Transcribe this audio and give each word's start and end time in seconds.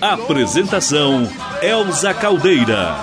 Apresentação 0.00 1.26
Elza 1.62 2.12
Caldeira. 2.12 2.94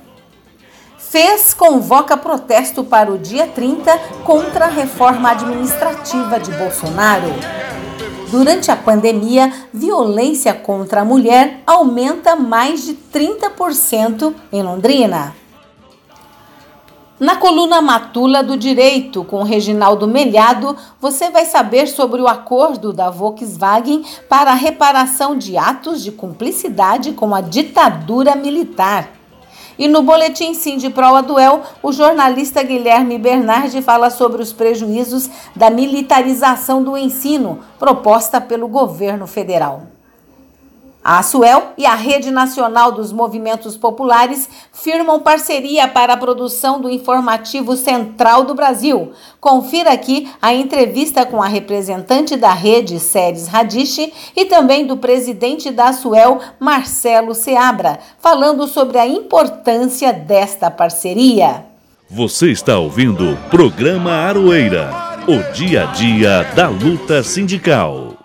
FES 0.99 1.55
convoca 1.55 2.17
protesto 2.17 2.85
para 2.85 3.11
o 3.11 3.17
dia 3.17 3.47
30 3.47 3.99
contra 4.25 4.67
a 4.67 4.69
reforma 4.69 5.31
administrativa 5.31 6.39
de 6.39 6.51
Bolsonaro. 6.53 7.29
Durante 8.31 8.71
a 8.71 8.77
pandemia, 8.77 9.53
violência 9.73 10.53
contra 10.53 11.01
a 11.01 11.05
mulher 11.05 11.63
aumenta 11.67 12.37
mais 12.37 12.85
de 12.85 12.95
30% 12.95 14.35
em 14.53 14.63
Londrina. 14.63 15.35
Na 17.19 17.37
coluna 17.37 17.81
Matula 17.81 18.43
do 18.43 18.59
Direito, 18.59 19.25
com 19.25 19.43
Reginaldo 19.43 20.07
Melhado, 20.07 20.77
você 21.01 21.31
vai 21.31 21.47
saber 21.47 21.87
sobre 21.87 22.21
o 22.21 22.29
acordo 22.29 22.93
da 22.93 23.09
Volkswagen 23.09 24.05
para 24.29 24.51
a 24.51 24.55
reparação 24.55 25.35
de 25.35 25.57
atos 25.57 26.05
de 26.05 26.13
cumplicidade 26.13 27.13
com 27.13 27.35
a 27.35 27.41
ditadura 27.41 28.37
militar. 28.37 29.09
E 29.79 29.89
no 29.89 30.03
boletim 30.03 30.53
Sim 30.53 30.77
de 30.77 30.91
Proa 30.91 31.23
Duel, 31.23 31.63
o 31.83 31.91
jornalista 31.91 32.63
Guilherme 32.63 33.17
Bernardi 33.17 33.81
fala 33.81 34.11
sobre 34.11 34.43
os 34.43 34.53
prejuízos 34.53 35.31
da 35.55 35.71
militarização 35.71 36.83
do 36.83 36.99
ensino 36.99 37.61
proposta 37.79 38.43
pelo 38.43 38.69
governo 38.69 39.27
federal. 39.27 39.96
A 41.09 41.23
Suel 41.23 41.69
e 41.79 41.87
a 41.87 41.95
Rede 41.95 42.33
Nacional 42.33 42.91
dos 42.91 43.13
Movimentos 43.13 43.77
Populares 43.77 44.49
firmam 44.73 45.21
parceria 45.21 45.87
para 45.87 46.15
a 46.15 46.17
produção 46.17 46.81
do 46.81 46.91
informativo 46.91 47.77
Central 47.77 48.43
do 48.43 48.57
Brasil. 48.57 49.13
Confira 49.41 49.93
aqui 49.93 50.29
a 50.43 50.53
entrevista 50.53 51.25
com 51.25 51.41
a 51.41 51.47
representante 51.47 52.35
da 52.35 52.53
rede, 52.53 52.99
Séries 52.99 53.47
Radiche, 53.47 54.13
e 54.35 54.47
também 54.47 54.85
do 54.85 54.97
presidente 54.97 55.71
da 55.71 55.93
Suel, 55.93 56.41
Marcelo 56.59 57.37
Seabra, 57.37 58.01
falando 58.19 58.67
sobre 58.67 58.99
a 58.99 59.07
importância 59.07 60.13
desta 60.13 60.73
parceria. 60.73 61.67
Você 62.11 62.51
está 62.51 62.81
ouvindo 62.81 63.33
o 63.33 63.37
programa 63.49 64.11
Aroeira, 64.11 64.91
o 65.29 65.53
dia 65.53 65.85
a 65.85 65.93
dia 65.93 66.43
da 66.57 66.67
luta 66.69 67.23
sindical. 67.23 68.16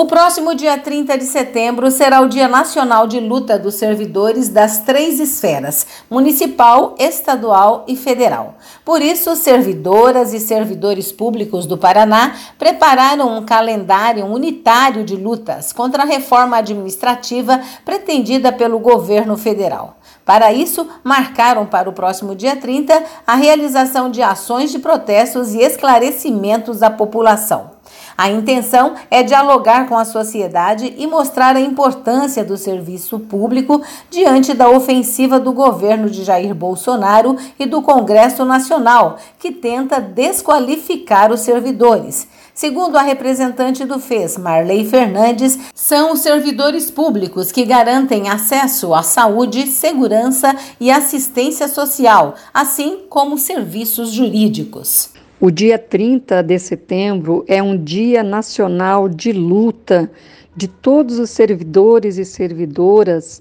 O 0.00 0.04
próximo 0.06 0.54
dia 0.54 0.78
30 0.78 1.18
de 1.18 1.24
setembro 1.24 1.90
será 1.90 2.20
o 2.20 2.28
Dia 2.28 2.46
Nacional 2.46 3.08
de 3.08 3.18
Luta 3.18 3.58
dos 3.58 3.74
Servidores 3.74 4.48
das 4.48 4.78
três 4.82 5.18
esferas: 5.18 5.84
municipal, 6.08 6.94
estadual 7.00 7.84
e 7.88 7.96
federal. 7.96 8.54
Por 8.84 9.02
isso, 9.02 9.34
servidoras 9.34 10.32
e 10.32 10.38
servidores 10.38 11.10
públicos 11.10 11.66
do 11.66 11.76
Paraná 11.76 12.36
prepararam 12.56 13.38
um 13.38 13.44
calendário 13.44 14.24
unitário 14.24 15.02
de 15.02 15.16
lutas 15.16 15.72
contra 15.72 16.04
a 16.04 16.06
reforma 16.06 16.58
administrativa 16.58 17.60
pretendida 17.84 18.52
pelo 18.52 18.78
governo 18.78 19.36
federal. 19.36 19.96
Para 20.24 20.52
isso, 20.52 20.86
marcaram 21.02 21.66
para 21.66 21.90
o 21.90 21.92
próximo 21.92 22.36
dia 22.36 22.54
30 22.54 23.02
a 23.26 23.34
realização 23.34 24.08
de 24.12 24.22
ações 24.22 24.70
de 24.70 24.78
protestos 24.78 25.54
e 25.54 25.58
esclarecimentos 25.58 26.84
à 26.84 26.88
população. 26.88 27.77
A 28.20 28.28
intenção 28.28 28.96
é 29.12 29.22
dialogar 29.22 29.88
com 29.88 29.96
a 29.96 30.04
sociedade 30.04 30.92
e 30.98 31.06
mostrar 31.06 31.54
a 31.54 31.60
importância 31.60 32.44
do 32.44 32.56
serviço 32.56 33.20
público 33.20 33.80
diante 34.10 34.54
da 34.54 34.68
ofensiva 34.68 35.38
do 35.38 35.52
governo 35.52 36.10
de 36.10 36.24
Jair 36.24 36.52
Bolsonaro 36.52 37.36
e 37.56 37.64
do 37.64 37.80
Congresso 37.80 38.44
Nacional, 38.44 39.18
que 39.38 39.52
tenta 39.52 40.00
desqualificar 40.00 41.30
os 41.30 41.42
servidores. 41.42 42.26
Segundo 42.52 42.96
a 42.96 43.02
representante 43.02 43.84
do 43.84 44.00
FES, 44.00 44.36
Marley 44.36 44.84
Fernandes, 44.84 45.56
são 45.72 46.12
os 46.12 46.18
servidores 46.18 46.90
públicos 46.90 47.52
que 47.52 47.64
garantem 47.64 48.28
acesso 48.28 48.94
à 48.94 49.02
saúde, 49.04 49.68
segurança 49.68 50.56
e 50.80 50.90
assistência 50.90 51.68
social, 51.68 52.34
assim 52.52 53.04
como 53.08 53.38
serviços 53.38 54.10
jurídicos. 54.10 55.16
O 55.40 55.52
dia 55.52 55.78
30 55.78 56.42
de 56.42 56.58
setembro 56.58 57.44
é 57.46 57.62
um 57.62 57.76
dia 57.80 58.24
nacional 58.24 59.08
de 59.08 59.30
luta 59.30 60.10
de 60.56 60.66
todos 60.66 61.20
os 61.20 61.30
servidores 61.30 62.18
e 62.18 62.24
servidoras 62.24 63.40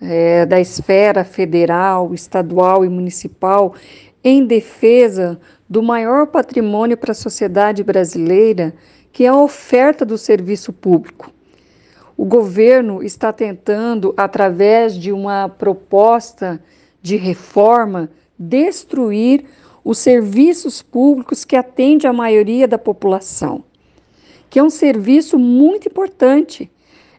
é, 0.00 0.46
da 0.46 0.58
esfera 0.58 1.22
federal, 1.22 2.14
estadual 2.14 2.82
e 2.82 2.88
municipal 2.88 3.74
em 4.24 4.46
defesa 4.46 5.38
do 5.68 5.82
maior 5.82 6.28
patrimônio 6.28 6.96
para 6.96 7.12
a 7.12 7.14
sociedade 7.14 7.84
brasileira, 7.84 8.72
que 9.12 9.24
é 9.24 9.28
a 9.28 9.36
oferta 9.36 10.02
do 10.02 10.16
serviço 10.16 10.72
público. 10.72 11.30
O 12.16 12.24
governo 12.24 13.02
está 13.02 13.34
tentando, 13.34 14.14
através 14.16 14.96
de 14.96 15.12
uma 15.12 15.50
proposta 15.50 16.58
de 17.02 17.16
reforma, 17.16 18.08
destruir 18.38 19.44
os 19.84 19.98
serviços 19.98 20.80
públicos 20.80 21.44
que 21.44 21.54
atendem 21.54 22.08
a 22.08 22.12
maioria 22.12 22.66
da 22.66 22.78
população, 22.78 23.62
que 24.48 24.58
é 24.58 24.62
um 24.62 24.70
serviço 24.70 25.38
muito 25.38 25.88
importante. 25.88 26.70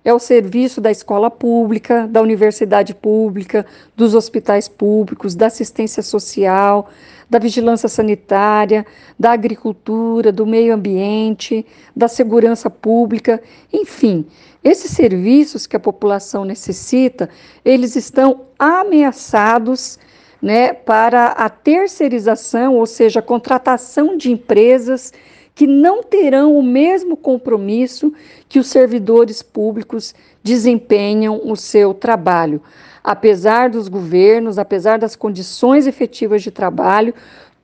É 0.04 0.14
o 0.14 0.20
serviço 0.20 0.80
da 0.80 0.92
escola 0.92 1.32
pública, 1.32 2.08
da 2.08 2.22
universidade 2.22 2.94
pública, 2.94 3.66
dos 3.96 4.14
hospitais 4.14 4.68
públicos, 4.68 5.34
da 5.34 5.48
assistência 5.48 6.04
social, 6.04 6.90
da 7.28 7.40
vigilância 7.40 7.90
sanitária, 7.90 8.86
da 9.20 9.32
agricultura, 9.32 10.32
do 10.32 10.46
meio 10.46 10.76
ambiente, 10.76 11.66
da 11.96 12.08
segurança 12.08 12.70
pública, 12.70 13.42
enfim, 13.74 14.28
esses 14.64 14.92
serviços 14.92 15.66
que 15.66 15.76
a 15.76 15.80
população 15.80 16.46
necessita, 16.46 17.28
eles 17.64 17.96
estão 17.96 18.42
ameaçados 18.60 19.98
né, 20.46 20.74
para 20.74 21.30
a 21.30 21.50
terceirização, 21.50 22.76
ou 22.76 22.86
seja, 22.86 23.18
a 23.18 23.24
contratação 23.24 24.16
de 24.16 24.32
empresas 24.32 25.12
que 25.56 25.66
não 25.66 26.04
terão 26.04 26.56
o 26.56 26.62
mesmo 26.62 27.18
compromisso 27.18 28.14
que 28.48 28.60
os 28.60 28.68
servidores 28.68 29.42
públicos 29.42 30.14
desempenham 30.44 31.42
o 31.44 31.56
seu 31.56 31.96
trabalho. 31.96 32.62
Apesar 33.04 33.72
dos 33.72 33.88
governos, 33.88 34.60
apesar 34.60 35.00
das 35.00 35.16
condições 35.16 35.88
efetivas 35.88 36.44
de 36.44 36.52
trabalho, 36.52 37.16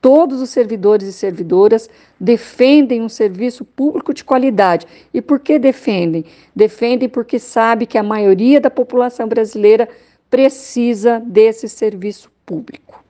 todos 0.02 0.42
os 0.42 0.50
servidores 0.50 1.08
e 1.08 1.14
servidoras 1.14 1.88
defendem 2.20 3.04
um 3.04 3.10
serviço 3.10 3.64
público 3.64 4.12
de 4.12 4.24
qualidade. 4.24 4.88
E 5.14 5.22
por 5.22 5.40
que 5.40 5.60
defendem? 5.60 6.26
Defendem 6.56 7.08
porque 7.08 7.38
sabe 7.38 7.86
que 7.86 8.00
a 8.00 8.04
maioria 8.04 8.60
da 8.60 8.72
população 8.72 9.28
brasileira 9.28 9.88
precisa 10.32 11.20
desse 11.20 11.70
serviço 11.70 12.31
público. 12.46 13.04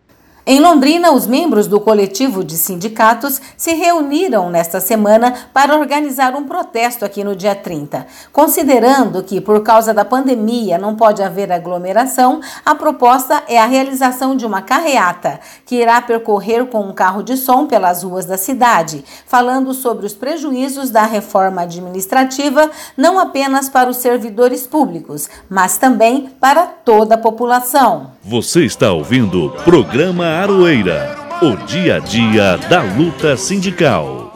Em 0.44 0.60
Londrina, 0.60 1.12
os 1.12 1.28
membros 1.28 1.68
do 1.68 1.80
coletivo 1.80 2.44
de 2.44 2.58
sindicatos 2.58 3.40
se 3.56 3.74
reuniram 3.76 4.50
nesta 4.50 4.80
semana 4.80 5.36
para 5.54 5.78
organizar 5.78 6.36
um 6.36 6.46
protesto 6.46 7.06
aqui 7.06 7.24
no 7.24 7.36
dia 7.36 7.54
30. 7.54 8.08
Considerando 8.34 9.22
que, 9.22 9.40
por 9.40 9.62
causa 9.62 9.94
da 9.94 10.04
pandemia, 10.04 10.80
não 10.80 10.96
pode 10.96 11.22
haver 11.22 11.52
aglomeração, 11.52 12.42
a 12.66 12.74
proposta 12.74 13.44
é 13.48 13.60
a 13.60 13.68
realização 13.68 14.36
de 14.36 14.44
uma 14.44 14.64
carreata, 14.64 15.40
que 15.64 15.76
irá 15.76 16.02
percorrer 16.02 16.66
com 16.66 16.82
um 16.82 16.94
carro 16.94 17.22
de 17.22 17.38
som 17.38 17.68
pelas 17.68 18.02
ruas 18.02 18.26
da 18.26 18.36
cidade, 18.36 19.06
falando 19.28 19.76
sobre 19.76 20.08
os 20.08 20.14
prejuízos 20.16 20.90
da 20.90 21.04
reforma 21.04 21.62
administrativa, 21.62 22.72
não 22.98 23.20
apenas 23.20 23.70
para 23.70 23.92
os 23.92 23.98
servidores 23.98 24.66
públicos, 24.66 25.30
mas 25.48 25.78
também 25.78 26.32
para 26.40 26.66
toda 26.66 27.14
a 27.14 27.20
população. 27.20 28.10
Você 28.24 28.66
está 28.66 28.92
ouvindo 28.92 29.46
o 29.46 29.52
programa 29.64 30.31
Aroeira, 30.40 31.14
o 31.42 31.58
dia 31.66 31.98
a 31.98 32.00
dia 32.00 32.58
da 32.70 32.82
luta 32.82 33.36
sindical. 33.36 34.31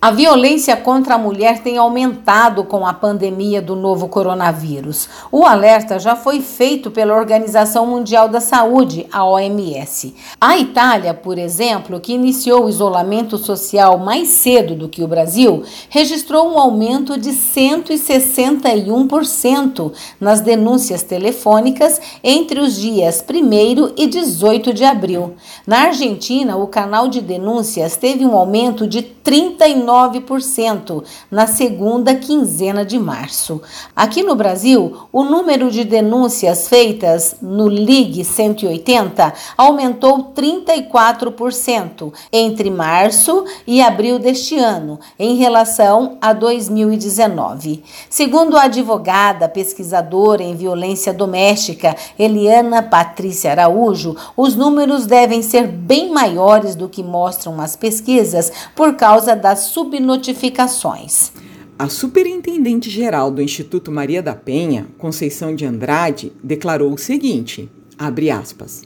A 0.00 0.12
violência 0.12 0.76
contra 0.76 1.16
a 1.16 1.18
mulher 1.18 1.60
tem 1.60 1.76
aumentado 1.76 2.62
com 2.62 2.86
a 2.86 2.94
pandemia 2.94 3.60
do 3.60 3.74
novo 3.74 4.06
coronavírus. 4.06 5.08
O 5.32 5.44
alerta 5.44 5.98
já 5.98 6.14
foi 6.14 6.40
feito 6.40 6.88
pela 6.88 7.16
Organização 7.16 7.84
Mundial 7.84 8.28
da 8.28 8.40
Saúde, 8.40 9.08
a 9.10 9.24
OMS. 9.24 10.14
A 10.40 10.56
Itália, 10.56 11.12
por 11.12 11.36
exemplo, 11.36 11.98
que 11.98 12.12
iniciou 12.12 12.66
o 12.66 12.68
isolamento 12.68 13.36
social 13.36 13.98
mais 13.98 14.28
cedo 14.28 14.76
do 14.76 14.88
que 14.88 15.02
o 15.02 15.08
Brasil, 15.08 15.64
registrou 15.88 16.48
um 16.48 16.60
aumento 16.60 17.18
de 17.18 17.30
161% 17.30 19.92
nas 20.20 20.40
denúncias 20.40 21.02
telefônicas 21.02 22.00
entre 22.22 22.60
os 22.60 22.76
dias 22.76 23.24
1 23.28 23.94
e 23.96 24.06
18 24.06 24.72
de 24.72 24.84
abril. 24.84 25.34
Na 25.66 25.86
Argentina, 25.86 26.56
o 26.56 26.68
canal 26.68 27.08
de 27.08 27.20
denúncias 27.20 27.96
teve 27.96 28.24
um 28.24 28.36
aumento 28.36 28.86
de 28.86 29.02
39 29.02 29.87
9% 29.88 31.02
na 31.30 31.46
segunda 31.46 32.14
quinzena 32.14 32.84
de 32.84 32.98
março. 32.98 33.62
Aqui 33.96 34.22
no 34.22 34.34
Brasil, 34.34 35.08
o 35.10 35.24
número 35.24 35.70
de 35.70 35.82
denúncias 35.82 36.68
feitas 36.68 37.36
no 37.40 37.66
Ligue 37.66 38.22
180 38.22 39.32
aumentou 39.56 40.32
34% 40.34 42.12
entre 42.30 42.70
março 42.70 43.46
e 43.66 43.80
abril 43.80 44.18
deste 44.18 44.58
ano, 44.58 45.00
em 45.18 45.36
relação 45.36 46.18
a 46.20 46.34
2019. 46.34 47.82
Segundo 48.10 48.58
a 48.58 48.64
advogada 48.64 49.48
pesquisadora 49.48 50.42
em 50.42 50.54
violência 50.54 51.14
doméstica 51.14 51.96
Eliana 52.18 52.82
Patrícia 52.82 53.52
Araújo, 53.52 54.14
os 54.36 54.54
números 54.54 55.06
devem 55.06 55.40
ser 55.40 55.66
bem 55.66 56.10
maiores 56.10 56.74
do 56.74 56.88
que 56.88 57.02
mostram 57.02 57.58
as 57.60 57.74
pesquisas 57.74 58.52
por 58.74 58.94
causa 58.96 59.34
das 59.34 59.68
subnotificações. 59.78 61.30
A 61.78 61.88
superintendente 61.88 62.90
geral 62.90 63.30
do 63.30 63.40
Instituto 63.40 63.92
Maria 63.92 64.20
da 64.20 64.34
Penha, 64.34 64.88
Conceição 64.98 65.54
de 65.54 65.64
Andrade, 65.64 66.32
declarou 66.42 66.92
o 66.92 66.98
seguinte: 66.98 67.70
abre 67.96 68.28
aspas. 68.28 68.82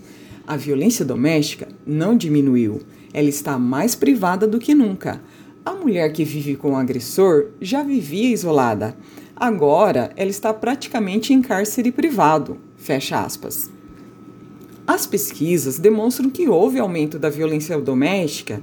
A 0.47 0.55
violência 0.55 1.03
doméstica 1.03 1.67
não 1.87 2.15
diminuiu, 2.15 2.83
ela 3.15 3.31
está 3.31 3.59
mais 3.59 3.94
privada 3.94 4.47
do 4.47 4.59
que 4.59 4.75
nunca. 4.75 5.23
A 5.65 5.73
mulher 5.73 6.12
que 6.12 6.25
vive 6.25 6.56
com 6.56 6.73
o 6.73 6.77
agressor 6.77 7.47
já 7.59 7.83
vivia 7.83 8.29
isolada. 8.29 8.94
Agora 9.35 10.12
ela 10.15 10.31
está 10.31 10.53
praticamente 10.53 11.33
em 11.33 11.41
cárcere 11.41 11.91
privado. 11.91 12.59
Fecha 12.77 13.19
aspas. 13.19 13.71
As 14.87 15.06
pesquisas 15.06 15.79
demonstram 15.79 16.29
que 16.29 16.50
houve 16.50 16.79
aumento 16.79 17.19
da 17.19 17.31
violência 17.31 17.81
doméstica 17.81 18.61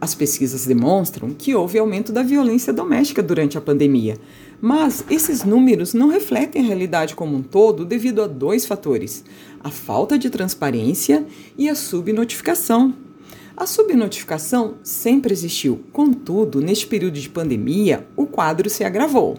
as 0.00 0.14
pesquisas 0.14 0.66
demonstram 0.66 1.30
que 1.30 1.54
houve 1.54 1.78
aumento 1.78 2.12
da 2.12 2.22
violência 2.22 2.72
doméstica 2.72 3.22
durante 3.22 3.56
a 3.56 3.60
pandemia, 3.60 4.18
mas 4.60 5.04
esses 5.10 5.44
números 5.44 5.94
não 5.94 6.08
refletem 6.08 6.62
a 6.62 6.66
realidade 6.66 7.14
como 7.14 7.36
um 7.36 7.42
todo 7.42 7.84
devido 7.84 8.22
a 8.22 8.26
dois 8.26 8.66
fatores: 8.66 9.24
a 9.62 9.70
falta 9.70 10.18
de 10.18 10.30
transparência 10.30 11.26
e 11.56 11.68
a 11.68 11.74
subnotificação. 11.74 12.94
A 13.56 13.66
subnotificação 13.66 14.74
sempre 14.82 15.32
existiu, 15.32 15.80
contudo, 15.90 16.60
neste 16.60 16.86
período 16.86 17.18
de 17.18 17.30
pandemia, 17.30 18.06
o 18.14 18.26
quadro 18.26 18.68
se 18.68 18.84
agravou. 18.84 19.38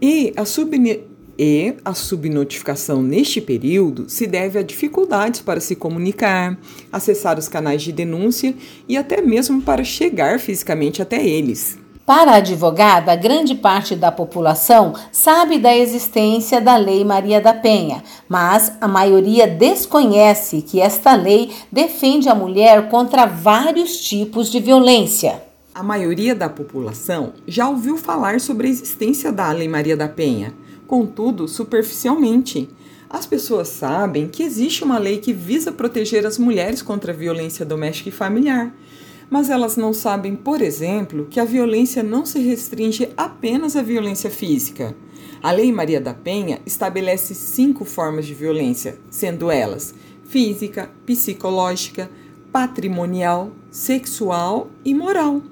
E 0.00 0.32
a 0.36 0.44
subnotificação 0.44 1.15
e 1.38 1.74
a 1.84 1.94
subnotificação 1.94 3.02
neste 3.02 3.40
período 3.40 4.08
se 4.08 4.26
deve 4.26 4.58
a 4.58 4.62
dificuldades 4.62 5.40
para 5.40 5.60
se 5.60 5.76
comunicar, 5.76 6.58
acessar 6.92 7.38
os 7.38 7.48
canais 7.48 7.82
de 7.82 7.92
denúncia 7.92 8.54
e 8.88 8.96
até 8.96 9.20
mesmo 9.20 9.60
para 9.62 9.84
chegar 9.84 10.38
fisicamente 10.40 11.02
até 11.02 11.24
eles. 11.24 11.78
Para 12.06 12.32
a 12.32 12.36
advogada, 12.36 13.16
grande 13.16 13.52
parte 13.56 13.96
da 13.96 14.12
população 14.12 14.94
sabe 15.10 15.58
da 15.58 15.76
existência 15.76 16.60
da 16.60 16.76
Lei 16.76 17.04
Maria 17.04 17.40
da 17.40 17.52
Penha, 17.52 18.00
mas 18.28 18.72
a 18.80 18.86
maioria 18.86 19.44
desconhece 19.48 20.62
que 20.62 20.80
esta 20.80 21.16
lei 21.16 21.50
defende 21.70 22.28
a 22.28 22.34
mulher 22.34 22.88
contra 22.88 23.26
vários 23.26 23.98
tipos 23.98 24.52
de 24.52 24.60
violência. 24.60 25.42
A 25.74 25.82
maioria 25.82 26.32
da 26.32 26.48
população 26.48 27.32
já 27.44 27.68
ouviu 27.68 27.98
falar 27.98 28.40
sobre 28.40 28.68
a 28.68 28.70
existência 28.70 29.32
da 29.32 29.50
Lei 29.50 29.66
Maria 29.66 29.96
da 29.96 30.08
Penha 30.08 30.54
contudo 30.86 31.48
superficialmente. 31.48 32.68
As 33.08 33.26
pessoas 33.26 33.68
sabem 33.68 34.28
que 34.28 34.42
existe 34.42 34.84
uma 34.84 34.98
lei 34.98 35.18
que 35.18 35.32
visa 35.32 35.70
proteger 35.70 36.26
as 36.26 36.38
mulheres 36.38 36.82
contra 36.82 37.12
a 37.12 37.16
violência 37.16 37.64
doméstica 37.64 38.08
e 38.08 38.12
familiar, 38.12 38.74
mas 39.30 39.50
elas 39.50 39.76
não 39.76 39.92
sabem, 39.92 40.36
por 40.36 40.60
exemplo, 40.60 41.26
que 41.30 41.40
a 41.40 41.44
violência 41.44 42.02
não 42.02 42.24
se 42.24 42.38
restringe 42.38 43.08
apenas 43.16 43.76
à 43.76 43.82
violência 43.82 44.30
física. 44.30 44.94
A 45.42 45.52
Lei 45.52 45.72
Maria 45.72 46.00
da 46.00 46.14
Penha 46.14 46.60
estabelece 46.64 47.34
cinco 47.34 47.84
formas 47.84 48.26
de 48.26 48.34
violência, 48.34 48.98
sendo 49.10 49.50
elas 49.50 49.94
física, 50.24 50.90
psicológica, 51.04 52.10
patrimonial, 52.52 53.52
sexual 53.70 54.70
e 54.84 54.94
moral. 54.94 55.42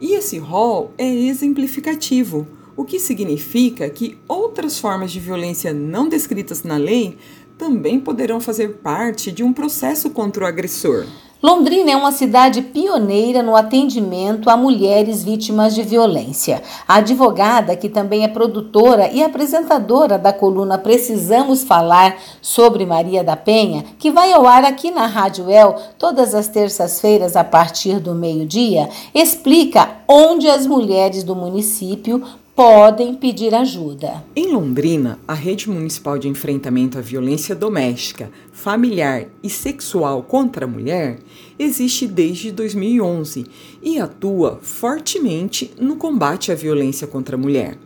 E 0.00 0.12
esse 0.14 0.38
rol 0.38 0.92
é 0.98 1.08
exemplificativo 1.12 2.46
o 2.76 2.84
que 2.84 3.00
significa 3.00 3.88
que 3.88 4.18
outras 4.28 4.78
formas 4.78 5.10
de 5.10 5.18
violência 5.18 5.72
não 5.72 6.08
descritas 6.08 6.62
na 6.62 6.76
lei 6.76 7.16
também 7.56 7.98
poderão 7.98 8.40
fazer 8.40 8.76
parte 8.82 9.32
de 9.32 9.42
um 9.42 9.52
processo 9.52 10.10
contra 10.10 10.44
o 10.44 10.46
agressor. 10.46 11.06
Londrina 11.42 11.90
é 11.90 11.96
uma 11.96 12.12
cidade 12.12 12.62
pioneira 12.62 13.42
no 13.42 13.54
atendimento 13.54 14.48
a 14.48 14.56
mulheres 14.56 15.22
vítimas 15.22 15.74
de 15.74 15.82
violência. 15.82 16.62
A 16.88 16.96
advogada, 16.96 17.76
que 17.76 17.90
também 17.90 18.24
é 18.24 18.28
produtora 18.28 19.10
e 19.12 19.22
apresentadora 19.22 20.18
da 20.18 20.32
coluna 20.32 20.78
Precisamos 20.78 21.62
Falar 21.62 22.16
sobre 22.40 22.86
Maria 22.86 23.22
da 23.22 23.36
Penha, 23.36 23.84
que 23.98 24.10
vai 24.10 24.32
ao 24.32 24.46
ar 24.46 24.64
aqui 24.64 24.90
na 24.90 25.06
Rádio 25.06 25.50
El 25.50 25.76
todas 25.98 26.34
as 26.34 26.48
terças-feiras 26.48 27.36
a 27.36 27.44
partir 27.44 28.00
do 28.00 28.14
meio-dia, 28.14 28.88
explica 29.14 29.90
onde 30.08 30.48
as 30.48 30.66
mulheres 30.66 31.22
do 31.22 31.36
município 31.36 32.22
podem 32.56 33.14
pedir 33.14 33.54
ajuda. 33.54 34.24
Em 34.34 34.50
Londrina, 34.50 35.20
a 35.28 35.34
Rede 35.34 35.68
Municipal 35.68 36.18
de 36.18 36.26
Enfrentamento 36.26 36.96
à 36.96 37.02
Violência 37.02 37.54
Doméstica, 37.54 38.30
Familiar 38.50 39.26
e 39.42 39.50
Sexual 39.50 40.22
contra 40.22 40.64
a 40.64 40.68
Mulher 40.68 41.18
existe 41.58 42.08
desde 42.08 42.50
2011 42.50 43.44
e 43.82 44.00
atua 44.00 44.58
fortemente 44.62 45.70
no 45.78 45.96
combate 45.96 46.50
à 46.50 46.54
violência 46.54 47.06
contra 47.06 47.36
a 47.36 47.38
mulher. 47.38 47.76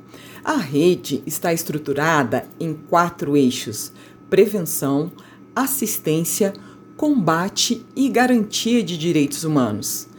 A 0.45 0.57
rede 0.57 1.21
está 1.27 1.53
estruturada 1.53 2.49
em 2.61 2.73
quatro 2.73 3.37
eixos: 3.37 3.93
prevenção, 4.31 5.11
assistência, 5.53 6.53
combate 6.97 7.85
e 7.97 8.09
garantia 8.09 8.85
de 8.85 8.97
direitos 8.97 9.43
humanos. 9.43 10.10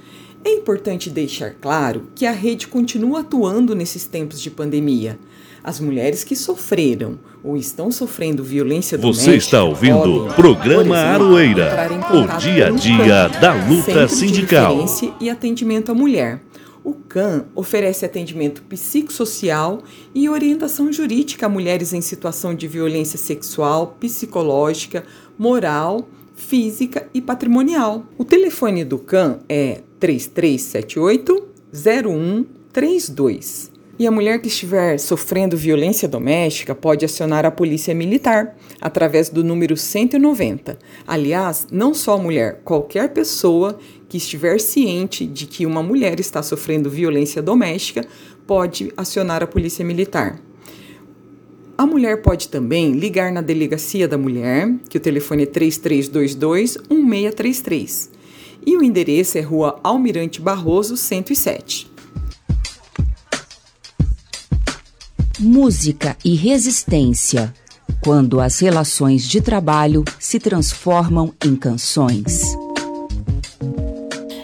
É 0.43 0.50
importante 0.50 1.10
deixar 1.10 1.51
claro 1.62 2.07
que 2.15 2.25
a 2.25 2.31
rede 2.31 2.67
continua 2.67 3.19
atuando 3.19 3.75
nesses 3.75 4.05
tempos 4.05 4.41
de 4.41 4.50
pandemia. 4.50 5.19
As 5.63 5.79
mulheres 5.79 6.24
que 6.24 6.36
sofreram 6.36 7.19
ou 7.43 7.55
estão 7.55 7.91
sofrendo 7.91 8.43
violência 8.43 8.98
doméstica. 8.98 9.31
Você 9.31 9.38
está 9.38 9.63
ouvindo 9.63 10.25
o 10.25 10.33
programa 10.33 10.98
Aroeira, 10.98 11.71
o 12.12 12.39
dia 12.39 12.67
a 12.67 12.71
dia 12.71 13.27
da 13.27 13.53
luta 13.53 14.07
sindical. 14.07 14.83
e 15.19 15.29
atendimento 15.29 15.91
à 15.91 15.93
mulher. 15.93 16.41
O 16.83 16.93
CAN 16.93 17.45
oferece 17.53 18.03
atendimento 18.03 18.63
psicossocial 18.63 19.83
e 20.15 20.27
orientação 20.27 20.91
jurídica 20.91 21.45
a 21.45 21.50
mulheres 21.50 21.93
em 21.93 22.01
situação 22.01 22.55
de 22.55 22.67
violência 22.67 23.19
sexual, 23.19 23.95
psicológica, 24.00 25.03
moral, 25.38 26.07
física 26.33 27.07
e 27.13 27.21
patrimonial. 27.21 28.03
O 28.17 28.25
telefone 28.25 28.83
do 28.83 28.98
CAN 28.98 29.39
é 29.48 29.81
3378 30.01 31.48
0132. 31.72 33.72
E 34.00 34.08
a 34.08 34.12
mulher 34.12 34.41
que 34.41 34.48
estiver 34.48 34.98
sofrendo 34.98 35.55
violência 35.55 36.08
doméstica 36.08 36.74
pode 36.74 37.05
acionar 37.05 37.46
a 37.46 37.51
polícia 37.51 37.93
militar 37.93 38.58
através 38.81 39.29
do 39.29 39.43
número 39.43 39.77
190. 39.77 40.79
Aliás, 41.05 41.67
não 41.72 41.93
só 41.93 42.15
a 42.15 42.17
mulher, 42.17 42.62
qualquer 42.65 43.10
pessoa 43.10 43.77
que 44.10 44.17
estiver 44.17 44.60
ciente 44.60 45.27
de 45.27 45.46
que 45.46 45.67
uma 45.67 45.84
mulher 45.84 46.20
está 46.20 46.41
sofrendo 46.41 46.89
violência 46.89 47.43
doméstica 47.43 48.03
pode 48.48 48.91
acionar 48.98 49.43
a 49.43 49.48
polícia 49.48 49.86
militar. 49.86 50.41
A 51.77 51.86
mulher 51.86 52.24
pode 52.24 52.50
também 52.50 52.93
ligar 52.93 53.31
na 53.31 53.41
delegacia 53.41 54.08
da 54.08 54.17
mulher, 54.17 54.67
que 54.89 54.98
o 54.98 55.01
telefone 55.01 55.43
é 55.43 55.46
3322 55.46 56.77
1633. 56.89 58.21
E 58.65 58.77
o 58.77 58.84
endereço 58.84 59.38
é 59.38 59.41
Rua 59.41 59.80
Almirante 59.84 60.39
Barroso, 60.39 60.96
107. 60.96 61.89
Música 65.39 66.15
e 66.24 66.36
resistência. 66.36 67.53
Quando 68.03 68.39
as 68.39 68.60
relações 68.60 69.27
de 69.27 69.41
trabalho 69.41 70.03
se 70.20 70.39
transformam 70.39 71.34
em 71.44 71.56
canções. 71.56 72.56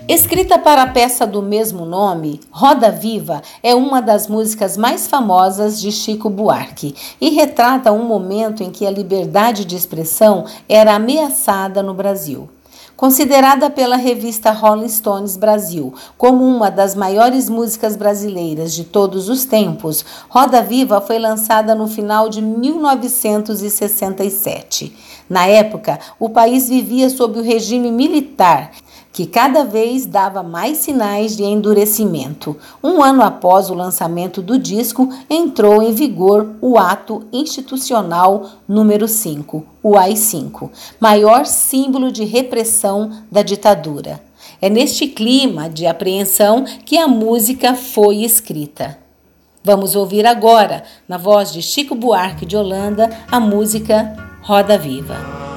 Escrita 0.10 0.58
para 0.58 0.84
a 0.84 0.88
peça 0.88 1.28
do 1.28 1.42
mesmo 1.42 1.86
nome, 1.86 2.40
Roda 2.50 2.90
Viva 2.92 3.42
é 3.62 3.76
uma 3.76 4.02
das 4.02 4.28
músicas 4.28 4.78
mais 4.78 5.06
famosas 5.06 5.82
de 5.82 5.92
Chico 5.92 6.30
Buarque 6.30 6.96
e 7.20 7.30
retrata 7.30 7.92
um 7.92 8.06
momento 8.06 8.64
em 8.64 8.72
que 8.72 8.86
a 8.86 8.92
liberdade 8.92 9.66
de 9.66 9.76
expressão 9.76 10.46
era 10.68 10.96
ameaçada 10.96 11.84
no 11.84 11.94
Brasil. 11.94 12.50
Considerada 12.98 13.70
pela 13.70 13.96
revista 13.96 14.50
Rolling 14.50 14.89
Stones 14.89 15.38
Brasil 15.38 15.94
como 16.18 16.44
uma 16.44 16.72
das 16.72 16.96
maiores 16.96 17.48
músicas 17.48 17.96
brasileiras 17.96 18.74
de 18.74 18.86
todos 18.86 19.30
os 19.30 19.46
tempos, 19.46 20.04
Roda 20.27 20.63
Viva 20.63 21.00
foi 21.00 21.20
lançada 21.20 21.75
no 21.75 21.88
final 21.88 22.27
de 22.27 22.42
1967. 22.42 24.98
Na 25.30 25.46
época, 25.46 26.00
o 26.20 26.27
país 26.27 26.70
vivia 26.70 27.08
sob 27.08 27.38
o 27.38 27.44
regime 27.44 27.92
militar 27.92 28.72
que 29.18 29.26
cada 29.26 29.64
vez 29.64 30.06
dava 30.06 30.44
mais 30.44 30.78
sinais 30.78 31.36
de 31.36 31.44
endurecimento. 31.44 32.56
Um 32.84 33.02
ano 33.02 33.24
após 33.24 33.68
o 33.68 33.74
lançamento 33.74 34.44
do 34.44 34.60
disco, 34.60 35.10
entrou 35.28 35.82
em 35.82 35.92
vigor 35.92 36.52
o 36.62 36.78
Ato 36.78 37.26
Institucional 37.34 38.48
número 38.68 39.08
5, 39.08 39.66
o 39.82 39.98
AI-5, 39.98 40.70
maior 41.00 41.48
símbolo 41.48 42.12
de 42.12 42.26
repressão 42.26 43.24
da 43.32 43.42
ditadura. 43.42 44.22
É 44.62 44.70
neste 44.70 45.08
clima 45.08 45.68
de 45.68 45.88
apreensão 45.88 46.64
que 46.86 46.96
a 46.96 47.08
música 47.08 47.74
foi 47.74 48.18
escrita. 48.18 49.00
Vamos 49.64 49.96
ouvir 49.96 50.28
agora, 50.28 50.84
na 51.08 51.18
voz 51.18 51.52
de 51.52 51.64
Chico 51.64 51.96
Buarque 51.96 52.46
de 52.46 52.56
Holanda, 52.56 53.10
a 53.32 53.40
música 53.40 54.16
Roda 54.44 54.78
Viva. 54.78 55.57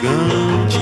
gigante, 0.00 0.80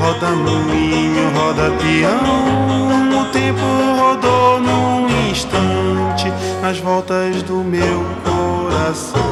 roda 0.00 0.30
moinho, 0.30 1.30
roda 1.36 1.70
peão. 1.78 3.20
O 3.20 3.24
tempo 3.26 3.60
rodou 4.00 4.60
num 4.60 5.30
instante 5.30 6.32
nas 6.60 6.78
voltas 6.78 7.42
do 7.44 7.58
meu 7.58 8.04
coração. 8.24 9.22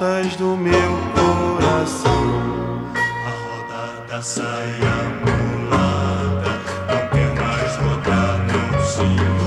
Voltas 0.00 0.36
do 0.36 0.56
meu 0.56 0.98
coração. 1.14 2.88
A 2.96 3.30
roda 3.42 4.06
da 4.08 4.22
saia 4.22 4.94
mulata 5.20 6.52
não 6.88 7.02
quer 7.08 7.30
mais 7.38 7.76
rodar 7.76 8.38
no 8.48 8.82
sino. 8.82 9.40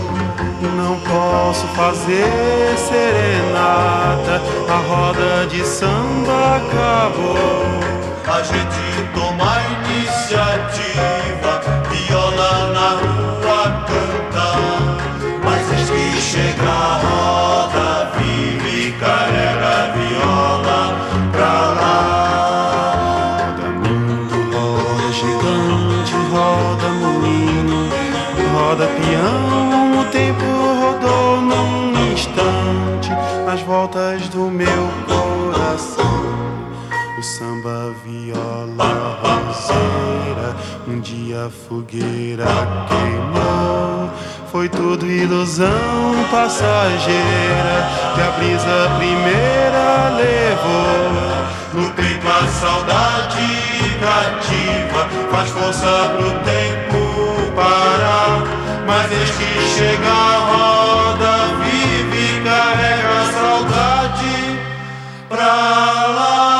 Não 0.78 1.00
posso 1.00 1.66
fazer 1.70 2.78
serenata, 2.78 4.42
a 4.70 4.78
roda 4.88 5.48
de 5.48 5.66
samba 5.66 6.58
acabou. 6.58 7.74
A 8.26 8.42
gente 8.44 8.86
toma 9.14 9.58
iniciativa, 9.82 11.13
dia 41.04 41.48
a 41.48 41.50
fogueira 41.50 42.46
queimou 42.88 44.10
foi 44.54 44.70
tudo 44.70 45.10
ilusão 45.10 45.68
passageira 46.30 47.90
que 48.14 48.22
a 48.22 48.32
brisa 48.38 48.92
primeira 48.98 50.10
levou. 50.16 51.44
No 51.74 51.90
peito 51.96 52.28
a 52.28 52.48
saudade 52.48 53.48
cativa 54.00 55.10
faz 55.32 55.50
força 55.50 56.14
pro 56.16 56.30
tempo 56.46 57.52
parar. 57.56 58.44
Mas 58.86 59.10
desde 59.10 59.34
que 59.34 59.62
chega 59.76 60.08
a 60.08 60.38
roda, 60.52 61.34
vive 61.64 62.38
e 62.38 62.44
carrega 62.44 63.10
a 63.10 63.26
saudade 63.34 64.60
pra 65.30 65.46
lá. 66.16 66.53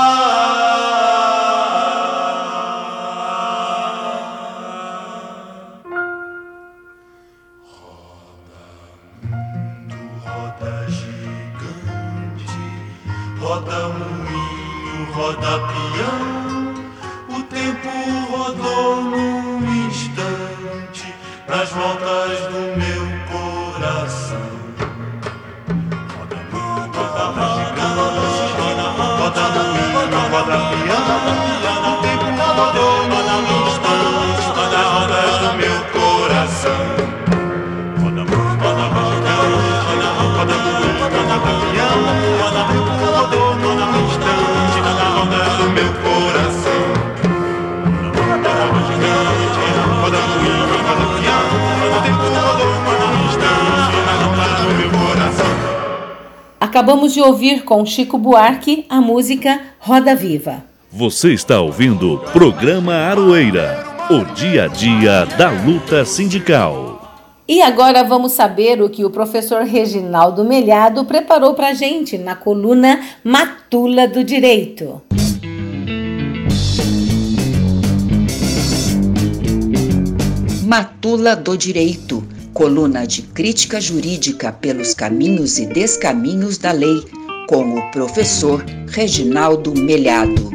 Acabamos 56.74 57.14
de 57.14 57.22
ouvir 57.22 57.66
com 57.66 57.86
Chico 57.86 58.18
Buarque 58.18 58.88
a 58.90 59.00
música 59.00 59.62
Roda 59.78 60.16
Viva. 60.16 60.64
Você 60.92 61.32
está 61.32 61.62
ouvindo 61.62 62.16
o 62.16 62.18
programa 62.18 62.96
Aroeira, 62.96 63.86
o 64.10 64.26
dia 64.34 64.64
a 64.64 64.68
dia 64.68 65.24
da 65.38 65.52
luta 65.52 66.04
sindical. 66.04 67.00
E 67.48 67.62
agora 67.62 68.04
vamos 68.04 68.32
saber 68.32 68.82
o 68.82 68.90
que 68.90 69.06
o 69.06 69.12
professor 69.12 69.62
Reginaldo 69.62 70.44
Melhado 70.44 71.06
preparou 71.06 71.54
para 71.54 71.76
gente 71.76 72.18
na 72.18 72.36
coluna 72.36 73.00
Matula 73.24 74.08
do 74.08 74.24
Direito. 74.24 75.00
Matula 80.64 81.36
do 81.36 81.56
Direito, 81.56 82.28
coluna 82.54 83.08
de 83.08 83.24
crítica 83.24 83.82
jurídica 83.82 84.52
pelos 84.52 84.94
caminhos 84.94 85.58
e 85.58 85.66
descaminhos 85.66 86.60
da 86.60 86.72
lei, 86.72 87.04
com 87.50 87.78
o 87.78 87.92
professor 87.92 88.64
Reginaldo 88.90 89.74
Melhado. 89.74 90.52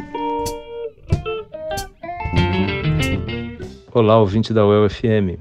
Olá, 3.93 4.17
ouvinte 4.17 4.53
da 4.53 4.65
UEL-FM. 4.65 5.39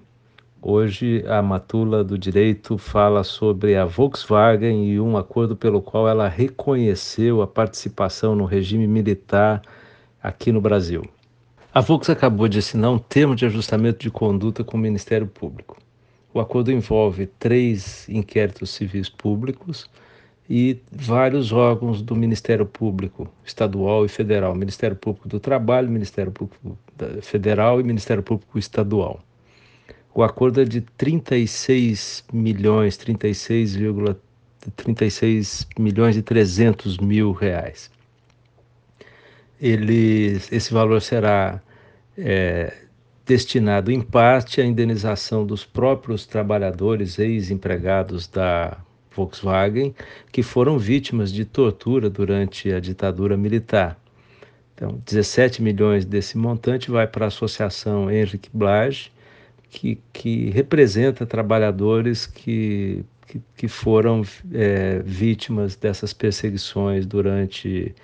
Hoje 0.60 1.24
a 1.28 1.40
Matula 1.40 2.02
do 2.02 2.18
Direito 2.18 2.76
fala 2.76 3.22
sobre 3.22 3.76
a 3.76 3.84
Volkswagen 3.84 4.90
e 4.90 4.98
um 4.98 5.16
acordo 5.16 5.54
pelo 5.54 5.80
qual 5.80 6.08
ela 6.08 6.26
reconheceu 6.26 7.40
a 7.40 7.46
participação 7.46 8.34
no 8.34 8.44
regime 8.44 8.88
militar 8.88 9.62
aqui 10.20 10.50
no 10.50 10.60
Brasil. 10.60 11.04
A 11.72 11.80
Volkswagen 11.80 12.18
acabou 12.18 12.48
de 12.48 12.58
assinar 12.58 12.90
um 12.90 12.98
termo 12.98 13.36
de 13.36 13.46
ajustamento 13.46 14.00
de 14.00 14.10
conduta 14.10 14.64
com 14.64 14.76
o 14.76 14.80
Ministério 14.80 15.28
Público. 15.28 15.76
O 16.38 16.40
acordo 16.40 16.70
envolve 16.70 17.26
três 17.26 18.08
inquéritos 18.08 18.70
civis 18.70 19.08
públicos 19.08 19.90
e 20.48 20.78
vários 20.92 21.50
órgãos 21.50 22.00
do 22.00 22.14
Ministério 22.14 22.64
Público 22.64 23.28
estadual 23.44 24.04
e 24.04 24.08
federal, 24.08 24.54
Ministério 24.54 24.94
Público 24.94 25.28
do 25.28 25.40
Trabalho, 25.40 25.90
Ministério 25.90 26.30
Público 26.30 26.78
Federal 27.22 27.80
e 27.80 27.82
Ministério 27.82 28.22
Público 28.22 28.56
Estadual. 28.56 29.20
O 30.14 30.22
acordo 30.22 30.60
é 30.60 30.64
de 30.64 30.80
36 30.80 32.24
milhões, 32.32 32.96
36, 32.96 33.76
36 34.76 35.66
milhões 35.76 36.16
e 36.16 36.22
300 36.22 36.98
mil 36.98 37.32
reais 37.32 37.90
ele, 39.60 40.40
esse 40.52 40.72
valor 40.72 41.02
será 41.02 41.60
é, 42.16 42.72
destinado 43.28 43.92
em 43.92 44.00
parte 44.00 44.58
à 44.58 44.64
indenização 44.64 45.44
dos 45.44 45.62
próprios 45.62 46.24
trabalhadores 46.24 47.18
ex-empregados 47.18 48.26
da 48.26 48.78
Volkswagen 49.14 49.94
que 50.32 50.42
foram 50.42 50.78
vítimas 50.78 51.30
de 51.30 51.44
tortura 51.44 52.08
durante 52.08 52.72
a 52.72 52.80
ditadura 52.80 53.36
militar. 53.36 54.00
Então, 54.74 54.98
17 55.04 55.60
milhões 55.62 56.06
desse 56.06 56.38
montante 56.38 56.90
vai 56.90 57.06
para 57.06 57.26
a 57.26 57.28
Associação 57.28 58.10
Henrique 58.10 58.48
Blage, 58.50 59.12
que, 59.68 60.00
que 60.10 60.48
representa 60.48 61.26
trabalhadores 61.26 62.26
que, 62.26 63.04
que, 63.26 63.42
que 63.54 63.68
foram 63.68 64.22
é, 64.54 65.02
vítimas 65.04 65.76
dessas 65.76 66.14
perseguições 66.14 67.04
durante 67.04 67.94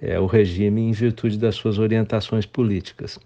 é, 0.00 0.18
o 0.18 0.26
regime 0.26 0.80
em 0.80 0.90
virtude 0.90 1.38
das 1.38 1.54
suas 1.54 1.78
orientações 1.78 2.44
políticas. 2.44 3.20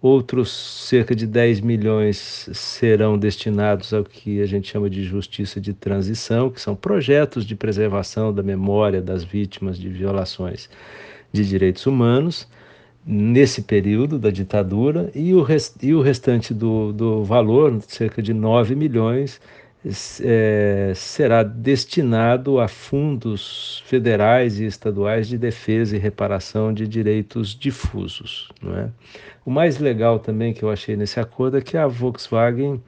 Outros 0.00 0.50
cerca 0.88 1.14
de 1.14 1.26
10 1.26 1.60
milhões 1.60 2.48
serão 2.52 3.18
destinados 3.18 3.92
ao 3.92 4.04
que 4.04 4.40
a 4.40 4.46
gente 4.46 4.70
chama 4.70 4.88
de 4.88 5.02
justiça 5.02 5.60
de 5.60 5.72
transição, 5.72 6.50
que 6.50 6.60
são 6.60 6.76
projetos 6.76 7.44
de 7.44 7.56
preservação 7.56 8.32
da 8.32 8.42
memória 8.42 9.02
das 9.02 9.24
vítimas 9.24 9.76
de 9.76 9.88
violações 9.88 10.70
de 11.32 11.44
direitos 11.44 11.84
humanos 11.86 12.46
nesse 13.04 13.62
período 13.62 14.18
da 14.18 14.30
ditadura, 14.30 15.10
e 15.14 15.34
o, 15.34 15.42
rest, 15.42 15.82
e 15.82 15.94
o 15.94 16.02
restante 16.02 16.52
do, 16.52 16.92
do 16.92 17.24
valor, 17.24 17.80
cerca 17.88 18.20
de 18.20 18.34
9 18.34 18.74
milhões, 18.74 19.40
é, 20.20 20.92
será 20.94 21.42
destinado 21.42 22.60
a 22.60 22.68
fundos 22.68 23.82
federais 23.86 24.60
e 24.60 24.66
estaduais 24.66 25.28
de 25.28 25.38
defesa 25.38 25.96
e 25.96 25.98
reparação 25.98 26.72
de 26.72 26.86
direitos 26.86 27.54
difusos. 27.54 28.50
Não 28.60 28.76
é? 28.76 28.90
O 29.48 29.50
mais 29.50 29.78
legal 29.78 30.18
também 30.18 30.52
que 30.52 30.62
eu 30.62 30.70
achei 30.70 30.94
nesse 30.94 31.18
acordo 31.18 31.56
é 31.56 31.62
que 31.62 31.78
a 31.78 31.86
Volkswagen 31.86 32.82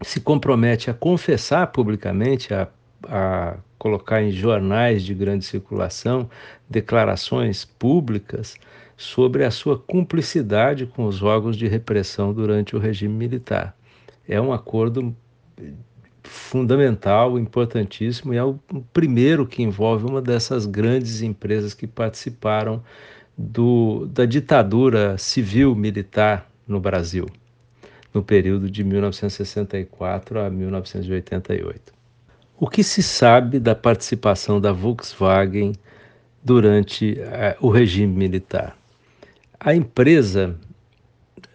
se 0.00 0.20
compromete 0.20 0.88
a 0.88 0.94
confessar 0.94 1.66
publicamente, 1.72 2.54
a, 2.54 2.68
a 3.02 3.56
colocar 3.76 4.22
em 4.22 4.30
jornais 4.30 5.02
de 5.02 5.12
grande 5.14 5.44
circulação 5.44 6.30
declarações 6.70 7.64
públicas 7.64 8.54
sobre 8.96 9.44
a 9.44 9.50
sua 9.50 9.76
cumplicidade 9.76 10.86
com 10.86 11.06
os 11.06 11.24
órgãos 11.24 11.56
de 11.56 11.66
repressão 11.66 12.32
durante 12.32 12.76
o 12.76 12.78
regime 12.78 13.14
militar. 13.14 13.76
É 14.28 14.40
um 14.40 14.52
acordo 14.52 15.12
fundamental, 16.22 17.36
importantíssimo, 17.36 18.32
e 18.32 18.36
é 18.36 18.44
o 18.44 18.60
primeiro 18.92 19.44
que 19.44 19.64
envolve 19.64 20.06
uma 20.06 20.22
dessas 20.22 20.66
grandes 20.66 21.20
empresas 21.20 21.74
que 21.74 21.88
participaram 21.88 22.80
do, 23.38 24.06
da 24.06 24.24
ditadura 24.24 25.16
civil-militar 25.16 26.50
no 26.66 26.80
Brasil, 26.80 27.26
no 28.12 28.20
período 28.20 28.68
de 28.68 28.82
1964 28.82 30.40
a 30.40 30.50
1988. 30.50 31.92
O 32.58 32.68
que 32.68 32.82
se 32.82 33.00
sabe 33.00 33.60
da 33.60 33.76
participação 33.76 34.60
da 34.60 34.72
Volkswagen 34.72 35.74
durante 36.42 37.20
eh, 37.20 37.56
o 37.60 37.70
regime 37.70 38.12
militar? 38.12 38.76
A 39.60 39.72
empresa 39.72 40.56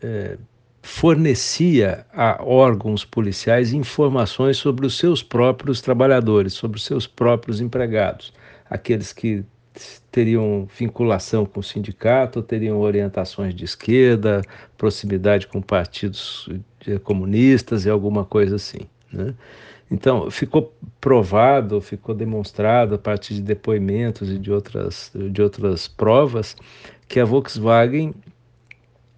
eh, 0.01 0.37
fornecia 0.81 2.05
a 2.13 2.41
órgãos 2.41 3.03
policiais 3.03 3.73
informações 3.73 4.55
sobre 4.55 4.85
os 4.85 4.97
seus 4.97 5.21
próprios 5.21 5.81
trabalhadores, 5.81 6.53
sobre 6.53 6.77
os 6.77 6.85
seus 6.85 7.05
próprios 7.05 7.59
empregados, 7.59 8.33
aqueles 8.69 9.11
que 9.11 9.43
teriam 10.11 10.67
vinculação 10.77 11.45
com 11.45 11.59
o 11.59 11.63
sindicato, 11.63 12.41
teriam 12.41 12.79
orientações 12.79 13.53
de 13.55 13.65
esquerda, 13.65 14.41
proximidade 14.77 15.47
com 15.47 15.61
partidos 15.61 16.49
eh, 16.87 16.99
comunistas 16.99 17.85
e 17.85 17.89
alguma 17.89 18.23
coisa 18.23 18.55
assim. 18.55 18.81
Né? 19.11 19.33
Então, 19.89 20.29
ficou 20.31 20.73
provado, 20.99 21.81
ficou 21.81 22.15
demonstrado 22.15 22.95
a 22.95 22.97
partir 22.97 23.35
de 23.35 23.41
depoimentos 23.41 24.29
e 24.29 24.39
de 24.39 24.51
outras, 24.51 25.11
de 25.13 25.41
outras 25.41 25.87
provas 25.87 26.55
que 27.07 27.19
a 27.19 27.25
Volkswagen 27.25 28.13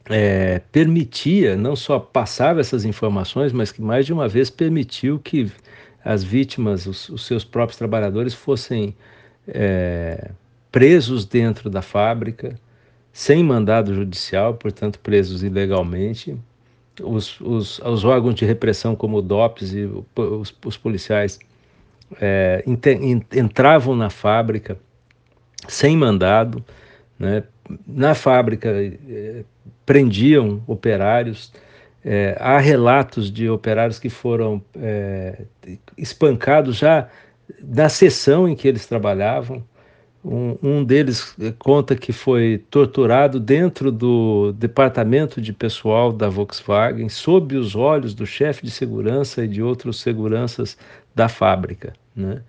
é, 0.09 0.59
permitia, 0.71 1.55
não 1.55 1.75
só 1.75 1.99
passava 1.99 2.59
essas 2.59 2.85
informações, 2.85 3.51
mas 3.53 3.71
que 3.71 3.81
mais 3.81 4.05
de 4.05 4.13
uma 4.13 4.27
vez 4.27 4.49
permitiu 4.49 5.19
que 5.19 5.51
as 6.03 6.23
vítimas, 6.23 6.85
os, 6.85 7.09
os 7.09 7.25
seus 7.25 7.43
próprios 7.43 7.77
trabalhadores, 7.77 8.33
fossem 8.33 8.95
é, 9.47 10.31
presos 10.75 11.23
dentro 11.23 11.69
da 11.69 11.81
fábrica, 11.81 12.59
sem 13.13 13.41
mandado 13.41 13.95
judicial, 13.95 14.55
portanto, 14.55 14.99
presos 14.99 15.41
ilegalmente. 15.41 16.37
Os, 17.01 17.39
os, 17.39 17.79
os 17.79 18.03
órgãos 18.03 18.35
de 18.35 18.43
repressão, 18.43 18.93
como 18.93 19.19
o 19.19 19.21
DOPS 19.21 19.71
e 19.71 19.85
os, 19.85 20.53
os 20.65 20.75
policiais, 20.75 21.39
é, 22.19 22.61
entravam 23.33 23.95
na 23.95 24.09
fábrica 24.09 24.77
sem 25.65 25.95
mandado, 25.95 26.61
né? 27.17 27.45
na 27.87 28.13
fábrica 28.13 28.67
é, 28.69 29.45
prendiam 29.85 30.61
operários. 30.67 31.53
É, 32.03 32.35
há 32.37 32.59
relatos 32.59 33.31
de 33.31 33.49
operários 33.49 33.97
que 33.97 34.09
foram 34.09 34.61
é, 34.75 35.43
espancados 35.97 36.75
já 36.75 37.07
na 37.63 37.87
sessão 37.87 38.45
em 38.45 38.57
que 38.57 38.67
eles 38.67 38.85
trabalhavam. 38.85 39.63
Um, 40.27 40.57
um, 40.63 40.83
deles 40.83 41.35
conta 41.59 41.95
que 41.95 42.11
foi 42.11 42.63
torturado 42.71 43.39
dentro 43.39 43.91
do 43.91 44.51
departamento 44.53 45.39
de 45.39 45.53
pessoal 45.53 46.11
da 46.11 46.27
Volkswagen, 46.27 47.07
sob 47.09 47.55
os 47.55 47.75
olhos 47.75 48.15
do 48.15 48.25
chefe 48.25 48.65
de 48.65 48.71
segurança 48.71 49.45
e 49.45 49.47
de 49.47 49.61
outros 49.61 50.01
seguranças 50.01 50.75
da 51.13 51.29
fábrica. 51.29 51.93
Né? 52.15 52.41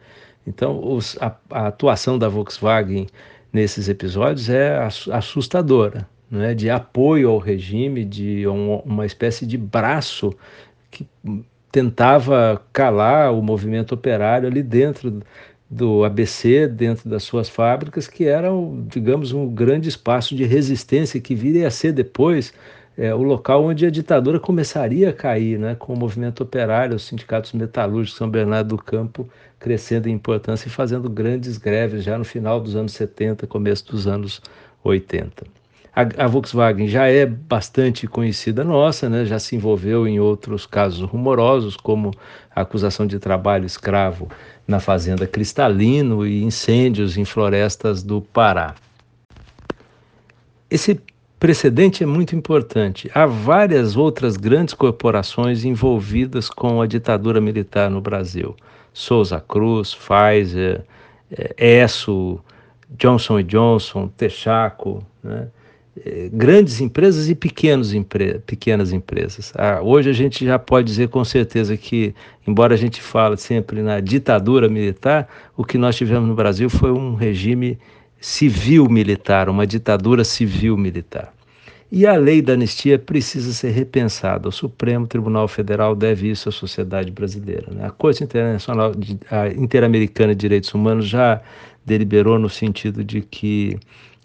Então, 0.46 0.82
os, 0.82 1.18
a, 1.20 1.36
a 1.50 1.66
atuação 1.66 2.18
da 2.18 2.30
Volkswagen 2.30 3.08
nesses 3.52 3.90
episódios 3.90 4.48
é 4.48 4.78
assustadora 5.12 6.08
né, 6.30 6.54
de 6.54 6.70
apoio 6.70 7.30
ao 7.30 7.38
regime, 7.38 8.04
de 8.04 8.46
um, 8.48 8.76
uma 8.78 9.06
espécie 9.06 9.46
de 9.46 9.56
braço 9.56 10.32
que 10.90 11.06
tentava 11.70 12.62
calar 12.72 13.32
o 13.32 13.42
movimento 13.42 13.94
operário 13.94 14.48
ali 14.48 14.62
dentro 14.62 15.20
do 15.68 16.04
ABC, 16.04 16.68
dentro 16.68 17.08
das 17.08 17.24
suas 17.24 17.48
fábricas, 17.48 18.06
que 18.06 18.24
era, 18.26 18.48
digamos, 18.88 19.32
um 19.32 19.48
grande 19.48 19.88
espaço 19.88 20.34
de 20.34 20.44
resistência 20.44 21.20
que 21.20 21.34
viria 21.34 21.66
a 21.66 21.70
ser 21.70 21.92
depois 21.92 22.52
é, 22.96 23.14
o 23.14 23.22
local 23.22 23.64
onde 23.64 23.84
a 23.84 23.90
ditadura 23.90 24.40
começaria 24.40 25.10
a 25.10 25.12
cair, 25.12 25.58
né, 25.58 25.74
com 25.74 25.92
o 25.92 25.96
movimento 25.96 26.42
operário, 26.42 26.96
os 26.96 27.04
sindicatos 27.04 27.52
metalúrgicos 27.52 28.16
São 28.16 28.30
Bernardo 28.30 28.76
do 28.76 28.82
Campo 28.82 29.28
crescendo 29.58 30.08
em 30.08 30.12
importância 30.12 30.68
e 30.68 30.70
fazendo 30.70 31.10
grandes 31.10 31.58
greves 31.58 32.04
já 32.04 32.16
no 32.16 32.24
final 32.24 32.60
dos 32.60 32.76
anos 32.76 32.92
70, 32.92 33.46
começo 33.46 33.86
dos 33.86 34.06
anos 34.06 34.40
80. 34.84 35.55
A, 35.96 36.24
a 36.24 36.26
Volkswagen 36.26 36.86
já 36.86 37.06
é 37.06 37.24
bastante 37.24 38.06
conhecida 38.06 38.62
nossa, 38.62 39.08
né, 39.08 39.24
já 39.24 39.38
se 39.38 39.56
envolveu 39.56 40.06
em 40.06 40.20
outros 40.20 40.66
casos 40.66 41.00
rumorosos, 41.00 41.74
como 41.74 42.10
a 42.54 42.60
acusação 42.60 43.06
de 43.06 43.18
trabalho 43.18 43.64
escravo 43.64 44.28
na 44.68 44.78
fazenda 44.78 45.26
Cristalino 45.26 46.26
e 46.26 46.44
incêndios 46.44 47.16
em 47.16 47.24
florestas 47.24 48.02
do 48.02 48.20
Pará. 48.20 48.74
Esse 50.70 51.00
precedente 51.40 52.02
é 52.02 52.06
muito 52.06 52.36
importante. 52.36 53.10
Há 53.14 53.24
várias 53.24 53.96
outras 53.96 54.36
grandes 54.36 54.74
corporações 54.74 55.64
envolvidas 55.64 56.50
com 56.50 56.82
a 56.82 56.86
ditadura 56.86 57.40
militar 57.40 57.90
no 57.90 58.02
Brasil. 58.02 58.54
Souza 58.92 59.40
Cruz, 59.40 59.94
Pfizer, 59.94 60.84
ESSO, 61.56 62.38
Johnson 62.90 63.42
Johnson, 63.42 64.08
Texaco, 64.08 65.02
né? 65.22 65.48
É, 66.04 66.28
grandes 66.30 66.80
empresas 66.80 67.28
e 67.28 67.32
empre 67.96 68.38
pequenas 68.40 68.92
empresas. 68.92 69.52
Ah, 69.56 69.80
hoje 69.82 70.10
a 70.10 70.12
gente 70.12 70.44
já 70.44 70.58
pode 70.58 70.86
dizer 70.86 71.08
com 71.08 71.24
certeza 71.24 71.74
que, 71.76 72.14
embora 72.46 72.74
a 72.74 72.76
gente 72.76 73.00
fale 73.00 73.36
sempre 73.38 73.80
na 73.80 73.98
ditadura 74.00 74.68
militar, 74.68 75.26
o 75.56 75.64
que 75.64 75.78
nós 75.78 75.96
tivemos 75.96 76.28
no 76.28 76.34
Brasil 76.34 76.68
foi 76.68 76.92
um 76.92 77.14
regime 77.14 77.78
civil-militar, 78.20 79.48
uma 79.48 79.66
ditadura 79.66 80.22
civil-militar. 80.22 81.32
E 81.90 82.04
a 82.04 82.16
lei 82.16 82.42
da 82.42 82.54
anistia 82.54 82.98
precisa 82.98 83.52
ser 83.52 83.70
repensada. 83.70 84.48
O 84.48 84.52
Supremo 84.52 85.06
Tribunal 85.06 85.48
Federal 85.48 85.94
deve 85.94 86.28
isso 86.28 86.48
à 86.48 86.52
sociedade 86.52 87.10
brasileira. 87.10 87.72
Né? 87.72 87.86
A 87.86 87.90
Corte 87.90 88.24
Internacional 88.24 88.92
Interamericana 89.56 90.34
de 90.34 90.40
Direitos 90.40 90.74
Humanos 90.74 91.06
já 91.06 91.40
deliberou 91.86 92.38
no 92.38 92.50
sentido 92.50 93.04
de 93.04 93.22
que 93.22 93.78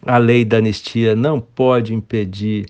a 0.05 0.17
lei 0.17 0.43
da 0.43 0.57
anistia 0.57 1.15
não 1.15 1.39
pode 1.39 1.93
impedir 1.93 2.65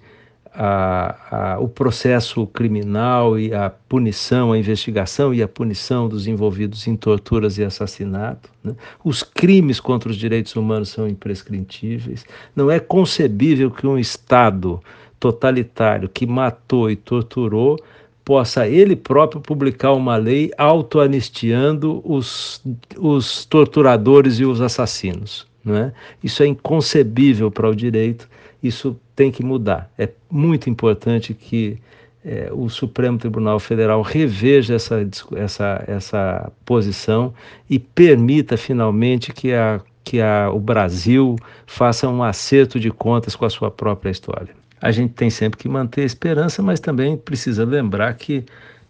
a, 0.54 1.54
a, 1.54 1.60
o 1.60 1.68
processo 1.68 2.46
criminal 2.48 3.40
e 3.40 3.54
a 3.54 3.70
punição, 3.70 4.52
a 4.52 4.58
investigação 4.58 5.34
e 5.34 5.42
a 5.42 5.48
punição 5.48 6.10
dos 6.10 6.28
envolvidos 6.28 6.88
em 6.88 6.96
torturas 6.96 7.58
e 7.58 7.64
assassinato. 7.64 8.50
Né? 8.64 8.76
Os 9.04 9.24
crimes 9.24 9.80
contra 9.80 10.10
os 10.10 10.18
direitos 10.18 10.56
humanos 10.56 10.90
são 10.90 11.08
imprescritíveis. 11.08 12.26
Não 12.56 12.70
é 12.70 12.80
concebível 12.80 13.72
que 13.72 13.88
um 13.88 13.98
Estado 13.98 14.82
totalitário 15.20 16.10
que 16.10 16.26
matou 16.26 16.92
e 16.92 16.96
torturou 16.96 17.78
possa 18.26 18.68
ele 18.68 18.96
próprio 18.96 19.42
publicar 19.42 19.94
uma 19.94 20.16
lei 20.16 20.52
auto-anistiando 20.58 22.02
os, 22.04 22.62
os 22.98 23.46
torturadores 23.46 24.40
e 24.40 24.46
os 24.46 24.62
assassinos. 24.62 25.51
Não 25.64 25.76
é? 25.76 25.94
Isso 26.24 26.42
é 26.44 26.48
inconcebível 26.48 27.52
para 27.52 27.70
o 27.70 27.76
direito, 27.76 28.28
isso 28.62 29.00
tem 29.16 29.32
que 29.32 29.44
mudar. 29.44 29.92
É 29.98 30.10
muito 30.30 30.70
importante 30.70 31.34
que 31.34 31.80
é, 32.24 32.50
o 32.52 32.70
Supremo 32.70 33.18
Tribunal 33.18 33.60
Federal 33.60 34.02
reveja 34.02 34.76
essa, 34.76 35.08
essa, 35.36 35.84
essa 35.88 36.52
posição 36.66 37.34
e 37.70 37.80
permita 37.80 38.58
finalmente 38.58 39.34
que, 39.34 39.54
a, 39.54 39.82
que 40.04 40.22
a, 40.22 40.52
o 40.52 40.60
Brasil 40.60 41.36
faça 41.66 42.08
um 42.08 42.24
acerto 42.24 42.80
de 42.80 42.92
contas 42.92 43.36
com 43.36 43.46
a 43.46 43.50
sua 43.50 43.72
própria 43.72 44.12
história. 44.12 44.54
A 44.80 44.92
gente 44.92 45.14
tem 45.14 45.30
sempre 45.30 45.60
que 45.60 45.70
manter 45.70 46.02
a 46.02 46.06
esperança, 46.06 46.62
mas 46.62 46.80
também 46.80 47.16
precisa 47.18 47.66
lembrar 47.66 48.14
que 48.16 48.44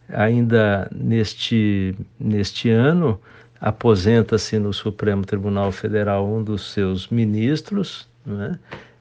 ainda 0.10 0.90
neste, 0.94 1.96
neste 2.20 2.70
ano 2.70 3.20
aposenta-se 3.62 4.58
no 4.58 4.74
Supremo 4.74 5.24
Tribunal 5.24 5.72
Federal 5.72 6.28
um 6.28 6.44
dos 6.44 6.74
seus 6.74 7.08
ministros, 7.10 8.10
né? 8.26 8.58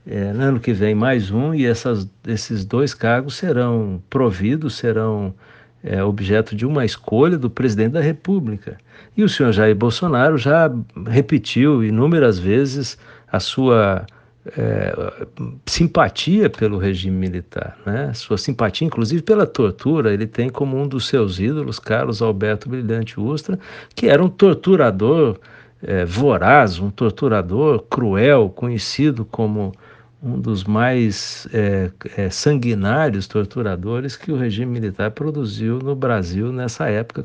É, 0.07 0.33
no 0.33 0.43
ano 0.43 0.61
que 0.61 0.73
vem 0.73 0.95
mais 0.95 1.31
um, 1.31 1.55
e 1.55 1.67
essas, 1.67 2.09
esses 2.27 2.65
dois 2.65 2.95
cargos 2.95 3.37
serão 3.37 4.03
providos, 4.09 4.75
serão 4.75 5.35
é, 5.85 6.03
objeto 6.03 6.57
de 6.57 6.67
uma 6.67 6.85
escolha 6.85 7.37
do 7.37 7.51
presidente 7.51 7.93
da 7.93 8.01
República. 8.01 8.79
E 9.17 9.23
o 9.23 9.29
senhor 9.29 9.53
Jair 9.53 9.75
Bolsonaro 9.75 10.39
já 10.39 10.71
repetiu 11.07 11.85
inúmeras 11.85 12.39
vezes 12.39 12.99
a 13.31 13.39
sua 13.39 14.07
é, 14.57 14.95
simpatia 15.67 16.49
pelo 16.49 16.79
regime 16.79 17.17
militar, 17.17 17.77
né? 17.85 18.13
sua 18.15 18.39
simpatia, 18.39 18.87
inclusive, 18.87 19.23
pela 19.23 19.47
tortura. 19.47 20.13
Ele 20.13 20.27
tem 20.27 20.49
como 20.49 20.81
um 20.81 20.89
dos 20.89 21.09
seus 21.09 21.39
ídolos 21.39 21.79
Carlos 21.79 22.23
Alberto 22.23 22.69
Brilhante 22.69 23.21
Ustra, 23.21 23.59
que 23.95 24.09
era 24.09 24.23
um 24.23 24.29
torturador 24.29 25.39
é, 25.83 26.05
voraz, 26.05 26.79
um 26.79 26.91
torturador 26.91 27.85
cruel, 27.91 28.49
conhecido 28.51 29.25
como 29.25 29.73
um 30.23 30.39
dos 30.39 30.65
mais 30.65 31.49
é, 31.53 31.91
é, 32.17 32.29
sanguinários 32.29 33.27
torturadores 33.27 34.17
que 34.17 34.31
o 34.31 34.37
regime 34.37 34.73
militar 34.73 35.11
produziu 35.11 35.79
no 35.79 35.97
Brasil 35.97 36.53
nessa 36.53 36.89
época 36.91 37.25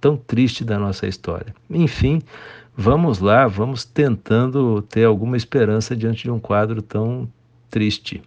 tão 0.00 0.16
triste 0.18 0.62
da 0.62 0.78
nossa 0.78 1.06
história. 1.06 1.54
Enfim, 1.70 2.20
vamos 2.76 3.18
lá, 3.18 3.46
vamos 3.46 3.84
tentando 3.84 4.82
ter 4.82 5.04
alguma 5.04 5.36
esperança 5.36 5.96
diante 5.96 6.24
de 6.24 6.30
um 6.30 6.38
quadro 6.38 6.82
tão 6.82 7.28
triste. 7.70 8.22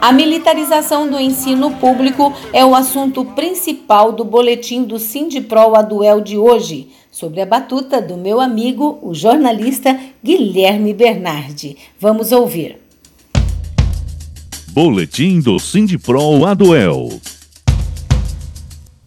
A 0.00 0.12
militarização 0.12 1.10
do 1.10 1.18
ensino 1.18 1.72
público 1.72 2.32
é 2.52 2.64
o 2.64 2.74
assunto 2.74 3.24
principal 3.24 4.12
do 4.12 4.24
boletim 4.24 4.84
do 4.84 4.96
Sindipro 4.98 5.74
Aduel 5.74 6.20
de 6.20 6.38
hoje, 6.38 6.88
sobre 7.10 7.40
a 7.40 7.46
batuta 7.46 8.00
do 8.00 8.16
meu 8.16 8.40
amigo, 8.40 9.00
o 9.02 9.12
jornalista 9.12 9.98
Guilherme 10.22 10.94
Bernardi. 10.94 11.76
Vamos 11.98 12.30
ouvir. 12.30 12.78
Boletim 14.68 15.40
do 15.40 15.58
Sindipro 15.58 16.46
Aduel. 16.46 17.08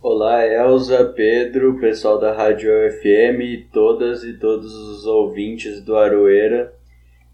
Olá, 0.04 0.44
Elza, 0.48 1.14
Pedro, 1.16 1.80
pessoal 1.80 2.18
da 2.18 2.34
Rádio 2.34 2.72
FM, 2.90 3.70
todas 3.72 4.24
e 4.24 4.34
todos 4.34 4.74
os 4.74 5.06
ouvintes 5.06 5.80
do 5.80 5.96
Aroeira. 5.96 6.74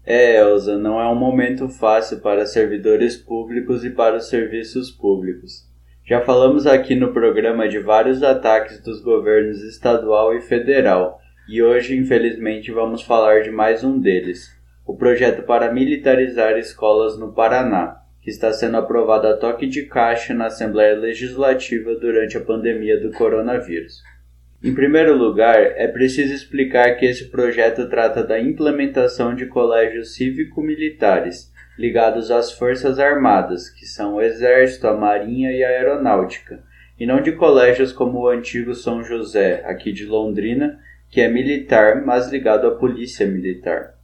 É, 0.04 0.36
Elza, 0.36 0.76
não 0.76 1.00
é 1.00 1.08
um 1.08 1.14
momento 1.14 1.66
fácil 1.70 2.20
para 2.20 2.44
servidores 2.44 3.16
públicos 3.16 3.86
e 3.86 3.90
para 3.90 4.16
os 4.16 4.28
serviços 4.28 4.90
públicos. 4.90 5.66
Já 6.04 6.20
falamos 6.20 6.66
aqui 6.66 6.94
no 6.94 7.10
programa 7.10 7.66
de 7.66 7.78
vários 7.78 8.22
ataques 8.22 8.82
dos 8.82 9.00
governos 9.00 9.62
estadual 9.62 10.36
e 10.36 10.42
federal, 10.42 11.18
e 11.48 11.62
hoje, 11.62 11.96
infelizmente, 11.96 12.70
vamos 12.70 13.00
falar 13.00 13.40
de 13.40 13.50
mais 13.50 13.82
um 13.82 13.98
deles: 13.98 14.46
o 14.86 14.94
projeto 14.94 15.42
para 15.46 15.72
militarizar 15.72 16.58
escolas 16.58 17.18
no 17.18 17.32
Paraná, 17.32 18.02
está 18.28 18.52
sendo 18.52 18.76
aprovado 18.76 19.26
a 19.26 19.36
toque 19.36 19.66
de 19.66 19.86
caixa 19.86 20.34
na 20.34 20.46
Assembleia 20.46 20.96
Legislativa 20.96 21.94
durante 21.94 22.36
a 22.36 22.40
pandemia 22.40 23.00
do 23.00 23.10
coronavírus. 23.12 24.02
Em 24.62 24.74
primeiro 24.74 25.16
lugar, 25.16 25.56
é 25.56 25.86
preciso 25.86 26.34
explicar 26.34 26.96
que 26.96 27.06
esse 27.06 27.30
projeto 27.30 27.88
trata 27.88 28.24
da 28.24 28.40
implementação 28.40 29.34
de 29.34 29.46
colégios 29.46 30.14
cívico-militares 30.14 31.52
ligados 31.78 32.30
às 32.32 32.50
Forças 32.50 32.98
Armadas, 32.98 33.70
que 33.70 33.86
são 33.86 34.16
o 34.16 34.20
Exército, 34.20 34.88
a 34.88 34.96
Marinha 34.96 35.52
e 35.52 35.62
a 35.62 35.68
Aeronáutica, 35.68 36.60
e 36.98 37.06
não 37.06 37.22
de 37.22 37.32
colégios 37.32 37.92
como 37.92 38.18
o 38.18 38.28
antigo 38.28 38.74
São 38.74 39.04
José, 39.04 39.62
aqui 39.64 39.92
de 39.92 40.04
Londrina, 40.04 40.80
que 41.08 41.20
é 41.20 41.28
militar, 41.28 42.04
mas 42.04 42.28
ligado 42.30 42.66
à 42.66 42.72
Polícia 42.72 43.26
Militar. 43.26 43.94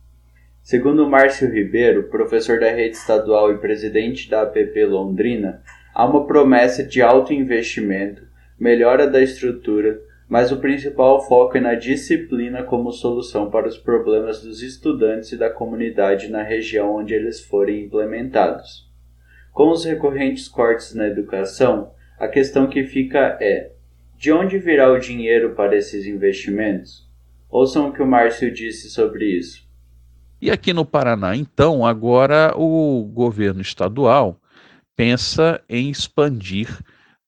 Segundo 0.64 1.06
Márcio 1.06 1.52
Ribeiro, 1.52 2.04
professor 2.04 2.58
da 2.58 2.70
rede 2.70 2.96
estadual 2.96 3.52
e 3.52 3.58
presidente 3.58 4.30
da 4.30 4.40
APP 4.40 4.86
Londrina, 4.86 5.62
há 5.92 6.06
uma 6.06 6.26
promessa 6.26 6.82
de 6.82 7.02
alto 7.02 7.34
investimento, 7.34 8.22
melhora 8.58 9.06
da 9.06 9.20
estrutura, 9.20 10.00
mas 10.26 10.50
o 10.50 10.56
principal 10.56 11.22
foco 11.28 11.58
é 11.58 11.60
na 11.60 11.74
disciplina 11.74 12.62
como 12.62 12.92
solução 12.92 13.50
para 13.50 13.68
os 13.68 13.76
problemas 13.76 14.40
dos 14.40 14.62
estudantes 14.62 15.32
e 15.32 15.36
da 15.36 15.50
comunidade 15.50 16.30
na 16.30 16.42
região 16.42 16.96
onde 16.96 17.12
eles 17.12 17.44
forem 17.44 17.84
implementados. 17.84 18.90
Com 19.52 19.70
os 19.70 19.84
recorrentes 19.84 20.48
cortes 20.48 20.94
na 20.94 21.08
educação, 21.08 21.92
a 22.18 22.26
questão 22.26 22.68
que 22.68 22.84
fica 22.84 23.36
é: 23.38 23.72
de 24.16 24.32
onde 24.32 24.56
virá 24.56 24.90
o 24.90 24.98
dinheiro 24.98 25.54
para 25.54 25.76
esses 25.76 26.06
investimentos? 26.06 27.06
Ouçam 27.50 27.90
o 27.90 27.92
que 27.92 28.02
o 28.02 28.06
Márcio 28.06 28.50
disse 28.50 28.88
sobre 28.88 29.26
isso. 29.26 29.63
E 30.44 30.50
aqui 30.50 30.74
no 30.74 30.84
Paraná, 30.84 31.34
então, 31.34 31.86
agora 31.86 32.52
o 32.54 33.02
governo 33.02 33.62
estadual 33.62 34.38
pensa 34.94 35.58
em 35.66 35.88
expandir 35.88 36.68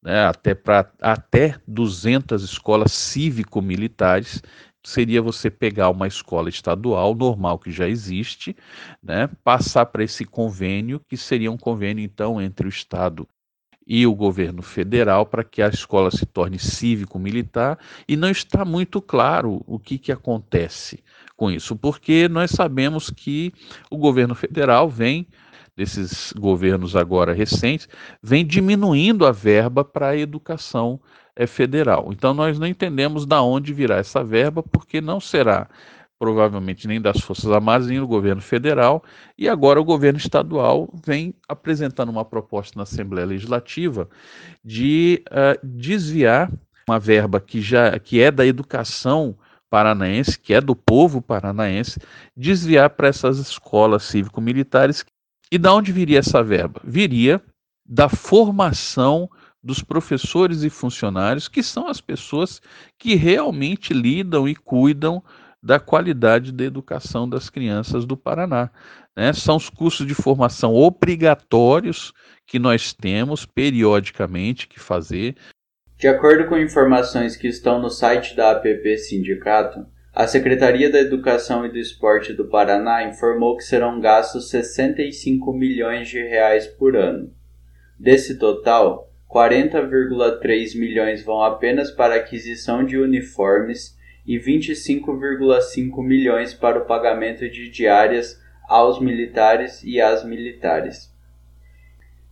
né, 0.02 0.26
até 0.26 0.54
para 0.54 0.92
até 1.00 1.58
200 1.66 2.42
escolas 2.42 2.92
cívico-militares. 2.92 4.42
Seria 4.84 5.22
você 5.22 5.50
pegar 5.50 5.88
uma 5.88 6.06
escola 6.06 6.50
estadual 6.50 7.14
normal 7.14 7.58
que 7.58 7.70
já 7.70 7.88
existe, 7.88 8.54
né, 9.02 9.30
passar 9.42 9.86
para 9.86 10.04
esse 10.04 10.26
convênio, 10.26 11.00
que 11.08 11.16
seria 11.16 11.50
um 11.50 11.56
convênio 11.56 12.04
então 12.04 12.38
entre 12.38 12.66
o 12.66 12.68
Estado 12.68 13.26
e 13.86 14.06
o 14.06 14.14
governo 14.14 14.60
federal 14.60 15.24
para 15.24 15.42
que 15.42 15.62
a 15.62 15.68
escola 15.68 16.10
se 16.10 16.26
torne 16.26 16.58
cívico-militar. 16.58 17.78
E 18.06 18.14
não 18.14 18.28
está 18.28 18.62
muito 18.62 19.00
claro 19.00 19.62
o 19.66 19.78
que, 19.78 19.96
que 19.96 20.12
acontece 20.12 21.02
com 21.36 21.50
isso, 21.50 21.76
porque 21.76 22.28
nós 22.28 22.50
sabemos 22.50 23.10
que 23.10 23.52
o 23.90 23.98
governo 23.98 24.34
federal 24.34 24.88
vem 24.88 25.26
desses 25.76 26.32
governos 26.32 26.96
agora 26.96 27.34
recentes, 27.34 27.86
vem 28.22 28.46
diminuindo 28.46 29.26
a 29.26 29.32
verba 29.32 29.84
para 29.84 30.08
a 30.08 30.16
educação 30.16 30.98
é, 31.36 31.46
federal. 31.46 32.08
Então 32.12 32.32
nós 32.32 32.58
não 32.58 32.66
entendemos 32.66 33.26
da 33.26 33.42
onde 33.42 33.74
virá 33.74 33.96
essa 33.96 34.24
verba, 34.24 34.62
porque 34.62 35.00
não 35.02 35.20
será 35.20 35.68
provavelmente 36.18 36.88
nem 36.88 36.98
das 36.98 37.20
Forças 37.20 37.50
Armadas, 37.50 37.88
nem 37.88 38.00
do 38.00 38.06
governo 38.06 38.40
federal, 38.40 39.04
e 39.36 39.48
agora 39.50 39.78
o 39.78 39.84
governo 39.84 40.18
estadual 40.18 40.88
vem 41.04 41.34
apresentando 41.46 42.08
uma 42.08 42.24
proposta 42.24 42.78
na 42.78 42.84
Assembleia 42.84 43.26
Legislativa 43.26 44.08
de 44.64 45.22
uh, 45.28 45.60
desviar 45.62 46.50
uma 46.88 46.98
verba 46.98 47.38
que 47.38 47.60
já 47.60 47.98
que 47.98 48.18
é 48.18 48.30
da 48.30 48.46
educação 48.46 49.36
paranaense, 49.76 50.38
que 50.38 50.54
é 50.54 50.60
do 50.60 50.74
povo 50.74 51.20
paranaense, 51.20 52.00
desviar 52.34 52.88
para 52.88 53.08
essas 53.08 53.36
escolas 53.36 54.04
cívico-militares 54.04 55.04
e 55.52 55.58
da 55.58 55.74
onde 55.74 55.92
viria 55.92 56.20
essa 56.20 56.42
verba? 56.42 56.80
Viria 56.82 57.42
da 57.86 58.08
formação 58.08 59.28
dos 59.62 59.82
professores 59.82 60.62
e 60.62 60.70
funcionários, 60.70 61.46
que 61.46 61.62
são 61.62 61.88
as 61.88 62.00
pessoas 62.00 62.62
que 62.98 63.16
realmente 63.16 63.92
lidam 63.92 64.48
e 64.48 64.56
cuidam 64.56 65.22
da 65.62 65.78
qualidade 65.78 66.52
da 66.52 66.64
educação 66.64 67.28
das 67.28 67.50
crianças 67.50 68.06
do 68.06 68.16
Paraná. 68.16 68.70
Né? 69.14 69.34
São 69.34 69.56
os 69.56 69.68
cursos 69.68 70.06
de 70.06 70.14
formação 70.14 70.74
obrigatórios 70.74 72.14
que 72.46 72.58
nós 72.58 72.94
temos 72.94 73.44
periodicamente 73.44 74.68
que 74.68 74.80
fazer. 74.80 75.36
De 75.98 76.08
acordo 76.08 76.46
com 76.46 76.58
informações 76.58 77.36
que 77.36 77.48
estão 77.48 77.80
no 77.80 77.88
site 77.88 78.36
da 78.36 78.50
APP 78.50 78.98
Sindicato, 78.98 79.86
a 80.14 80.26
Secretaria 80.26 80.90
da 80.90 81.00
Educação 81.00 81.64
e 81.64 81.70
do 81.70 81.78
Esporte 81.78 82.34
do 82.34 82.48
Paraná 82.48 83.04
informou 83.04 83.56
que 83.56 83.64
serão 83.64 83.98
gastos 83.98 84.50
65 84.50 85.54
milhões 85.54 86.06
de 86.06 86.22
reais 86.22 86.66
por 86.66 86.94
ano. 86.96 87.32
Desse 87.98 88.38
total, 88.38 89.10
40,3 89.26 90.78
milhões 90.78 91.24
vão 91.24 91.42
apenas 91.42 91.90
para 91.90 92.16
aquisição 92.16 92.84
de 92.84 92.98
uniformes 92.98 93.96
e 94.26 94.38
25,5 94.38 96.04
milhões 96.04 96.52
para 96.52 96.78
o 96.78 96.84
pagamento 96.84 97.48
de 97.48 97.70
diárias 97.70 98.38
aos 98.68 99.00
militares 99.00 99.82
e 99.82 99.98
às 99.98 100.22
militares. 100.22 101.10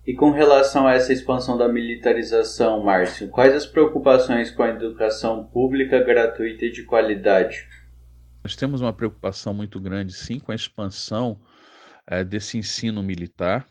E 0.06 0.12
com 0.12 0.30
relação 0.30 0.86
a 0.86 0.92
essa 0.92 1.14
expansão 1.14 1.56
da 1.56 1.66
militarização, 1.66 2.82
Márcio, 2.84 3.28
quais 3.28 3.54
as 3.54 3.64
preocupações 3.64 4.50
com 4.50 4.62
a 4.62 4.68
educação 4.68 5.44
pública 5.44 5.98
gratuita 5.98 6.66
e 6.66 6.70
de 6.70 6.82
qualidade? 6.82 7.66
Nós 8.42 8.54
temos 8.54 8.82
uma 8.82 8.92
preocupação 8.92 9.54
muito 9.54 9.80
grande, 9.80 10.12
sim, 10.12 10.38
com 10.38 10.52
a 10.52 10.54
expansão 10.54 11.40
é, 12.06 12.22
desse 12.22 12.58
ensino 12.58 13.02
militar, 13.02 13.66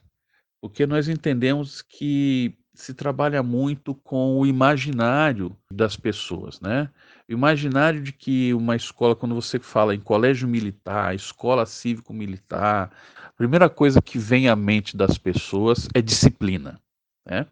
porque 0.60 0.88
nós 0.88 1.08
entendemos 1.08 1.84
que 1.84 2.58
se 2.74 2.96
trabalha 2.96 3.44
muito 3.44 3.94
com 3.94 4.40
o 4.40 4.46
imaginário 4.48 5.56
das 5.72 5.96
pessoas, 5.96 6.60
né? 6.60 6.90
O 7.30 7.34
imaginário 7.34 8.02
de 8.02 8.12
que 8.12 8.52
uma 8.56 8.76
escola, 8.76 9.16
quando 9.16 9.36
você 9.36 9.60
fala 9.60 9.94
em 9.94 10.00
colégio 10.00 10.48
militar, 10.48 11.14
escola 11.14 11.66
cívico-militar, 11.68 12.92
a 13.34 13.38
primeira 13.38 13.68
coisa 13.68 14.00
que 14.00 14.20
vem 14.20 14.48
à 14.48 14.56
mente 14.56 14.96
das 14.96 15.18
pessoas 15.18 15.88
é 15.96 16.02
disciplina, 16.02 16.80
né? 17.26 17.48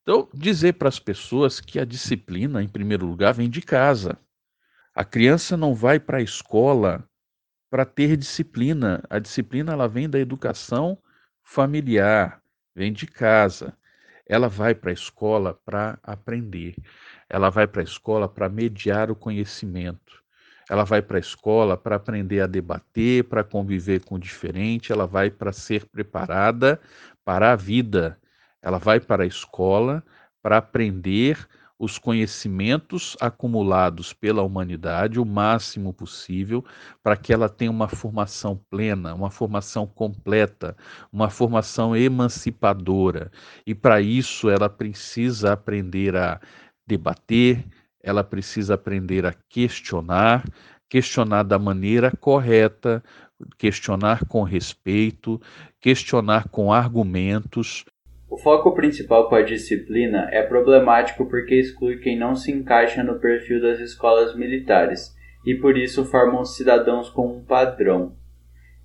Então, 0.00 0.28
dizer 0.32 0.74
para 0.74 0.88
as 0.88 0.98
pessoas 0.98 1.60
que 1.60 1.78
a 1.80 1.84
disciplina, 1.84 2.62
em 2.62 2.68
primeiro 2.68 3.04
lugar, 3.04 3.34
vem 3.34 3.50
de 3.50 3.60
casa. 3.60 4.16
A 4.94 5.04
criança 5.04 5.56
não 5.56 5.74
vai 5.74 5.98
para 5.98 6.18
a 6.18 6.22
escola 6.22 7.04
para 7.68 7.84
ter 7.84 8.16
disciplina. 8.16 9.02
A 9.10 9.18
disciplina 9.18 9.72
ela 9.72 9.88
vem 9.88 10.08
da 10.08 10.18
educação 10.18 10.96
familiar, 11.42 12.40
vem 12.74 12.92
de 12.92 13.06
casa. 13.06 13.76
Ela 14.24 14.48
vai 14.48 14.74
para 14.74 14.90
a 14.90 14.94
escola 14.94 15.54
para 15.64 15.98
aprender. 16.02 16.76
Ela 17.28 17.50
vai 17.50 17.66
para 17.66 17.80
a 17.80 17.84
escola 17.84 18.28
para 18.28 18.48
mediar 18.48 19.10
o 19.10 19.16
conhecimento. 19.16 20.21
Ela 20.72 20.84
vai 20.84 21.02
para 21.02 21.18
a 21.18 21.20
escola 21.20 21.76
para 21.76 21.96
aprender 21.96 22.40
a 22.40 22.46
debater, 22.46 23.24
para 23.24 23.44
conviver 23.44 24.02
com 24.06 24.14
o 24.14 24.18
diferente. 24.18 24.90
Ela 24.90 25.06
vai 25.06 25.30
para 25.30 25.52
ser 25.52 25.84
preparada 25.84 26.80
para 27.22 27.52
a 27.52 27.56
vida. 27.56 28.18
Ela 28.62 28.78
vai 28.78 28.98
para 28.98 29.24
a 29.24 29.26
escola 29.26 30.02
para 30.42 30.56
aprender 30.56 31.46
os 31.78 31.98
conhecimentos 31.98 33.18
acumulados 33.20 34.14
pela 34.14 34.40
humanidade 34.40 35.20
o 35.20 35.26
máximo 35.26 35.92
possível 35.92 36.64
para 37.02 37.18
que 37.18 37.34
ela 37.34 37.50
tenha 37.50 37.70
uma 37.70 37.88
formação 37.88 38.58
plena, 38.70 39.12
uma 39.14 39.30
formação 39.30 39.86
completa, 39.86 40.74
uma 41.12 41.28
formação 41.28 41.94
emancipadora. 41.94 43.30
E 43.66 43.74
para 43.74 44.00
isso 44.00 44.48
ela 44.48 44.70
precisa 44.70 45.52
aprender 45.52 46.16
a 46.16 46.40
debater, 46.86 47.62
ela 48.02 48.24
precisa 48.24 48.74
aprender 48.74 49.24
a 49.24 49.34
questionar, 49.48 50.44
questionar 50.88 51.42
da 51.42 51.58
maneira 51.58 52.12
correta, 52.20 53.02
questionar 53.58 54.26
com 54.26 54.42
respeito, 54.42 55.40
questionar 55.80 56.48
com 56.48 56.72
argumentos, 56.72 57.84
o 58.32 58.38
foco 58.38 58.72
principal 58.72 59.28
com 59.28 59.34
a 59.34 59.42
disciplina 59.42 60.26
é 60.32 60.40
problemático 60.40 61.26
porque 61.26 61.54
exclui 61.54 61.98
quem 61.98 62.18
não 62.18 62.34
se 62.34 62.50
encaixa 62.50 63.02
no 63.02 63.20
perfil 63.20 63.60
das 63.60 63.78
escolas 63.78 64.34
militares 64.34 65.14
e 65.44 65.54
por 65.54 65.76
isso 65.76 66.06
formam 66.06 66.42
cidadãos 66.42 67.10
com 67.10 67.26
um 67.26 67.44
padrão. 67.44 68.16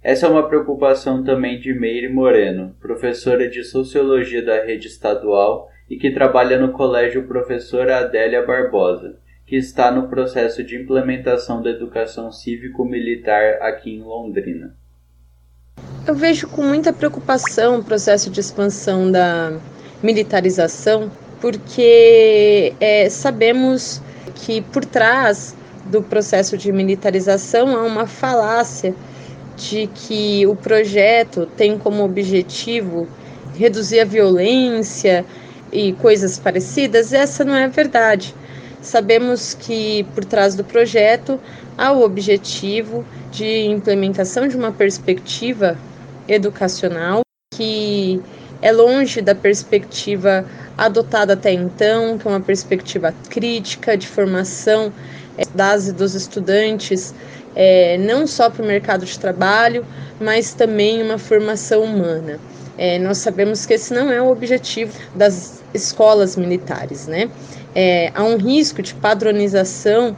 Essa 0.03 0.25
é 0.25 0.29
uma 0.29 0.49
preocupação 0.49 1.23
também 1.23 1.61
de 1.61 1.73
Meire 1.73 2.09
Moreno, 2.09 2.75
professora 2.81 3.49
de 3.49 3.63
Sociologia 3.63 4.43
da 4.43 4.65
rede 4.65 4.87
estadual 4.87 5.69
e 5.89 5.97
que 5.97 6.11
trabalha 6.11 6.59
no 6.59 6.71
Colégio 6.71 7.27
Professora 7.27 7.99
Adélia 7.99 8.45
Barbosa, 8.45 9.15
que 9.45 9.55
está 9.55 9.89
no 9.91 10.09
processo 10.09 10.63
de 10.63 10.75
implementação 10.75 11.61
da 11.61 11.69
educação 11.69 12.31
cívico-militar 12.31 13.61
aqui 13.61 13.95
em 13.95 14.01
Londrina. 14.01 14.75
Eu 16.05 16.15
vejo 16.15 16.47
com 16.47 16.63
muita 16.63 16.91
preocupação 16.91 17.79
o 17.79 17.83
processo 17.83 18.29
de 18.29 18.39
expansão 18.39 19.11
da 19.11 19.57
militarização, 20.03 21.09
porque 21.39 22.73
é, 22.79 23.09
sabemos 23.09 24.01
que 24.35 24.61
por 24.61 24.83
trás 24.83 25.55
do 25.85 26.01
processo 26.01 26.57
de 26.57 26.71
militarização 26.71 27.75
há 27.75 27.83
uma 27.83 28.05
falácia 28.05 28.93
de 29.55 29.87
que 29.87 30.45
o 30.45 30.55
projeto 30.55 31.45
tem 31.57 31.77
como 31.77 32.03
objetivo 32.03 33.07
reduzir 33.55 34.01
a 34.01 34.05
violência 34.05 35.25
e 35.71 35.93
coisas 35.93 36.37
parecidas. 36.39 37.13
Essa 37.13 37.43
não 37.43 37.55
é 37.55 37.67
verdade. 37.67 38.33
Sabemos 38.81 39.53
que 39.53 40.05
por 40.15 40.23
trás 40.23 40.55
do 40.55 40.63
projeto 40.63 41.39
há 41.77 41.91
o 41.91 42.03
objetivo 42.03 43.05
de 43.31 43.65
implementação 43.65 44.47
de 44.47 44.55
uma 44.55 44.71
perspectiva 44.71 45.77
educacional 46.27 47.21
que 47.53 48.21
é 48.61 48.71
longe 48.71 49.21
da 49.21 49.35
perspectiva 49.35 50.45
adotada 50.77 51.33
até 51.33 51.51
então, 51.51 52.17
que 52.17 52.27
é 52.27 52.31
uma 52.31 52.39
perspectiva 52.39 53.13
crítica 53.29 53.97
de 53.97 54.07
formação 54.07 54.91
é, 55.37 55.43
das 55.55 55.87
e 55.87 55.93
dos 55.93 56.13
estudantes, 56.13 57.13
é, 57.55 57.97
não 57.97 58.27
só 58.27 58.49
para 58.49 58.63
o 58.63 58.67
mercado 58.67 59.05
de 59.05 59.17
trabalho, 59.17 59.85
mas 60.19 60.53
também 60.53 61.01
uma 61.01 61.17
formação 61.17 61.83
humana. 61.83 62.39
É, 62.77 62.99
nós 62.99 63.17
sabemos 63.17 63.65
que 63.65 63.73
esse 63.73 63.93
não 63.93 64.11
é 64.11 64.21
o 64.21 64.29
objetivo 64.29 64.93
das 65.15 65.63
escolas 65.73 66.35
militares, 66.35 67.07
né? 67.07 67.29
É, 67.75 68.11
há 68.13 68.23
um 68.23 68.37
risco 68.37 68.81
de 68.81 68.93
padronização 68.95 70.15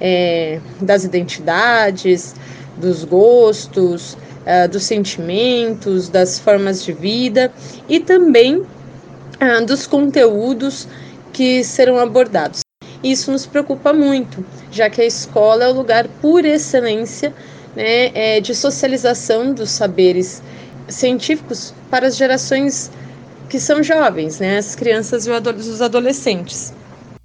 é, 0.00 0.60
das 0.80 1.04
identidades, 1.04 2.34
dos 2.76 3.04
gostos, 3.04 4.16
uh, 4.42 4.68
dos 4.68 4.84
sentimentos, 4.84 6.08
das 6.08 6.38
formas 6.38 6.84
de 6.84 6.92
vida 6.92 7.52
e 7.88 8.00
também 8.00 8.56
uh, 8.56 9.66
dos 9.66 9.86
conteúdos 9.86 10.88
que 11.32 11.62
serão 11.64 11.98
abordados. 11.98 12.60
Isso 13.02 13.32
nos 13.32 13.46
preocupa 13.46 13.92
muito, 13.92 14.44
já 14.70 14.88
que 14.88 15.00
a 15.00 15.04
escola 15.04 15.64
é 15.64 15.68
o 15.68 15.72
lugar 15.72 16.06
por 16.20 16.44
excelência 16.44 17.32
né, 17.74 18.10
é, 18.14 18.40
de 18.40 18.54
socialização 18.54 19.52
dos 19.52 19.70
saberes 19.70 20.42
científicos 20.88 21.74
para 21.90 22.06
as 22.06 22.16
gerações 22.16 22.90
que 23.48 23.58
são 23.60 23.82
jovens, 23.82 24.40
né, 24.40 24.58
as 24.58 24.74
crianças 24.74 25.26
e 25.26 25.30
os 25.30 25.82
adolescentes. 25.82 26.74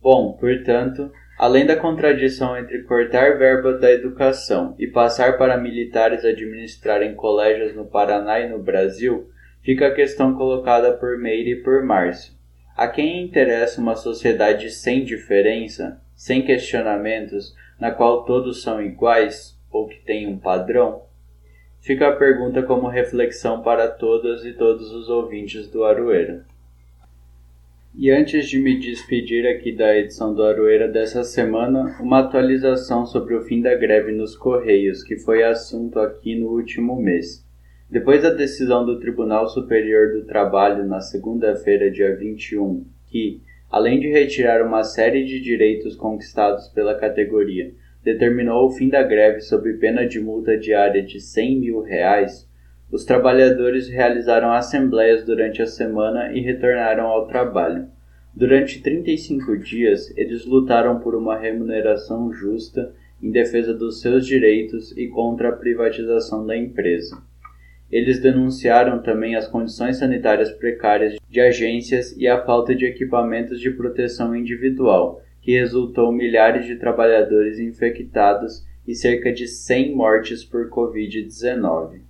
Bom, 0.01 0.33
portanto, 0.33 1.11
Além 1.37 1.67
da 1.67 1.75
contradição 1.75 2.57
entre 2.57 2.81
cortar 2.81 3.37
verba 3.37 3.73
da 3.73 3.91
educação 3.91 4.73
e 4.79 4.87
passar 4.87 5.37
para 5.37 5.55
militares 5.55 6.25
administrarem 6.25 7.13
colégios 7.13 7.75
no 7.75 7.85
Paraná 7.85 8.39
e 8.39 8.49
no 8.49 8.57
Brasil, 8.57 9.29
fica 9.61 9.85
a 9.85 9.93
questão 9.93 10.33
colocada 10.33 10.93
por 10.93 11.15
Meire 11.19 11.51
e 11.51 11.55
por 11.57 11.83
Márcio. 11.83 12.33
A 12.75 12.87
quem 12.87 13.21
interessa 13.21 13.79
uma 13.79 13.95
sociedade 13.95 14.71
sem 14.71 15.05
diferença, 15.05 16.01
sem 16.15 16.43
questionamentos, 16.43 17.55
na 17.79 17.91
qual 17.91 18.25
todos 18.25 18.63
são 18.63 18.81
iguais 18.81 19.55
ou 19.69 19.87
que 19.87 19.99
tem 19.99 20.25
um 20.25 20.39
padrão? 20.39 21.03
Fica 21.87 22.09
a 22.09 22.15
pergunta 22.17 22.61
como 22.63 22.89
reflexão 22.89 23.61
para 23.61 23.87
todas 23.87 24.43
e 24.43 24.51
todos 24.51 24.91
os 24.91 25.07
ouvintes 25.07 25.69
do 25.69 25.85
Aroeira. 25.85 26.45
E 27.95 28.11
antes 28.11 28.49
de 28.49 28.59
me 28.59 28.77
despedir 28.77 29.47
aqui 29.47 29.71
da 29.71 29.97
edição 29.97 30.33
do 30.33 30.43
Aroeira 30.43 30.89
dessa 30.89 31.23
semana, 31.23 31.95
uma 32.01 32.19
atualização 32.19 33.05
sobre 33.05 33.35
o 33.35 33.43
fim 33.43 33.61
da 33.61 33.73
greve 33.73 34.11
nos 34.11 34.35
Correios, 34.35 35.01
que 35.01 35.15
foi 35.15 35.43
assunto 35.43 35.97
aqui 36.01 36.35
no 36.35 36.49
último 36.49 37.01
mês. 37.01 37.41
Depois 37.89 38.21
da 38.21 38.31
decisão 38.31 38.85
do 38.85 38.99
Tribunal 38.99 39.47
Superior 39.47 40.11
do 40.11 40.25
Trabalho 40.25 40.85
na 40.85 40.99
segunda-feira, 40.99 41.89
dia 41.89 42.13
21, 42.17 42.85
que, 43.09 43.41
além 43.71 43.97
de 43.97 44.09
retirar 44.09 44.61
uma 44.61 44.83
série 44.83 45.23
de 45.23 45.39
direitos 45.39 45.95
conquistados 45.95 46.67
pela 46.67 46.95
categoria, 46.95 47.71
determinou 48.03 48.67
o 48.67 48.71
fim 48.71 48.89
da 48.89 49.03
greve 49.03 49.41
sob 49.41 49.73
pena 49.73 50.07
de 50.07 50.19
multa 50.19 50.57
diária 50.57 51.03
de 51.03 51.19
100 51.19 51.59
mil 51.59 51.81
reais, 51.81 52.47
os 52.91 53.03
trabalhadores 53.03 53.89
realizaram 53.89 54.51
assembleias 54.51 55.25
durante 55.25 55.61
a 55.61 55.67
semana 55.67 56.31
e 56.31 56.39
retornaram 56.39 57.07
ao 57.07 57.27
trabalho. 57.27 57.87
Durante 58.33 58.81
35 58.81 59.57
dias, 59.57 60.15
eles 60.15 60.45
lutaram 60.45 60.99
por 60.99 61.15
uma 61.15 61.37
remuneração 61.37 62.31
justa 62.31 62.93
em 63.21 63.31
defesa 63.31 63.73
dos 63.73 63.99
seus 63.99 64.25
direitos 64.25 64.95
e 64.95 65.07
contra 65.07 65.49
a 65.49 65.53
privatização 65.53 66.45
da 66.45 66.55
empresa. 66.55 67.21
Eles 67.91 68.21
denunciaram 68.21 69.01
também 69.01 69.35
as 69.35 69.47
condições 69.47 69.97
sanitárias 69.97 70.51
precárias 70.51 71.15
de 71.29 71.41
agências 71.41 72.15
e 72.17 72.27
a 72.27 72.43
falta 72.45 72.75
de 72.75 72.85
equipamentos 72.85 73.59
de 73.59 73.71
proteção 73.71 74.35
individual, 74.35 75.21
que 75.47 75.57
resultou 75.57 76.11
milhares 76.11 76.65
de 76.65 76.75
trabalhadores 76.75 77.57
infectados 77.57 78.65
e 78.85 78.93
cerca 78.93 79.31
de 79.31 79.47
100 79.47 79.95
mortes 79.95 80.43
por 80.43 80.69
Covid-19. 80.69 82.01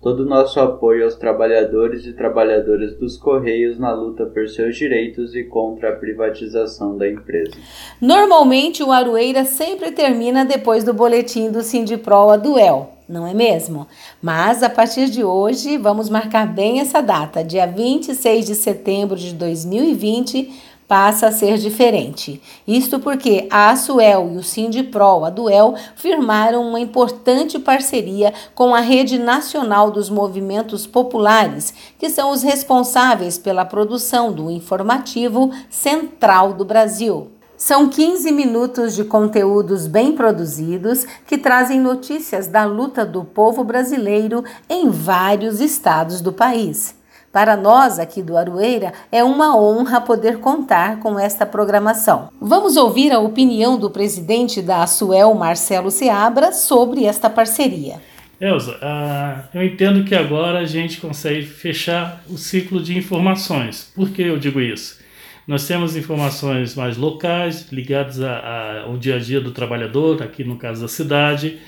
Todo 0.00 0.20
o 0.20 0.26
nosso 0.26 0.58
apoio 0.58 1.04
aos 1.04 1.14
trabalhadores 1.14 2.06
e 2.06 2.14
trabalhadoras 2.14 2.96
dos 2.96 3.18
Correios 3.18 3.78
na 3.78 3.92
luta 3.92 4.24
por 4.24 4.48
seus 4.48 4.74
direitos 4.74 5.34
e 5.34 5.44
contra 5.44 5.90
a 5.90 5.96
privatização 5.96 6.96
da 6.96 7.06
empresa. 7.06 7.52
Normalmente, 8.00 8.82
o 8.82 8.90
Aroeira 8.90 9.44
sempre 9.44 9.92
termina 9.92 10.46
depois 10.46 10.82
do 10.82 10.94
boletim 10.94 11.50
do 11.50 11.60
Sindiproa 11.60 12.38
Duel 12.38 12.94
não 13.08 13.26
é 13.26 13.32
mesmo? 13.32 13.86
Mas 14.20 14.62
a 14.62 14.68
partir 14.68 15.08
de 15.08 15.24
hoje, 15.24 15.78
vamos 15.78 16.10
marcar 16.10 16.46
bem 16.46 16.80
essa 16.80 17.00
data, 17.00 17.42
dia 17.42 17.66
26 17.66 18.44
de 18.44 18.54
setembro 18.54 19.16
de 19.16 19.32
2020 19.32 20.67
passa 20.88 21.26
a 21.28 21.32
ser 21.32 21.58
diferente. 21.58 22.40
Isto 22.66 22.98
porque 22.98 23.46
a 23.50 23.68
Asuel 23.68 24.30
e 24.32 24.38
o 24.38 24.42
Sindipro, 24.42 25.22
a 25.24 25.30
Duel, 25.30 25.74
firmaram 25.94 26.66
uma 26.66 26.80
importante 26.80 27.58
parceria 27.58 28.32
com 28.54 28.74
a 28.74 28.80
Rede 28.80 29.18
Nacional 29.18 29.90
dos 29.90 30.08
Movimentos 30.08 30.86
Populares, 30.86 31.74
que 31.98 32.08
são 32.08 32.30
os 32.30 32.42
responsáveis 32.42 33.36
pela 33.36 33.66
produção 33.66 34.32
do 34.32 34.50
informativo 34.50 35.52
Central 35.68 36.54
do 36.54 36.64
Brasil. 36.64 37.30
São 37.54 37.88
15 37.88 38.30
minutos 38.30 38.94
de 38.94 39.04
conteúdos 39.04 39.88
bem 39.88 40.12
produzidos 40.12 41.04
que 41.26 41.36
trazem 41.36 41.80
notícias 41.80 42.46
da 42.46 42.64
luta 42.64 43.04
do 43.04 43.24
povo 43.24 43.64
brasileiro 43.64 44.44
em 44.70 44.88
vários 44.88 45.60
estados 45.60 46.20
do 46.20 46.32
país. 46.32 46.97
Para 47.32 47.56
nós 47.56 47.98
aqui 47.98 48.22
do 48.22 48.36
Aroeira, 48.36 48.92
é 49.12 49.22
uma 49.22 49.56
honra 49.56 50.00
poder 50.00 50.38
contar 50.38 50.98
com 51.00 51.18
esta 51.18 51.44
programação. 51.44 52.30
Vamos 52.40 52.76
ouvir 52.76 53.12
a 53.12 53.18
opinião 53.18 53.78
do 53.78 53.90
presidente 53.90 54.62
da 54.62 54.82
Asuel, 54.82 55.34
Marcelo 55.34 55.90
Seabra, 55.90 56.52
sobre 56.52 57.04
esta 57.04 57.28
parceria. 57.28 57.96
Elza, 58.40 58.72
uh, 58.76 59.48
eu 59.52 59.64
entendo 59.64 60.04
que 60.04 60.14
agora 60.14 60.60
a 60.60 60.64
gente 60.64 61.00
consegue 61.00 61.44
fechar 61.44 62.22
o 62.28 62.38
ciclo 62.38 62.82
de 62.82 62.96
informações. 62.96 63.92
Por 63.94 64.10
que 64.10 64.22
eu 64.22 64.38
digo 64.38 64.60
isso? 64.60 64.98
Nós 65.46 65.66
temos 65.66 65.96
informações 65.96 66.74
mais 66.74 66.96
locais, 66.96 67.70
ligadas 67.72 68.22
a, 68.22 68.32
a, 68.32 68.80
ao 68.82 68.96
dia 68.96 69.16
a 69.16 69.18
dia 69.18 69.40
do 69.40 69.50
trabalhador, 69.50 70.22
aqui 70.22 70.44
no 70.44 70.56
caso 70.56 70.82
da 70.82 70.88
cidade. 70.88 71.58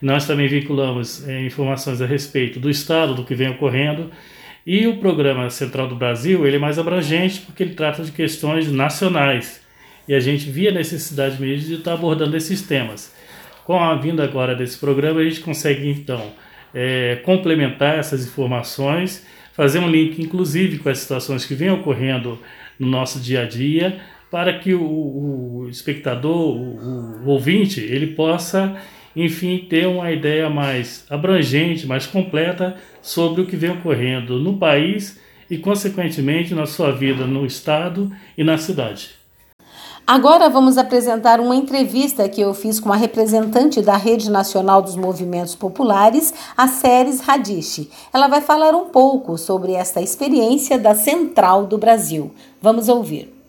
Nós 0.00 0.26
também 0.26 0.46
vinculamos 0.46 1.26
é, 1.28 1.44
informações 1.44 2.00
a 2.00 2.06
respeito 2.06 2.60
do 2.60 2.70
Estado, 2.70 3.14
do 3.14 3.24
que 3.24 3.34
vem 3.34 3.48
ocorrendo. 3.48 4.10
E 4.66 4.86
o 4.86 4.98
Programa 4.98 5.48
Central 5.48 5.88
do 5.88 5.96
Brasil 5.96 6.46
ele 6.46 6.56
é 6.56 6.58
mais 6.58 6.78
abrangente 6.78 7.40
porque 7.40 7.62
ele 7.62 7.74
trata 7.74 8.02
de 8.02 8.12
questões 8.12 8.70
nacionais. 8.70 9.60
E 10.06 10.14
a 10.14 10.20
gente 10.20 10.50
via 10.50 10.70
necessidade 10.70 11.40
mesmo 11.40 11.68
de 11.68 11.74
estar 11.74 11.94
abordando 11.94 12.36
esses 12.36 12.62
temas. 12.62 13.14
Com 13.64 13.78
a 13.78 13.94
vinda 13.94 14.24
agora 14.24 14.54
desse 14.54 14.78
programa, 14.78 15.20
a 15.20 15.24
gente 15.24 15.40
consegue 15.40 15.88
então 15.88 16.32
é, 16.74 17.16
complementar 17.24 17.98
essas 17.98 18.26
informações, 18.26 19.26
fazer 19.52 19.78
um 19.78 19.88
link 19.88 20.20
inclusive 20.20 20.78
com 20.78 20.88
as 20.88 20.98
situações 20.98 21.44
que 21.44 21.54
vêm 21.54 21.70
ocorrendo 21.70 22.38
no 22.78 22.86
nosso 22.86 23.20
dia 23.20 23.42
a 23.42 23.46
dia, 23.46 24.00
para 24.30 24.58
que 24.58 24.74
o, 24.74 24.82
o 24.82 25.68
espectador, 25.68 26.56
o, 26.56 27.24
o 27.24 27.28
ouvinte, 27.28 27.80
ele 27.80 28.08
possa, 28.08 28.76
enfim, 29.14 29.66
ter 29.68 29.86
uma 29.86 30.10
ideia 30.10 30.48
mais 30.48 31.04
abrangente, 31.10 31.86
mais 31.86 32.06
completa 32.06 32.76
sobre 33.02 33.42
o 33.42 33.46
que 33.46 33.56
vem 33.56 33.70
ocorrendo 33.70 34.38
no 34.38 34.56
país 34.56 35.18
e, 35.50 35.58
consequentemente, 35.58 36.54
na 36.54 36.66
sua 36.66 36.92
vida 36.92 37.26
no 37.26 37.44
estado 37.44 38.10
e 38.38 38.44
na 38.44 38.56
cidade. 38.56 39.20
Agora 40.06 40.48
vamos 40.48 40.76
apresentar 40.76 41.38
uma 41.38 41.54
entrevista 41.54 42.28
que 42.28 42.40
eu 42.40 42.52
fiz 42.52 42.80
com 42.80 42.92
a 42.92 42.96
representante 42.96 43.80
da 43.80 43.96
Rede 43.96 44.28
Nacional 44.28 44.82
dos 44.82 44.96
Movimentos 44.96 45.54
Populares, 45.54 46.34
a 46.56 46.66
Ceres 46.66 47.20
Radiche. 47.20 47.88
Ela 48.12 48.26
vai 48.26 48.40
falar 48.40 48.74
um 48.74 48.86
pouco 48.86 49.38
sobre 49.38 49.72
esta 49.72 50.00
experiência 50.00 50.76
da 50.78 50.96
Central 50.96 51.66
do 51.66 51.78
Brasil. 51.78 52.32
Vamos 52.60 52.88
ouvir. 52.88 53.39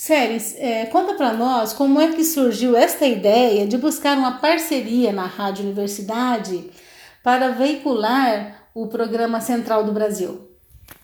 Séries, 0.00 0.56
é, 0.58 0.86
conta 0.86 1.12
para 1.12 1.34
nós 1.34 1.74
como 1.74 2.00
é 2.00 2.10
que 2.12 2.24
surgiu 2.24 2.74
esta 2.74 3.04
ideia 3.04 3.66
de 3.66 3.76
buscar 3.76 4.16
uma 4.16 4.38
parceria 4.38 5.12
na 5.12 5.26
Rádio 5.26 5.62
Universidade 5.62 6.70
para 7.22 7.50
veicular 7.50 8.70
o 8.72 8.86
programa 8.86 9.42
Central 9.42 9.84
do 9.84 9.92
Brasil. 9.92 10.50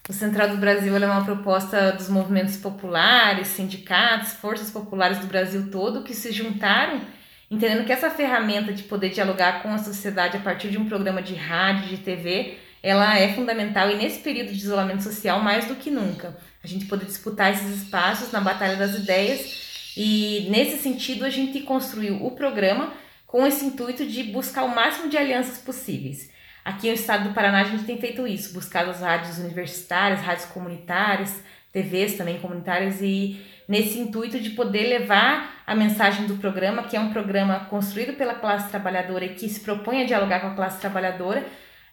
O 0.09 0.15
Central 0.15 0.49
do 0.49 0.57
Brasil 0.57 0.97
é 0.97 1.07
uma 1.07 1.27
proposta 1.27 1.93
dos 1.93 2.09
movimentos 2.09 2.57
populares, 2.57 3.49
sindicatos, 3.49 4.33
forças 4.33 4.71
populares 4.71 5.19
do 5.19 5.27
Brasil 5.27 5.71
todo 5.71 6.03
que 6.03 6.15
se 6.15 6.33
juntaram, 6.33 7.03
entendendo 7.51 7.85
que 7.85 7.93
essa 7.93 8.09
ferramenta 8.09 8.73
de 8.73 8.85
poder 8.85 9.11
dialogar 9.11 9.63
com 9.63 9.75
a 9.75 9.79
sociedade 9.79 10.39
a 10.39 10.41
partir 10.41 10.71
de 10.71 10.79
um 10.79 10.89
programa 10.89 11.21
de 11.21 11.35
rádio, 11.35 11.89
de 11.89 11.99
TV, 11.99 12.57
ela 12.83 13.19
é 13.19 13.35
fundamental 13.35 13.91
e 13.91 13.97
nesse 13.97 14.21
período 14.21 14.53
de 14.53 14.59
isolamento 14.59 15.03
social 15.03 15.41
mais 15.41 15.67
do 15.67 15.75
que 15.75 15.91
nunca. 15.91 16.35
A 16.67 16.69
gente 16.69 16.87
poder 16.87 17.07
disputar 17.07 17.53
esses 17.53 17.83
espaços 17.83 18.33
na 18.33 18.41
batalha 18.41 18.75
das 18.75 18.97
ideias 18.97 19.93
e 19.97 20.49
nesse 20.51 20.79
sentido 20.83 21.25
a 21.25 21.31
gente 21.31 21.61
construiu 21.61 22.27
o 22.27 22.33
programa 22.33 22.93
com 23.25 23.47
esse 23.47 23.65
intuito 23.65 24.05
de 24.05 24.25
buscar 24.25 24.65
o 24.65 24.75
máximo 24.75 25.09
de 25.09 25.17
alianças 25.17 25.59
possíveis. 25.59 26.29
Aqui 26.65 26.89
no 26.89 26.95
estado 26.95 27.29
do 27.29 27.35
Paraná 27.35 27.61
a 27.61 27.65
gente 27.71 27.85
tem 27.85 28.01
feito 28.01 28.27
isso, 28.27 28.53
buscado 28.53 28.91
as 28.91 29.01
rádios 29.01 29.39
universitárias, 29.39 30.21
rádios 30.23 30.47
comunitárias, 30.47 31.41
TVs 31.73 32.17
também 32.17 32.41
comunitárias 32.41 33.01
e 33.01 33.41
nesse 33.69 34.01
intuito 34.01 34.41
de 34.41 34.51
poder 34.51 34.89
levar 34.89 35.63
a 35.65 35.73
mensagem 35.73 36.27
do 36.27 36.35
programa, 36.35 36.83
que 36.83 36.97
é 36.97 37.01
um 37.01 37.13
programa 37.13 37.67
construído 37.71 38.15
pela 38.15 38.35
classe 38.35 38.71
trabalhadora 38.71 39.25
e 39.25 39.35
que 39.35 39.49
se 39.49 39.61
propõe 39.61 40.03
a 40.03 40.07
dialogar 40.07 40.41
com 40.41 40.49
a 40.49 40.55
classe 40.57 40.81
trabalhadora, 40.81 41.47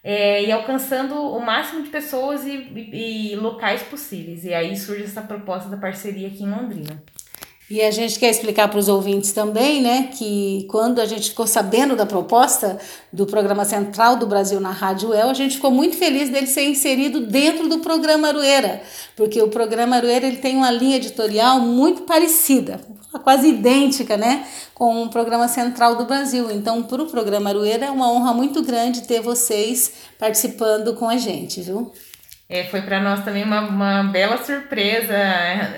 é, 0.04 0.44
e 0.44 0.52
alcançando 0.52 1.14
o 1.14 1.40
máximo 1.40 1.82
de 1.82 1.88
pessoas 1.88 2.44
e, 2.44 2.50
e, 2.52 3.32
e 3.32 3.36
locais 3.36 3.82
possíveis. 3.82 4.44
E 4.44 4.52
aí 4.52 4.76
surge 4.76 5.04
essa 5.04 5.22
proposta 5.22 5.70
da 5.70 5.78
parceria 5.78 6.28
aqui 6.28 6.44
em 6.44 6.50
Londrina. 6.50 7.02
E 7.70 7.80
a 7.80 7.90
gente 7.90 8.18
quer 8.18 8.28
explicar 8.28 8.68
para 8.68 8.78
os 8.78 8.90
ouvintes 8.90 9.32
também, 9.32 9.80
né, 9.80 10.10
que 10.12 10.66
quando 10.68 11.00
a 11.00 11.06
gente 11.06 11.30
ficou 11.30 11.46
sabendo 11.46 11.96
da 11.96 12.04
proposta 12.04 12.78
do 13.10 13.24
programa 13.24 13.64
central 13.64 14.16
do 14.16 14.26
Brasil 14.26 14.60
na 14.60 14.70
Rádio 14.70 15.14
El, 15.14 15.30
a 15.30 15.34
gente 15.34 15.56
ficou 15.56 15.70
muito 15.70 15.96
feliz 15.96 16.28
dele 16.28 16.46
ser 16.46 16.68
inserido 16.68 17.26
dentro 17.26 17.66
do 17.66 17.78
programa 17.78 18.28
Arueira, 18.28 18.82
porque 19.16 19.40
o 19.40 19.48
programa 19.48 19.96
Arueira 19.96 20.26
ele 20.26 20.36
tem 20.36 20.56
uma 20.56 20.70
linha 20.70 20.96
editorial 20.96 21.58
muito 21.60 22.02
parecida, 22.02 22.78
quase 23.18 23.48
idêntica, 23.48 24.16
né, 24.16 24.46
com 24.74 25.02
o 25.02 25.08
programa 25.08 25.48
central 25.48 25.96
do 25.96 26.04
Brasil. 26.04 26.50
Então, 26.50 26.82
para 26.82 27.02
o 27.02 27.06
programa 27.06 27.50
Arueira 27.50 27.86
é 27.86 27.90
uma 27.90 28.10
honra 28.10 28.32
muito 28.32 28.62
grande 28.62 29.06
ter 29.06 29.20
vocês 29.20 29.92
participando 30.18 30.94
com 30.94 31.08
a 31.08 31.16
gente, 31.16 31.60
viu? 31.62 31.92
É, 32.48 32.64
foi 32.64 32.82
para 32.82 33.00
nós 33.00 33.24
também 33.24 33.42
uma, 33.42 33.62
uma 33.62 34.04
bela 34.04 34.36
surpresa, 34.36 35.14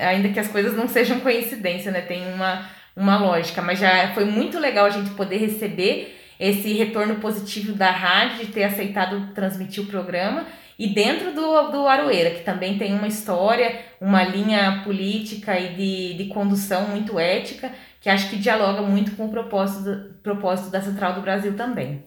ainda 0.01 0.29
que 0.31 0.41
as 0.41 0.49
coisas 0.49 0.77
não 0.77 0.89
sejam 0.89 1.21
coincidência, 1.21 1.93
né? 1.93 2.01
Tem 2.01 2.33
uma 2.35 2.77
uma 2.97 3.19
lógica, 3.19 3.61
mas 3.61 3.79
já 3.79 4.15
foi 4.15 4.25
muito 4.25 4.59
legal 4.59 4.87
a 4.87 4.91
gente 4.91 5.11
poder 5.11 5.37
receber 5.37 6.17
esse 6.41 6.73
retorno 6.73 7.17
positivo 7.17 7.75
da 7.75 7.91
rádio, 7.91 8.47
de 8.47 8.53
ter 8.53 8.65
aceitado 8.65 9.35
transmitir 9.35 9.83
o 9.83 9.87
programa, 9.87 10.47
e 10.79 10.89
dentro 10.89 11.33
do, 11.33 11.71
do 11.71 11.87
Aroeira, 11.87 12.31
que 12.31 12.45
também 12.45 12.77
tem 12.77 12.95
uma 12.95 13.09
história, 13.09 13.81
uma 14.01 14.23
linha 14.25 14.83
política 14.85 15.59
e 15.59 15.75
de, 15.75 16.15
de 16.15 16.25
condução 16.27 16.89
muito 16.89 17.19
ética, 17.19 17.73
que 18.01 18.11
acho 18.11 18.29
que 18.29 18.37
dialoga 18.37 18.83
muito 18.83 19.17
com 19.17 19.27
o 19.27 19.31
propósito, 19.31 20.15
propósito 20.23 20.71
da 20.71 20.83
Central 20.83 21.15
do 21.15 21.23
Brasil 21.23 21.57
também. 21.57 22.05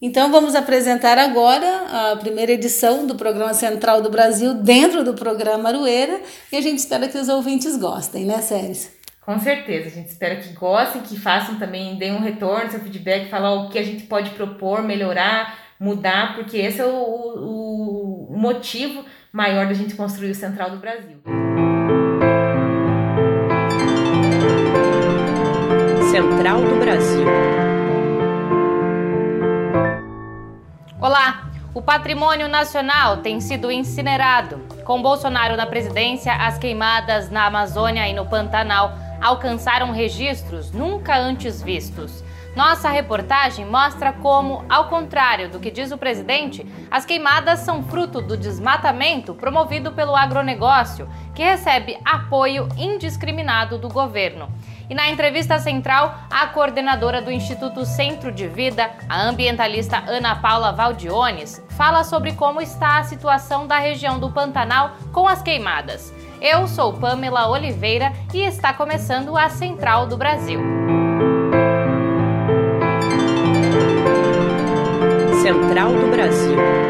Então 0.00 0.32
vamos 0.32 0.56
apresentar 0.56 1.16
agora 1.16 2.10
a 2.12 2.16
primeira 2.16 2.50
edição 2.50 3.06
do 3.06 3.14
programa 3.14 3.54
Central 3.54 4.02
do 4.02 4.10
Brasil 4.10 4.54
dentro 4.54 5.04
do 5.04 5.14
programa 5.14 5.68
Aroeira 5.68 6.20
e 6.50 6.56
a 6.56 6.60
gente 6.60 6.78
espera 6.78 7.06
que 7.06 7.16
os 7.16 7.28
ouvintes 7.28 7.76
gostem, 7.76 8.24
né, 8.24 8.38
Séries? 8.38 8.90
Com 9.24 9.38
certeza, 9.38 9.86
a 9.86 9.90
gente 9.90 10.08
espera 10.08 10.34
que 10.34 10.48
gostem, 10.54 11.02
que 11.02 11.16
façam 11.16 11.56
também, 11.56 11.94
deem 11.94 12.12
um 12.12 12.18
retorno, 12.18 12.68
seu 12.68 12.80
feedback, 12.80 13.30
falar 13.30 13.54
o 13.54 13.68
que 13.68 13.78
a 13.78 13.82
gente 13.84 14.02
pode 14.04 14.30
propor, 14.30 14.82
melhorar, 14.82 15.61
mudar, 15.78 16.34
porque 16.34 16.58
esse 16.58 16.80
é 16.80 16.84
o, 16.84 16.90
o, 16.90 18.34
o 18.34 18.38
motivo 18.38 19.04
maior 19.32 19.66
da 19.66 19.74
gente 19.74 19.94
construir 19.94 20.30
o 20.30 20.34
Central 20.34 20.70
do 20.70 20.76
Brasil. 20.76 21.22
Central 26.10 26.60
do 26.60 26.78
Brasil. 26.78 27.26
Olá! 31.00 31.50
O 31.74 31.80
patrimônio 31.80 32.48
nacional 32.48 33.16
tem 33.18 33.40
sido 33.40 33.72
incinerado. 33.72 34.60
Com 34.84 35.00
Bolsonaro 35.00 35.56
na 35.56 35.66
presidência, 35.66 36.34
as 36.34 36.58
queimadas 36.58 37.30
na 37.30 37.46
Amazônia 37.46 38.06
e 38.06 38.12
no 38.12 38.26
Pantanal 38.26 38.92
alcançaram 39.22 39.90
registros 39.90 40.70
nunca 40.70 41.16
antes 41.16 41.62
vistos. 41.62 42.22
Nossa 42.54 42.90
reportagem 42.90 43.64
mostra 43.64 44.12
como, 44.12 44.64
ao 44.68 44.88
contrário 44.88 45.48
do 45.48 45.58
que 45.58 45.70
diz 45.70 45.90
o 45.90 45.96
presidente, 45.96 46.66
as 46.90 47.04
queimadas 47.06 47.60
são 47.60 47.82
fruto 47.82 48.20
do 48.20 48.36
desmatamento 48.36 49.34
promovido 49.34 49.92
pelo 49.92 50.14
agronegócio, 50.14 51.08
que 51.34 51.42
recebe 51.42 51.98
apoio 52.04 52.68
indiscriminado 52.76 53.78
do 53.78 53.88
governo. 53.88 54.50
E 54.90 54.94
na 54.94 55.08
entrevista 55.08 55.58
central, 55.58 56.14
a 56.30 56.46
coordenadora 56.48 57.22
do 57.22 57.32
Instituto 57.32 57.86
Centro 57.86 58.30
de 58.30 58.46
Vida, 58.46 58.90
a 59.08 59.22
ambientalista 59.22 60.02
Ana 60.06 60.36
Paula 60.36 60.72
Valdiones, 60.72 61.64
fala 61.70 62.04
sobre 62.04 62.32
como 62.32 62.60
está 62.60 62.98
a 62.98 63.04
situação 63.04 63.66
da 63.66 63.78
região 63.78 64.18
do 64.18 64.30
Pantanal 64.30 64.96
com 65.10 65.26
as 65.26 65.40
queimadas. 65.40 66.12
Eu 66.38 66.68
sou 66.68 66.92
Pamela 66.92 67.48
Oliveira 67.48 68.12
e 68.34 68.42
está 68.42 68.74
começando 68.74 69.38
a 69.38 69.48
Central 69.48 70.06
do 70.06 70.18
Brasil. 70.18 71.01
Central 75.42 75.98
do 75.98 76.06
Brasil. 76.06 76.81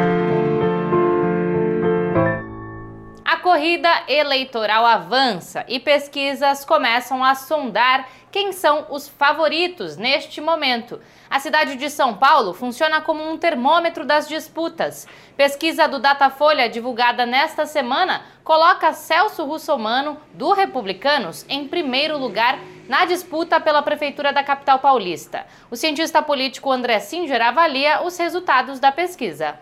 Corrida 3.43 3.90
eleitoral 4.09 4.86
avança 4.86 5.64
e 5.68 5.80
pesquisas 5.80 6.64
começam 6.64 7.22
a 7.22 7.34
sondar 7.34 8.09
quem 8.30 8.53
são 8.53 8.86
os 8.88 9.09
favoritos 9.09 9.97
neste 9.97 10.40
momento. 10.40 10.99
A 11.28 11.38
cidade 11.38 11.76
de 11.76 11.90
São 11.90 12.14
Paulo 12.14 12.55
funciona 12.55 13.03
como 13.03 13.28
um 13.28 13.36
termômetro 13.36 14.07
das 14.07 14.26
disputas. 14.26 15.07
Pesquisa 15.36 15.86
do 15.86 15.99
Datafolha, 15.99 16.68
divulgada 16.68 17.26
nesta 17.26 17.66
semana, 17.66 18.22
coloca 18.43 18.95
Celso 18.95 19.45
Russomano, 19.45 20.18
do 20.32 20.53
Republicanos, 20.53 21.45
em 21.49 21.68
primeiro 21.68 22.16
lugar 22.16 22.59
na 22.88 23.05
disputa 23.05 23.61
pela 23.61 23.82
prefeitura 23.82 24.32
da 24.32 24.43
capital 24.43 24.78
paulista. 24.78 25.47
O 25.70 25.76
cientista 25.76 26.22
político 26.22 26.70
André 26.70 27.01
Singer 27.01 27.43
avalia 27.43 28.03
os 28.03 28.16
resultados 28.16 28.78
da 28.78 28.93
pesquisa. 28.93 29.59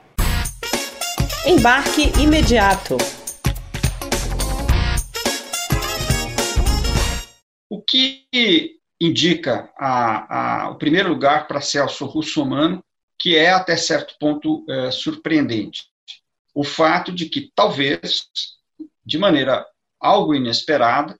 Embarque 1.46 2.12
imediato. 2.20 2.98
O 7.70 7.80
que 7.80 8.26
indica 9.00 9.72
a, 9.78 10.64
a, 10.64 10.70
o 10.70 10.74
primeiro 10.74 11.08
lugar 11.08 11.46
para 11.46 11.60
Celso 11.60 12.04
Russomano, 12.04 12.84
que 13.18 13.36
é 13.36 13.50
até 13.50 13.76
certo 13.76 14.14
ponto 14.18 14.64
é, 14.68 14.90
surpreendente. 14.90 15.84
O 16.52 16.64
fato 16.64 17.12
de 17.12 17.26
que 17.26 17.50
talvez, 17.54 18.26
de 19.06 19.16
maneira 19.16 19.64
algo 20.00 20.34
inesperada, 20.34 21.16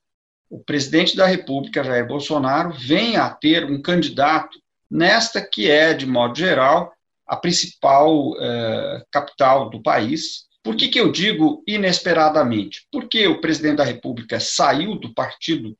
o 0.50 0.58
presidente 0.58 1.16
da 1.16 1.26
República, 1.26 1.84
Jair 1.84 2.06
Bolsonaro, 2.06 2.72
venha 2.72 3.22
a 3.22 3.30
ter 3.30 3.64
um 3.64 3.80
candidato 3.80 4.60
nesta 4.90 5.40
que 5.40 5.70
é, 5.70 5.94
de 5.94 6.04
modo 6.04 6.36
geral, 6.36 6.92
a 7.24 7.36
principal 7.36 8.34
eh, 8.40 9.04
capital 9.12 9.70
do 9.70 9.80
país. 9.80 10.46
Por 10.64 10.74
que, 10.74 10.88
que 10.88 10.98
eu 10.98 11.12
digo 11.12 11.62
inesperadamente? 11.64 12.88
Porque 12.90 13.28
o 13.28 13.40
presidente 13.40 13.76
da 13.76 13.84
República 13.84 14.40
saiu 14.40 14.96
do 14.96 15.14
partido 15.14 15.78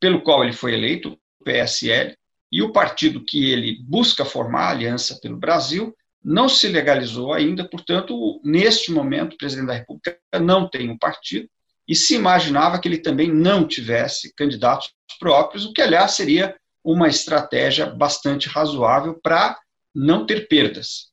pelo 0.00 0.22
qual 0.22 0.42
ele 0.42 0.52
foi 0.52 0.74
eleito, 0.74 1.18
o 1.40 1.44
PSL, 1.44 2.16
e 2.50 2.62
o 2.62 2.72
partido 2.72 3.24
que 3.24 3.50
ele 3.50 3.78
busca 3.82 4.24
formar, 4.24 4.68
a 4.68 4.70
Aliança 4.70 5.18
pelo 5.20 5.36
Brasil, 5.36 5.94
não 6.22 6.48
se 6.48 6.68
legalizou 6.68 7.32
ainda, 7.32 7.68
portanto, 7.68 8.40
neste 8.44 8.90
momento, 8.90 9.34
o 9.34 9.38
presidente 9.38 9.66
da 9.66 9.74
República 9.74 10.18
não 10.40 10.68
tem 10.68 10.88
um 10.88 10.96
partido, 10.96 11.48
e 11.86 11.94
se 11.94 12.14
imaginava 12.14 12.78
que 12.78 12.88
ele 12.88 12.98
também 12.98 13.30
não 13.30 13.66
tivesse 13.66 14.32
candidatos 14.34 14.92
próprios, 15.18 15.66
o 15.66 15.72
que, 15.72 15.82
aliás, 15.82 16.12
seria 16.12 16.56
uma 16.82 17.08
estratégia 17.08 17.86
bastante 17.86 18.48
razoável 18.48 19.18
para 19.22 19.58
não 19.94 20.26
ter 20.26 20.48
perdas. 20.48 21.12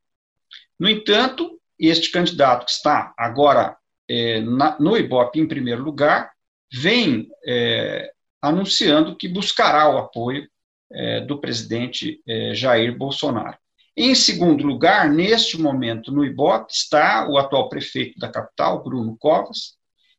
No 0.79 0.89
entanto, 0.89 1.59
este 1.77 2.11
candidato 2.11 2.65
que 2.65 2.71
está 2.71 3.13
agora 3.17 3.75
é, 4.09 4.41
na, 4.41 4.77
no 4.79 4.97
Ibope 4.97 5.39
em 5.39 5.47
primeiro 5.47 5.83
lugar, 5.83 6.31
vem 6.71 7.29
é, 7.45 8.11
anunciando 8.41 9.15
que 9.15 9.27
buscará 9.27 9.89
o 9.89 9.97
apoio 9.97 10.47
é, 10.91 11.21
do 11.21 11.39
presidente 11.39 12.21
é, 12.27 12.53
Jair 12.55 12.97
Bolsonaro. 12.97 13.57
Em 13.95 14.15
segundo 14.15 14.65
lugar, 14.65 15.09
neste 15.09 15.59
momento 15.59 16.11
no 16.11 16.25
Ibope, 16.25 16.71
está 16.71 17.27
o 17.29 17.37
atual 17.37 17.69
prefeito 17.69 18.17
da 18.17 18.29
capital, 18.29 18.83
Bruno 18.83 19.17
Covas, 19.19 19.75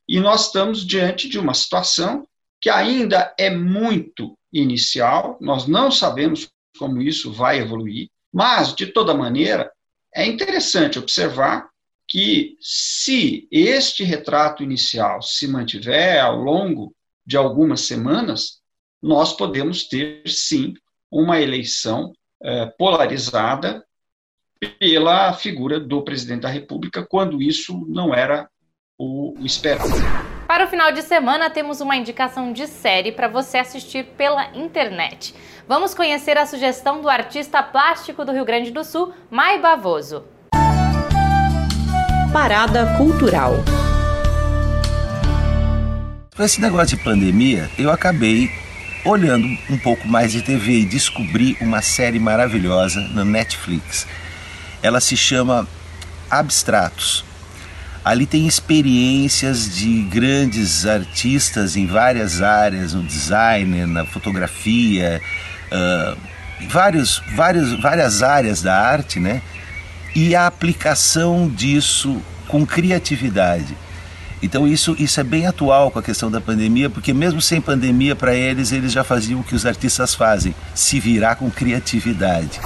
e 0.08 0.20
nós 0.20 0.46
estamos 0.46 0.86
diante 0.86 1.28
de 1.28 1.38
uma 1.38 1.54
situação 1.54 2.26
que 2.60 2.68
ainda 2.70 3.34
é 3.38 3.50
muito 3.50 4.38
inicial, 4.52 5.38
nós 5.40 5.66
não 5.66 5.90
sabemos 5.90 6.50
como 6.78 7.00
isso 7.00 7.32
vai 7.32 7.58
evoluir, 7.58 8.08
mas, 8.32 8.74
de 8.74 8.86
toda 8.86 9.14
maneira, 9.14 9.70
é 10.14 10.26
interessante 10.26 10.98
observar 10.98 11.68
que, 12.06 12.56
se 12.60 13.48
este 13.50 14.04
retrato 14.04 14.62
inicial 14.62 15.22
se 15.22 15.48
mantiver 15.48 16.22
ao 16.22 16.36
longo 16.36 16.94
de 17.24 17.36
algumas 17.36 17.82
semanas, 17.82 18.60
nós 19.02 19.32
podemos 19.32 19.88
ter, 19.88 20.22
sim, 20.26 20.74
uma 21.10 21.40
eleição 21.40 22.12
eh, 22.42 22.66
polarizada 22.78 23.84
pela 24.78 25.32
figura 25.32 25.80
do 25.80 26.02
presidente 26.02 26.42
da 26.42 26.48
República, 26.48 27.04
quando 27.04 27.42
isso 27.42 27.84
não 27.88 28.14
era 28.14 28.48
o, 28.98 29.34
o 29.38 29.44
esperado. 29.44 29.90
Para 30.46 30.66
o 30.66 30.68
final 30.68 30.92
de 30.92 31.02
semana, 31.02 31.50
temos 31.50 31.80
uma 31.80 31.96
indicação 31.96 32.52
de 32.52 32.66
série 32.66 33.10
para 33.10 33.26
você 33.26 33.58
assistir 33.58 34.04
pela 34.16 34.56
internet. 34.56 35.34
Vamos 35.66 35.94
conhecer 35.94 36.36
a 36.36 36.46
sugestão 36.46 37.00
do 37.00 37.08
artista 37.08 37.62
plástico 37.62 38.24
do 38.24 38.32
Rio 38.32 38.44
Grande 38.44 38.70
do 38.70 38.84
Sul, 38.84 39.12
Mai 39.30 39.58
Bavoso. 39.60 40.24
Parada 42.32 42.96
Cultural. 42.96 43.52
Com 46.34 46.42
esse 46.42 46.62
negócio 46.62 46.96
de 46.96 47.04
pandemia, 47.04 47.68
eu 47.76 47.90
acabei 47.90 48.50
olhando 49.04 49.46
um 49.68 49.76
pouco 49.76 50.08
mais 50.08 50.32
de 50.32 50.40
TV 50.40 50.78
e 50.78 50.86
descobri 50.86 51.58
uma 51.60 51.82
série 51.82 52.18
maravilhosa 52.18 53.02
na 53.08 53.22
Netflix. 53.22 54.06
Ela 54.82 54.98
se 54.98 55.14
chama 55.14 55.68
Abstratos. 56.30 57.22
Ali 58.02 58.24
tem 58.24 58.46
experiências 58.46 59.76
de 59.76 60.04
grandes 60.04 60.86
artistas 60.86 61.76
em 61.76 61.86
várias 61.86 62.40
áreas, 62.40 62.94
no 62.94 63.02
design, 63.02 63.84
na 63.84 64.06
fotografia, 64.06 65.20
uh, 65.70 66.18
vários, 66.66 67.22
vários, 67.34 67.78
várias 67.78 68.22
áreas 68.22 68.62
da 68.62 68.74
arte, 68.74 69.20
né? 69.20 69.42
E 70.16 70.34
a 70.34 70.46
aplicação 70.46 71.46
disso 71.46 72.22
com 72.48 72.64
criatividade. 72.64 73.76
Então 74.42 74.66
isso, 74.66 74.96
isso 74.98 75.20
é 75.20 75.24
bem 75.24 75.46
atual 75.46 75.90
com 75.90 76.00
a 76.00 76.02
questão 76.02 76.28
da 76.28 76.40
pandemia, 76.40 76.90
porque 76.90 77.14
mesmo 77.14 77.40
sem 77.40 77.60
pandemia, 77.60 78.16
para 78.16 78.34
eles, 78.34 78.72
eles 78.72 78.90
já 78.90 79.04
faziam 79.04 79.40
o 79.40 79.44
que 79.44 79.54
os 79.54 79.64
artistas 79.64 80.14
fazem, 80.14 80.52
se 80.74 80.98
virar 80.98 81.36
com 81.36 81.48
criatividade. 81.48 82.60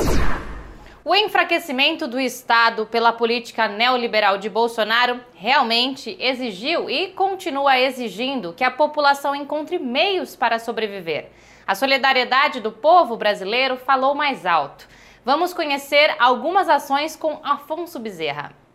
O 1.05 1.15
enfraquecimento 1.15 2.09
do 2.09 2.19
Estado 2.19 2.87
pela 2.87 3.13
política 3.13 3.69
neoliberal 3.69 4.39
de 4.39 4.49
Bolsonaro 4.49 5.21
realmente 5.35 6.17
exigiu 6.19 6.91
e 6.91 7.09
continua 7.09 7.79
exigindo 7.79 8.53
que 8.53 8.65
a 8.65 8.71
população 8.71 9.33
encontre 9.33 9.79
meios 9.79 10.35
para 10.35 10.59
sobreviver. 10.59 11.31
A 11.67 11.75
solidariedade 11.75 12.59
do 12.59 12.73
povo 12.73 13.17
brasileiro 13.17 13.77
falou 13.77 14.15
mais 14.15 14.47
alto. 14.47 14.89
Vamos 15.25 15.53
conhecer 15.53 16.15
algumas 16.19 16.69
ações 16.69 17.15
com 17.15 17.39
Afonso 17.45 18.01
Bezerra. 18.01 18.66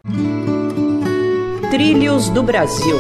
Trilhos 1.72 2.28
do 2.28 2.44
Brasil. 2.44 2.98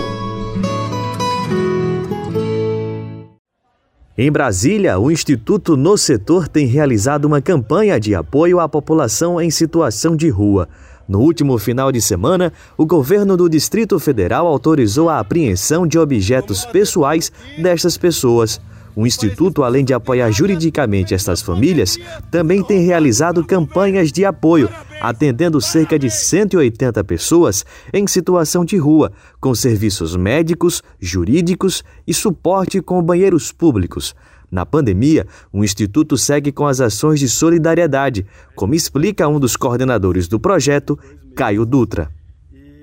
Em 4.17 4.32
Brasília, 4.32 4.97
o 4.97 5.11
Instituto 5.11 5.76
No 5.76 5.97
Setor 5.97 6.47
tem 6.47 6.67
realizado 6.67 7.26
uma 7.26 7.41
campanha 7.41 7.99
de 7.99 8.15
apoio 8.15 8.61
à 8.61 8.69
população 8.69 9.41
em 9.41 9.51
situação 9.51 10.15
de 10.15 10.30
rua. 10.30 10.69
No 11.05 11.19
último 11.19 11.57
final 11.57 11.91
de 11.91 11.99
semana, 11.99 12.53
o 12.78 12.86
governo 12.86 13.36
do 13.36 13.49
Distrito 13.49 13.99
Federal 13.99 14.47
autorizou 14.47 15.09
a 15.09 15.19
apreensão 15.19 15.86
de 15.86 15.99
objetos 15.99 16.63
pessoais 16.63 17.30
destas 17.57 17.97
pessoas. 17.97 18.61
O 18.96 19.08
Instituto, 19.08 19.64
além 19.64 19.86
de 19.86 19.94
apoiar 19.94 20.32
juridicamente 20.32 21.14
estas 21.14 21.42
famílias, 21.42 21.98
também 22.30 22.62
tem 22.64 22.86
realizado 22.86 23.46
campanhas 23.46 24.12
de 24.12 24.26
apoio, 24.26 24.70
atendendo 25.00 25.62
cerca 25.62 25.98
de 25.98 26.10
180 26.10 27.04
pessoas 27.04 27.66
em 27.94 28.06
situação 28.06 28.66
de 28.66 28.78
rua, 28.78 29.12
com 29.39 29.56
serviços 29.56 30.16
médicos, 30.16 30.84
jurídicos 31.00 31.84
e 32.06 32.14
suporte 32.14 32.82
com 32.82 33.02
banheiros 33.02 33.52
públicos. 33.52 34.14
Na 34.52 34.66
pandemia, 34.66 35.26
o 35.54 35.64
Instituto 35.64 36.18
segue 36.18 36.52
com 36.52 36.68
as 36.68 36.82
ações 36.82 37.22
de 37.22 37.30
solidariedade, 37.30 38.26
como 38.54 38.76
explica 38.76 39.28
um 39.28 39.39
dos 39.39 39.56
coordenadores 39.56 40.28
do 40.28 40.38
projeto, 40.38 41.00
Caio 41.34 41.66
Dutra. 41.66 42.10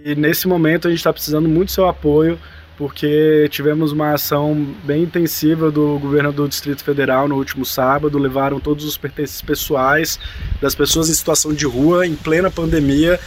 E 0.02 0.14
nesse 0.14 0.48
momento 0.48 0.88
a 0.88 0.90
gente 0.90 1.00
está 1.00 1.12
precisando 1.12 1.46
muito 1.46 1.68
do 1.68 1.72
seu 1.72 1.86
apoio 1.86 2.38
porque 2.78 3.48
tivemos 3.50 3.90
uma 3.90 4.12
ação 4.12 4.54
bem 4.84 5.02
intensiva 5.02 5.68
do 5.68 5.98
governo 5.98 6.32
do 6.32 6.48
Distrito 6.48 6.84
Federal 6.84 7.26
no 7.26 7.34
último 7.34 7.66
sábado, 7.66 8.16
levaram 8.16 8.60
todos 8.60 8.84
os 8.84 8.96
pertences 8.96 9.42
pessoais 9.42 10.16
das 10.62 10.76
pessoas 10.76 11.10
em 11.10 11.12
situação 11.12 11.52
de 11.52 11.66
rua 11.66 12.06
em 12.06 12.14
plena 12.14 12.52
pandemia 12.52 13.18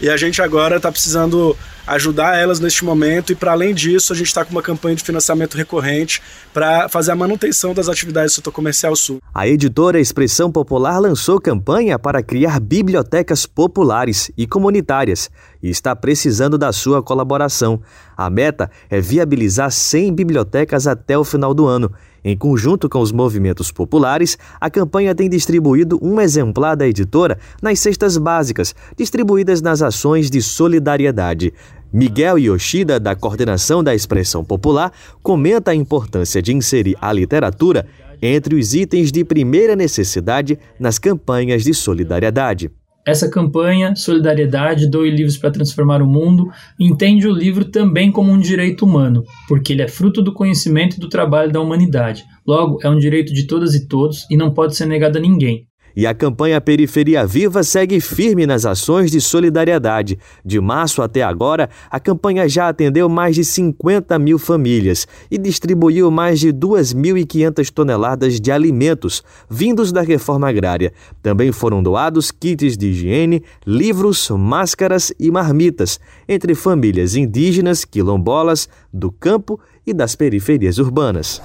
e 0.00 0.08
a 0.08 0.16
gente 0.16 0.40
agora 0.40 0.76
está 0.76 0.90
precisando 0.90 1.56
ajudar 1.86 2.36
elas 2.36 2.60
neste 2.60 2.84
momento 2.84 3.32
e 3.32 3.34
para 3.34 3.52
além 3.52 3.74
disso 3.74 4.12
a 4.12 4.16
gente 4.16 4.26
está 4.26 4.44
com 4.44 4.52
uma 4.52 4.62
campanha 4.62 4.94
de 4.94 5.02
financiamento 5.02 5.56
recorrente 5.56 6.22
para 6.52 6.88
fazer 6.88 7.12
a 7.12 7.16
manutenção 7.16 7.72
das 7.72 7.88
atividades 7.88 8.32
do 8.32 8.36
setor 8.36 8.52
comercial 8.52 8.94
sul. 8.94 9.18
A 9.34 9.48
editora 9.48 9.98
Expressão 9.98 10.52
Popular 10.52 10.98
lançou 10.98 11.40
campanha 11.40 11.98
para 11.98 12.22
criar 12.22 12.60
bibliotecas 12.60 13.46
populares 13.46 14.30
e 14.36 14.46
comunitárias 14.46 15.30
e 15.62 15.70
está 15.70 15.96
precisando 15.96 16.58
da 16.58 16.72
sua 16.72 17.02
colaboração. 17.02 17.80
A 18.16 18.28
meta 18.28 18.70
é 18.90 19.00
viabilizar 19.00 19.70
100 19.70 20.14
bibliotecas 20.14 20.86
até 20.86 21.16
o 21.16 21.24
final 21.24 21.54
do 21.54 21.66
ano 21.66 21.90
em 22.24 22.36
conjunto 22.36 22.88
com 22.88 23.00
os 23.00 23.12
movimentos 23.12 23.70
populares, 23.70 24.36
a 24.60 24.68
campanha 24.68 25.14
tem 25.14 25.28
distribuído 25.28 25.98
um 26.02 26.20
exemplar 26.20 26.76
da 26.76 26.86
editora 26.86 27.38
nas 27.62 27.80
cestas 27.80 28.16
básicas, 28.16 28.74
distribuídas 28.96 29.62
nas 29.62 29.82
ações 29.82 30.30
de 30.30 30.42
solidariedade. 30.42 31.52
Miguel 31.92 32.38
Yoshida, 32.38 33.00
da 33.00 33.16
coordenação 33.16 33.82
da 33.82 33.94
expressão 33.94 34.44
popular, 34.44 34.92
comenta 35.22 35.70
a 35.70 35.74
importância 35.74 36.42
de 36.42 36.54
inserir 36.54 36.96
a 37.00 37.12
literatura 37.12 37.86
entre 38.20 38.56
os 38.56 38.74
itens 38.74 39.10
de 39.10 39.24
primeira 39.24 39.74
necessidade 39.74 40.58
nas 40.78 40.98
campanhas 40.98 41.64
de 41.64 41.72
solidariedade. 41.72 42.70
Essa 43.08 43.30
campanha, 43.30 43.96
Solidariedade, 43.96 44.86
Doe 44.86 45.08
Livros 45.08 45.38
para 45.38 45.50
Transformar 45.50 46.02
o 46.02 46.06
Mundo, 46.06 46.52
entende 46.78 47.26
o 47.26 47.32
livro 47.32 47.64
também 47.64 48.12
como 48.12 48.30
um 48.30 48.38
direito 48.38 48.84
humano, 48.84 49.24
porque 49.48 49.72
ele 49.72 49.80
é 49.80 49.88
fruto 49.88 50.20
do 50.20 50.30
conhecimento 50.30 50.96
e 50.96 51.00
do 51.00 51.08
trabalho 51.08 51.50
da 51.50 51.58
humanidade. 51.58 52.22
Logo, 52.46 52.78
é 52.82 52.90
um 52.90 52.98
direito 52.98 53.32
de 53.32 53.46
todas 53.46 53.74
e 53.74 53.88
todos 53.88 54.26
e 54.30 54.36
não 54.36 54.52
pode 54.52 54.76
ser 54.76 54.84
negado 54.84 55.16
a 55.16 55.22
ninguém. 55.22 55.66
E 55.98 56.06
a 56.06 56.14
campanha 56.14 56.60
Periferia 56.60 57.26
Viva 57.26 57.64
segue 57.64 58.00
firme 58.00 58.46
nas 58.46 58.64
ações 58.64 59.10
de 59.10 59.20
solidariedade. 59.20 60.16
De 60.44 60.60
março 60.60 61.02
até 61.02 61.24
agora, 61.24 61.68
a 61.90 61.98
campanha 61.98 62.48
já 62.48 62.68
atendeu 62.68 63.08
mais 63.08 63.34
de 63.34 63.44
50 63.44 64.16
mil 64.16 64.38
famílias 64.38 65.08
e 65.28 65.36
distribuiu 65.36 66.08
mais 66.08 66.38
de 66.38 66.52
2.500 66.52 67.68
toneladas 67.72 68.40
de 68.40 68.52
alimentos 68.52 69.24
vindos 69.50 69.90
da 69.90 70.00
reforma 70.00 70.48
agrária. 70.48 70.92
Também 71.20 71.50
foram 71.50 71.82
doados 71.82 72.30
kits 72.30 72.76
de 72.76 72.90
higiene, 72.90 73.42
livros, 73.66 74.30
máscaras 74.30 75.12
e 75.18 75.32
marmitas 75.32 75.98
entre 76.28 76.54
famílias 76.54 77.16
indígenas, 77.16 77.84
quilombolas, 77.84 78.68
do 78.94 79.10
campo 79.10 79.58
e 79.84 79.92
das 79.92 80.14
periferias 80.14 80.78
urbanas. 80.78 81.42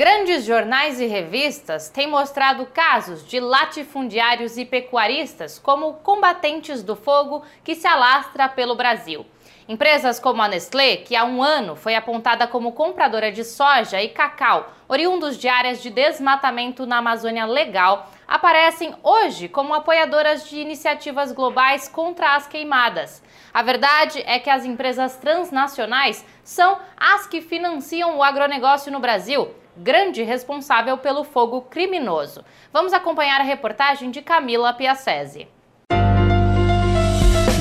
Grandes 0.00 0.46
jornais 0.46 0.98
e 0.98 1.04
revistas 1.04 1.90
têm 1.90 2.06
mostrado 2.06 2.64
casos 2.64 3.22
de 3.28 3.38
latifundiários 3.38 4.56
e 4.56 4.64
pecuaristas 4.64 5.58
como 5.58 5.92
combatentes 5.92 6.82
do 6.82 6.96
fogo 6.96 7.44
que 7.62 7.74
se 7.74 7.86
alastra 7.86 8.48
pelo 8.48 8.74
Brasil. 8.74 9.26
Empresas 9.68 10.18
como 10.18 10.40
a 10.40 10.48
Nestlé, 10.48 10.96
que 10.96 11.14
há 11.14 11.22
um 11.22 11.42
ano 11.42 11.76
foi 11.76 11.94
apontada 11.94 12.46
como 12.46 12.72
compradora 12.72 13.30
de 13.30 13.44
soja 13.44 14.00
e 14.00 14.08
cacau, 14.08 14.72
oriundos 14.88 15.36
de 15.36 15.48
áreas 15.50 15.82
de 15.82 15.90
desmatamento 15.90 16.86
na 16.86 16.96
Amazônia 16.96 17.44
Legal, 17.44 18.10
aparecem 18.26 18.94
hoje 19.02 19.48
como 19.48 19.74
apoiadoras 19.74 20.48
de 20.48 20.60
iniciativas 20.60 21.30
globais 21.30 21.88
contra 21.88 22.36
as 22.36 22.46
queimadas. 22.46 23.22
A 23.52 23.62
verdade 23.62 24.22
é 24.24 24.38
que 24.38 24.48
as 24.48 24.64
empresas 24.64 25.18
transnacionais 25.18 26.24
são 26.42 26.78
as 26.96 27.26
que 27.26 27.42
financiam 27.42 28.16
o 28.16 28.22
agronegócio 28.22 28.90
no 28.90 28.98
Brasil 28.98 29.60
grande 29.80 30.22
responsável 30.22 30.98
pelo 30.98 31.24
fogo 31.24 31.62
criminoso. 31.62 32.44
Vamos 32.72 32.92
acompanhar 32.92 33.40
a 33.40 33.44
reportagem 33.44 34.10
de 34.10 34.20
Camila 34.20 34.74
Piacese. 34.74 35.48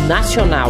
Nacional. 0.07 0.69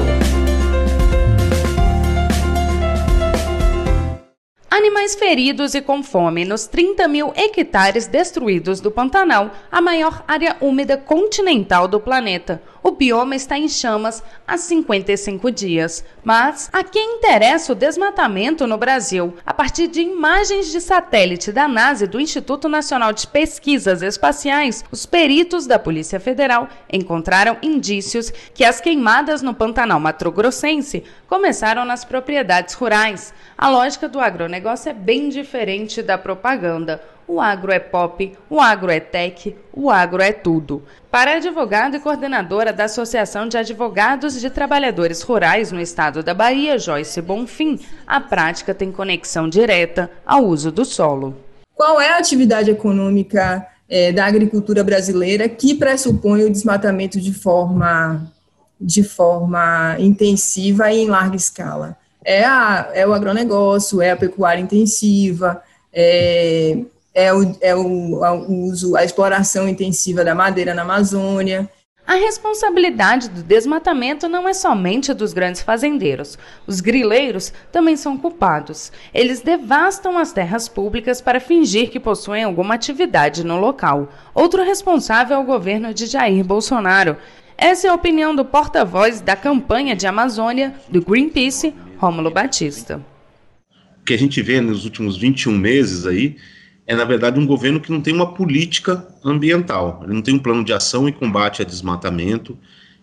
Animais 4.70 5.16
feridos 5.16 5.74
e 5.74 5.82
com 5.82 6.04
fome 6.04 6.45
nos 6.45 6.68
30 6.68 7.08
mil 7.08 7.34
hectares 7.36 8.08
destruídos 8.08 8.80
do 8.80 8.91
Pantanal, 8.91 9.52
a 9.72 9.82
maior 9.82 10.24
área 10.28 10.56
úmida 10.62 10.95
continental 10.95 11.88
do 11.88 12.00
planeta. 12.00 12.62
O 12.90 12.94
bioma 12.94 13.36
está 13.36 13.56
em 13.56 13.70
chamas 13.70 14.24
há 14.48 14.58
55 14.58 15.52
dias. 15.52 16.04
Mas 16.24 16.72
a 16.74 16.84
quem 16.84 17.18
interessa 17.18 17.72
o 17.72 17.76
desmatamento 17.76 18.66
no 18.66 18.80
Brasil? 18.80 19.36
A 19.46 19.54
partir 19.54 19.88
de 19.88 20.02
imagens 20.02 20.72
de 20.72 20.82
satélite 20.82 21.52
da 21.52 21.68
NASA 21.68 22.06
e 22.06 22.08
do 22.08 22.20
Instituto 22.20 22.68
Nacional 22.68 23.14
de 23.14 23.28
Pesquisas 23.28 24.02
Espaciais, 24.02 24.84
os 24.92 25.06
peritos 25.06 25.68
da 25.68 25.78
Polícia 25.78 26.20
Federal 26.20 26.68
encontraram 26.92 27.58
indícios 27.62 28.34
que 28.56 28.66
as 28.66 28.82
queimadas 28.82 29.44
no 29.44 29.54
Pantanal 29.54 30.00
Mato-Grossense 30.00 31.04
começaram 31.28 31.86
nas 31.86 32.04
propriedades 32.04 32.74
rurais. 32.74 33.36
A 33.56 33.70
lógica 33.70 34.10
do 34.10 34.20
agronegócio 34.20 34.90
é 34.90 34.94
bem 34.94 35.30
diferente 35.30 36.02
da 36.02 36.18
propaganda. 36.18 37.00
O 37.32 37.40
agro 37.40 37.72
é 37.72 37.78
pop, 37.78 38.36
o 38.50 38.60
agro 38.60 38.90
é 38.90 39.00
tech, 39.00 39.56
o 39.72 39.92
agro 39.92 40.20
é 40.20 40.32
tudo. 40.32 40.82
Para 41.12 41.34
a 41.34 41.36
advogada 41.36 41.96
e 41.96 42.00
coordenadora 42.00 42.74
da 42.74 42.86
Associação 42.86 43.48
de 43.48 43.56
Advogados 43.56 44.42
de 44.42 44.50
Trabalhadores 44.50 45.22
Rurais 45.22 45.72
no 45.72 45.80
estado 45.80 46.24
da 46.24 46.34
Bahia, 46.34 46.80
Joyce 46.80 47.22
Bonfim, 47.22 47.80
a 48.08 48.20
prática 48.20 48.74
tem 48.74 48.92
conexão 48.92 49.48
direta 49.48 50.10
ao 50.26 50.44
uso 50.44 50.72
do 50.72 50.84
solo. 50.84 51.38
Qual 51.76 52.02
é 52.02 52.10
a 52.10 52.18
atividade 52.18 52.72
econômica 52.72 53.64
é, 53.88 54.12
da 54.12 54.26
agricultura 54.26 54.84
brasileira 54.84 55.48
que 55.48 55.76
pressupõe 55.76 56.46
o 56.46 56.50
desmatamento 56.50 57.22
de 57.22 57.32
forma, 57.32 58.28
de 58.82 59.04
forma 59.04 59.96
intensiva 60.00 60.92
e 60.92 61.02
em 61.02 61.08
larga 61.08 61.36
escala? 61.36 61.96
É, 62.26 62.44
a, 62.44 62.90
é 62.92 63.06
o 63.06 63.14
agronegócio, 63.14 64.02
é 64.02 64.10
a 64.10 64.18
pecuária 64.18 64.60
intensiva, 64.60 65.62
é, 65.94 66.80
é 67.14 67.34
o, 67.34 67.57
é 67.62 67.76
o, 67.76 68.22
o 68.22 68.66
uso, 68.66 68.95
a 68.95 69.03
exploração 69.03 69.68
intensiva 69.68 70.24
da 70.24 70.36
madeira 70.36 70.74
na 70.74 70.84
Amazônia. 70.84 71.70
A 72.10 72.16
responsabilidade 72.16 73.30
do 73.30 73.43
desmatamento 73.43 74.28
não 74.28 74.49
é 74.49 74.53
somente 74.53 75.14
dos 75.14 75.32
grandes 75.32 75.62
fazendeiros. 75.62 76.39
Os 76.66 76.82
grileiros 76.82 77.53
também 77.72 77.95
são 77.95 78.18
culpados. 78.18 78.91
Eles 79.14 79.41
devastam 79.41 80.18
as 80.18 80.34
terras 80.34 80.68
públicas 80.68 81.22
para 81.22 81.39
fingir 81.39 81.91
que 81.91 81.99
possuem 81.99 82.43
alguma 82.43 82.74
atividade 82.74 83.43
no 83.43 83.60
local. 83.60 84.12
Outro 84.34 84.64
responsável 84.64 85.38
é 85.38 85.39
o 85.39 85.45
governo 85.45 85.93
de 85.93 86.07
Jair 86.07 86.43
Bolsonaro. 86.43 87.16
Essa 87.55 87.86
é 87.86 87.89
a 87.91 87.93
opinião 87.93 88.36
do 88.36 88.43
porta-voz 88.43 89.22
da 89.22 89.36
campanha 89.36 89.95
de 89.95 90.07
Amazônia 90.07 90.74
do 90.89 91.03
Greenpeace, 91.03 91.76
Rômulo 91.97 92.32
Batista. 92.32 92.99
O 94.01 94.05
que 94.05 94.16
a 94.16 94.18
gente 94.18 94.41
vê 94.41 94.60
nos 94.60 94.84
últimos 94.84 95.16
21 95.16 95.51
meses 95.51 96.07
aí 96.07 96.38
é, 96.90 96.96
na 96.96 97.06
verdade, 97.06 97.40
um 97.40 97.46
governo 97.46 97.80
que 97.80 97.92
não 97.92 98.02
tem 98.02 98.16
uma 98.16 98.34
política 98.34 99.08
ambiental, 99.24 100.02
ele 100.04 100.12
não 100.12 100.24
tem 100.24 100.34
um 100.34 100.40
plano 100.40 100.64
de 100.64 100.74
ação 100.74 101.08
e 101.08 101.12
combate 101.12 101.62
a 101.62 101.66
desmatamento, 101.66 102.58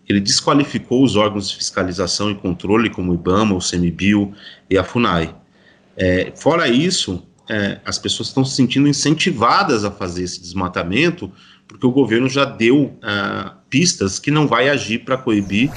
ele 0.09 0.19
desqualificou 0.19 1.01
os 1.01 1.15
órgãos 1.15 1.49
de 1.49 1.55
fiscalização 1.55 2.29
e 2.29 2.35
controle, 2.35 2.89
como 2.89 3.13
o 3.13 3.15
IBAMA, 3.15 3.55
o 3.55 3.61
CEMIBio 3.61 4.33
e 4.69 4.77
a 4.77 4.83
FUNAI. 4.83 5.33
É, 5.95 6.33
fora 6.35 6.67
isso, 6.67 7.25
é, 7.49 7.79
as 7.85 7.97
pessoas 7.97 8.27
estão 8.27 8.43
se 8.43 8.57
sentindo 8.57 8.89
incentivadas 8.89 9.85
a 9.85 9.91
fazer 9.91 10.23
esse 10.25 10.41
desmatamento, 10.41 11.31
porque 11.65 11.87
o 11.87 11.91
governo 11.91 12.27
já 12.27 12.43
deu 12.43 12.87
uh, 12.87 13.51
pistas 13.69 14.19
que 14.19 14.31
não 14.31 14.47
vai 14.47 14.67
agir 14.67 14.99
para 14.99 15.17
coibir. 15.17 15.71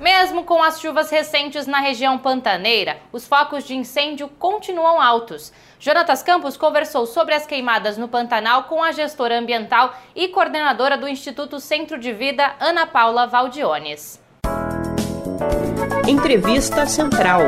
Mesmo 0.00 0.42
com 0.42 0.62
as 0.62 0.80
chuvas 0.80 1.10
recentes 1.10 1.66
na 1.66 1.78
região 1.78 2.18
pantaneira, 2.18 2.98
os 3.12 3.24
focos 3.26 3.64
de 3.64 3.74
incêndio 3.74 4.28
continuam 4.28 5.00
altos. 5.00 5.52
Jonatas 5.78 6.22
Campos 6.22 6.56
conversou 6.56 7.06
sobre 7.06 7.34
as 7.34 7.46
queimadas 7.46 7.98
no 7.98 8.08
Pantanal 8.08 8.64
com 8.64 8.82
a 8.82 8.92
gestora 8.92 9.38
ambiental 9.38 9.94
e 10.14 10.28
coordenadora 10.28 10.96
do 10.96 11.06
Instituto 11.06 11.60
Centro 11.60 11.98
de 11.98 12.12
Vida, 12.12 12.54
Ana 12.58 12.86
Paula 12.86 13.26
Valdiones. 13.26 14.20
Entrevista 16.08 16.86
Central. 16.86 17.40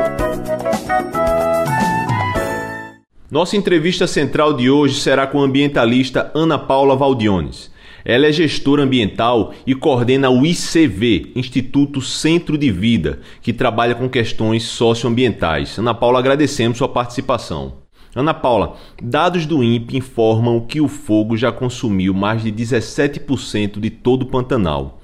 Nossa 3.31 3.55
entrevista 3.55 4.07
central 4.07 4.53
de 4.53 4.69
hoje 4.69 4.99
será 4.99 5.25
com 5.27 5.41
a 5.41 5.45
ambientalista 5.45 6.31
Ana 6.33 6.57
Paula 6.57 6.95
Valdiones. 6.95 7.71
Ela 8.05 8.27
é 8.27 8.31
gestora 8.31 8.83
ambiental 8.83 9.53
e 9.67 9.75
coordena 9.75 10.29
o 10.29 10.45
ICV, 10.45 11.33
Instituto 11.35 12.01
Centro 12.01 12.57
de 12.57 12.71
Vida, 12.71 13.19
que 13.41 13.53
trabalha 13.53 13.93
com 13.93 14.09
questões 14.09 14.63
socioambientais. 14.63 15.77
Ana 15.77 15.93
Paula, 15.93 16.19
agradecemos 16.19 16.77
sua 16.77 16.89
participação. 16.89 17.78
Ana 18.15 18.33
Paula, 18.33 18.75
dados 19.01 19.45
do 19.45 19.63
INPE 19.63 19.97
informam 19.97 20.65
que 20.65 20.81
o 20.81 20.87
fogo 20.87 21.37
já 21.37 21.51
consumiu 21.51 22.13
mais 22.13 22.41
de 22.41 22.51
17% 22.51 23.79
de 23.79 23.89
todo 23.91 24.23
o 24.23 24.25
Pantanal. 24.25 24.99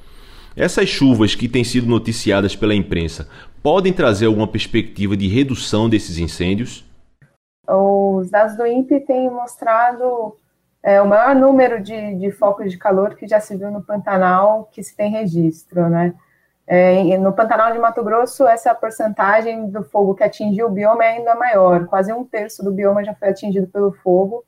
Essas 0.56 0.90
chuvas 0.90 1.36
que 1.36 1.48
têm 1.48 1.64
sido 1.64 1.88
noticiadas 1.88 2.56
pela 2.56 2.74
imprensa 2.74 3.30
podem 3.62 3.94
trazer 3.94 4.26
alguma 4.26 4.48
perspectiva 4.48 5.16
de 5.16 5.28
redução 5.28 5.88
desses 5.88 6.18
incêndios? 6.18 6.84
Os 7.68 8.30
dados 8.30 8.56
do 8.56 8.66
INPE 8.66 9.02
têm 9.02 9.30
mostrado 9.30 10.36
é, 10.82 11.02
o 11.02 11.08
maior 11.08 11.36
número 11.36 11.82
de, 11.82 12.16
de 12.16 12.32
focos 12.32 12.72
de 12.72 12.78
calor 12.78 13.16
que 13.16 13.28
já 13.28 13.40
se 13.40 13.56
viu 13.56 13.70
no 13.70 13.84
Pantanal 13.84 14.70
que 14.72 14.82
se 14.82 14.96
tem 14.96 15.12
registro, 15.12 15.90
né? 15.90 16.14
É, 16.68 17.18
no 17.18 17.32
Pantanal 17.32 17.72
de 17.72 17.78
Mato 17.78 18.04
Grosso, 18.04 18.48
essa 18.48 18.74
porcentagem 18.74 19.70
do 19.70 19.84
fogo 19.84 20.16
que 20.16 20.24
atingiu 20.24 20.68
o 20.68 20.72
bioma 20.72 21.06
é 21.06 21.18
ainda 21.18 21.36
maior, 21.36 21.86
quase 21.86 22.12
um 22.12 22.24
terço 22.24 22.64
do 22.64 22.72
bioma 22.72 23.04
já 23.04 23.14
foi 23.14 23.30
atingido 23.30 23.68
pelo 23.68 23.92
fogo. 23.92 24.44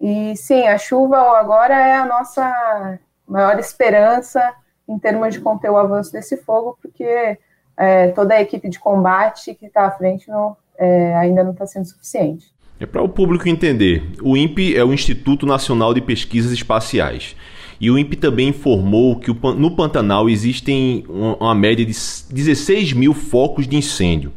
E 0.00 0.36
sim, 0.36 0.66
a 0.68 0.78
chuva 0.78 1.18
agora 1.38 1.74
é 1.74 1.96
a 1.96 2.06
nossa 2.06 2.98
maior 3.26 3.58
esperança 3.58 4.54
em 4.88 4.98
termos 4.98 5.34
de 5.34 5.40
conter 5.40 5.70
o 5.70 5.76
avanço 5.76 6.12
desse 6.12 6.36
fogo, 6.36 6.78
porque 6.80 7.36
é, 7.76 8.08
toda 8.08 8.34
a 8.34 8.40
equipe 8.40 8.68
de 8.68 8.78
combate 8.78 9.54
que 9.54 9.66
está 9.66 9.86
à 9.86 9.90
frente 9.90 10.28
não, 10.28 10.56
é, 10.78 11.14
ainda 11.16 11.42
não 11.42 11.50
está 11.50 11.66
sendo 11.66 11.86
suficiente. 11.86 12.52
É 12.80 12.86
para 12.86 13.02
o 13.02 13.08
público 13.08 13.48
entender, 13.48 14.12
o 14.22 14.36
INPE 14.36 14.76
é 14.76 14.84
o 14.84 14.92
Instituto 14.92 15.44
Nacional 15.44 15.92
de 15.92 16.00
Pesquisas 16.00 16.52
Espaciais. 16.52 17.34
E 17.80 17.90
o 17.90 17.98
INPE 17.98 18.16
também 18.16 18.48
informou 18.48 19.16
que 19.16 19.30
no 19.30 19.70
Pantanal 19.70 20.28
existem 20.28 21.04
uma 21.08 21.54
média 21.54 21.84
de 21.84 21.92
16 21.92 22.92
mil 22.92 23.14
focos 23.14 23.68
de 23.68 23.76
incêndio. 23.76 24.32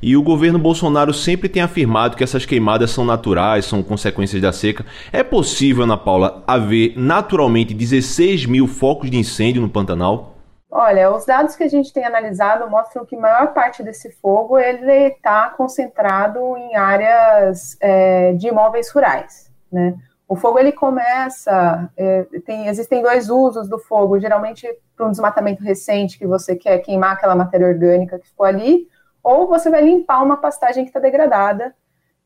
E 0.00 0.16
o 0.16 0.22
governo 0.22 0.58
Bolsonaro 0.58 1.12
sempre 1.12 1.48
tem 1.48 1.62
afirmado 1.62 2.16
que 2.16 2.22
essas 2.22 2.44
queimadas 2.44 2.90
são 2.90 3.04
naturais, 3.04 3.64
são 3.64 3.82
consequências 3.82 4.40
da 4.40 4.52
seca. 4.52 4.84
É 5.12 5.22
possível, 5.22 5.84
Ana 5.84 5.96
Paula, 5.96 6.44
haver 6.46 6.92
naturalmente 6.96 7.74
16 7.74 8.46
mil 8.46 8.68
focos 8.68 9.10
de 9.10 9.16
incêndio 9.16 9.62
no 9.62 9.68
Pantanal? 9.68 10.36
Olha, 10.70 11.10
os 11.10 11.24
dados 11.24 11.56
que 11.56 11.64
a 11.64 11.68
gente 11.68 11.92
tem 11.92 12.04
analisado 12.04 12.68
mostram 12.68 13.06
que 13.06 13.16
a 13.16 13.20
maior 13.20 13.54
parte 13.54 13.82
desse 13.82 14.10
fogo 14.20 14.58
ele 14.58 15.08
está 15.08 15.48
concentrado 15.50 16.38
em 16.56 16.76
áreas 16.76 17.76
é, 17.80 18.32
de 18.34 18.48
imóveis 18.48 18.90
rurais, 18.90 19.50
né? 19.72 19.94
O 20.28 20.34
fogo 20.34 20.58
ele 20.58 20.72
começa, 20.72 21.88
é, 21.96 22.24
tem, 22.44 22.66
existem 22.66 23.00
dois 23.00 23.30
usos 23.30 23.68
do 23.68 23.78
fogo, 23.78 24.18
geralmente 24.18 24.66
para 24.96 25.06
um 25.06 25.10
desmatamento 25.10 25.62
recente 25.62 26.18
que 26.18 26.26
você 26.26 26.56
quer 26.56 26.78
queimar 26.78 27.12
aquela 27.12 27.36
matéria 27.36 27.68
orgânica 27.68 28.18
que 28.18 28.26
ficou 28.26 28.44
ali, 28.44 28.88
ou 29.22 29.46
você 29.46 29.70
vai 29.70 29.82
limpar 29.82 30.22
uma 30.22 30.36
pastagem 30.36 30.84
que 30.84 30.90
está 30.90 30.98
degradada. 30.98 31.74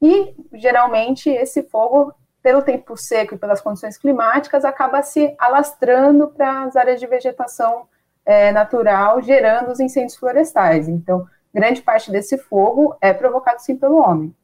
E 0.00 0.34
geralmente 0.54 1.28
esse 1.28 1.62
fogo, 1.64 2.14
pelo 2.42 2.62
tempo 2.62 2.96
seco 2.96 3.34
e 3.34 3.38
pelas 3.38 3.60
condições 3.60 3.98
climáticas, 3.98 4.64
acaba 4.64 5.02
se 5.02 5.34
alastrando 5.38 6.28
para 6.28 6.64
as 6.64 6.76
áreas 6.76 7.00
de 7.00 7.06
vegetação 7.06 7.86
é, 8.24 8.50
natural, 8.50 9.20
gerando 9.20 9.70
os 9.70 9.80
incêndios 9.80 10.16
florestais. 10.16 10.88
Então, 10.88 11.26
grande 11.52 11.82
parte 11.82 12.10
desse 12.10 12.38
fogo 12.38 12.96
é 13.00 13.12
provocado 13.12 13.60
sim 13.60 13.76
pelo 13.76 13.96
homem. 13.96 14.34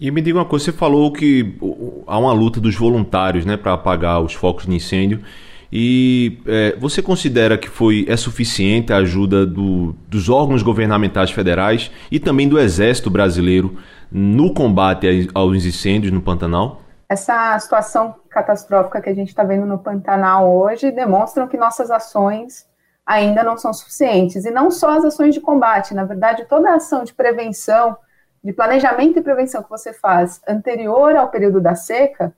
E 0.00 0.10
me 0.10 0.20
diga 0.20 0.38
uma 0.38 0.44
coisa, 0.44 0.66
você 0.66 0.72
falou 0.72 1.12
que 1.12 1.58
há 2.06 2.18
uma 2.18 2.32
luta 2.32 2.60
dos 2.60 2.76
voluntários, 2.76 3.44
né, 3.44 3.56
para 3.56 3.72
apagar 3.72 4.20
os 4.20 4.32
focos 4.32 4.66
de 4.66 4.74
incêndio. 4.74 5.22
E 5.70 6.40
é, 6.46 6.76
você 6.78 7.02
considera 7.02 7.58
que 7.58 7.68
foi 7.68 8.06
é 8.08 8.16
suficiente 8.16 8.92
a 8.92 8.98
ajuda 8.98 9.44
do, 9.44 9.94
dos 10.08 10.28
órgãos 10.28 10.62
governamentais 10.62 11.30
federais 11.30 11.90
e 12.10 12.18
também 12.18 12.48
do 12.48 12.58
Exército 12.58 13.10
Brasileiro 13.10 13.76
no 14.10 14.54
combate 14.54 15.28
aos 15.34 15.64
incêndios 15.64 16.12
no 16.12 16.22
Pantanal? 16.22 16.80
Essa 17.06 17.58
situação 17.58 18.14
catastrófica 18.30 19.00
que 19.00 19.10
a 19.10 19.14
gente 19.14 19.28
está 19.28 19.42
vendo 19.42 19.66
no 19.66 19.78
Pantanal 19.78 20.50
hoje 20.50 20.90
demonstram 20.90 21.46
que 21.46 21.56
nossas 21.56 21.90
ações 21.90 22.66
ainda 23.04 23.42
não 23.42 23.58
são 23.58 23.72
suficientes. 23.72 24.44
E 24.44 24.50
não 24.50 24.70
só 24.70 24.96
as 24.96 25.04
ações 25.04 25.34
de 25.34 25.40
combate, 25.40 25.94
na 25.94 26.04
verdade, 26.04 26.46
toda 26.48 26.70
a 26.70 26.76
ação 26.76 27.04
de 27.04 27.12
prevenção, 27.12 27.96
de 28.42 28.52
planejamento 28.52 29.18
e 29.18 29.22
prevenção 29.22 29.62
que 29.62 29.70
você 29.70 29.92
faz 29.92 30.40
anterior 30.46 31.16
ao 31.16 31.30
período 31.30 31.60
da 31.60 31.74
seca, 31.74 32.32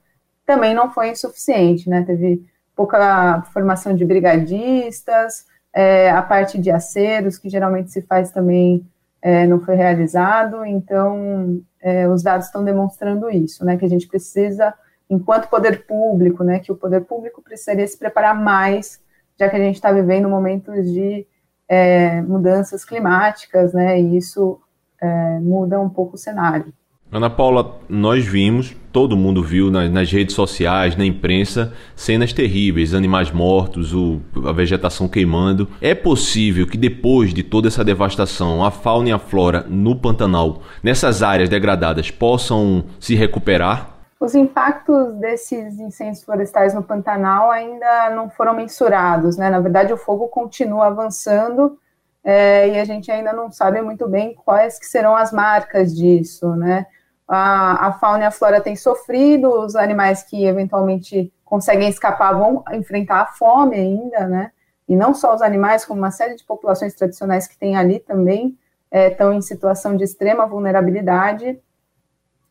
também 0.46 0.74
não 0.74 0.90
foi 0.90 1.10
insuficiente, 1.10 1.88
né? 1.88 2.02
Teve 2.02 2.44
pouca 2.74 3.42
formação 3.52 3.94
de 3.94 4.04
brigadistas, 4.04 5.46
é, 5.72 6.10
a 6.10 6.22
parte 6.22 6.58
de 6.58 6.70
aceros, 6.70 7.38
que 7.38 7.48
geralmente 7.48 7.90
se 7.90 8.02
faz 8.02 8.30
também, 8.30 8.84
é, 9.22 9.46
não 9.46 9.60
foi 9.60 9.74
realizado, 9.76 10.64
então 10.64 11.60
é, 11.80 12.08
os 12.08 12.22
dados 12.22 12.46
estão 12.46 12.64
demonstrando 12.64 13.30
isso, 13.30 13.64
né? 13.64 13.76
Que 13.76 13.84
a 13.84 13.88
gente 13.88 14.08
precisa, 14.08 14.74
enquanto 15.08 15.48
poder 15.48 15.86
público, 15.86 16.42
né? 16.42 16.58
Que 16.58 16.72
o 16.72 16.76
poder 16.76 17.02
público 17.02 17.42
precisaria 17.42 17.86
se 17.86 17.98
preparar 17.98 18.34
mais 18.34 19.00
já 19.40 19.48
que 19.48 19.56
a 19.56 19.58
gente 19.58 19.76
está 19.76 19.90
vivendo 19.90 20.28
momentos 20.28 20.84
de 20.92 21.26
é, 21.66 22.20
mudanças 22.20 22.84
climáticas, 22.84 23.72
né, 23.72 23.98
e 23.98 24.18
isso 24.18 24.60
é, 25.02 25.38
muda 25.40 25.80
um 25.80 25.88
pouco 25.88 26.14
o 26.14 26.18
cenário. 26.18 26.72
Ana 27.12 27.28
Paula, 27.28 27.80
nós 27.88 28.24
vimos, 28.24 28.76
todo 28.92 29.16
mundo 29.16 29.42
viu 29.42 29.68
nas, 29.68 29.90
nas, 29.90 30.12
redes 30.12 30.32
sociais, 30.32 30.94
na 30.94 31.04
imprensa, 31.04 31.72
cenas 31.96 32.32
terríveis, 32.32 32.94
animais 32.94 33.32
mortos, 33.32 33.92
o, 33.92 34.20
a 34.46 34.52
vegetação 34.52 35.08
queimando. 35.08 35.68
É 35.80 35.92
possível 35.92 36.68
que 36.68 36.78
depois 36.78 37.34
de 37.34 37.42
toda 37.42 37.66
essa 37.66 37.84
devastação, 37.84 38.64
a 38.64 38.70
fauna 38.70 39.08
e 39.08 39.12
a 39.12 39.18
flora 39.18 39.66
no 39.68 39.96
Pantanal, 39.96 40.62
nessas 40.84 41.20
áreas 41.20 41.48
degradadas, 41.48 42.12
possam 42.12 42.84
se 43.00 43.16
recuperar? 43.16 43.90
Os 44.20 44.36
impactos 44.36 45.14
desses 45.14 45.80
incêndios 45.80 46.22
florestais 46.22 46.74
no 46.74 46.82
Pantanal 46.82 47.50
ainda 47.50 48.10
não 48.14 48.30
foram 48.30 48.54
mensurados, 48.54 49.36
né? 49.36 49.50
Na 49.50 49.58
verdade, 49.58 49.92
o 49.92 49.96
fogo 49.96 50.28
continua 50.28 50.86
avançando 50.86 51.76
é, 52.22 52.68
e 52.68 52.78
a 52.78 52.84
gente 52.84 53.10
ainda 53.10 53.32
não 53.32 53.50
sabe 53.50 53.80
muito 53.80 54.08
bem 54.08 54.34
quais 54.34 54.78
que 54.78 54.86
serão 54.86 55.16
as 55.16 55.32
marcas 55.32 55.96
disso, 55.96 56.54
né? 56.54 56.86
A, 57.26 57.88
a 57.88 57.92
fauna 57.92 58.24
e 58.24 58.26
a 58.26 58.30
flora 58.30 58.60
têm 58.60 58.76
sofrido, 58.76 59.48
os 59.48 59.76
animais 59.76 60.22
que 60.22 60.44
eventualmente 60.44 61.32
conseguem 61.44 61.88
escapar 61.88 62.32
vão 62.34 62.64
enfrentar 62.72 63.22
a 63.22 63.26
fome 63.26 63.76
ainda, 63.76 64.26
né? 64.26 64.52
E 64.88 64.96
não 64.96 65.14
só 65.14 65.34
os 65.34 65.40
animais, 65.40 65.84
como 65.84 66.00
uma 66.00 66.10
série 66.10 66.34
de 66.34 66.44
populações 66.44 66.94
tradicionais 66.94 67.46
que 67.46 67.56
tem 67.56 67.76
ali 67.76 68.00
também 68.00 68.58
é, 68.90 69.08
estão 69.08 69.32
em 69.32 69.40
situação 69.40 69.96
de 69.96 70.04
extrema 70.04 70.46
vulnerabilidade. 70.46 71.58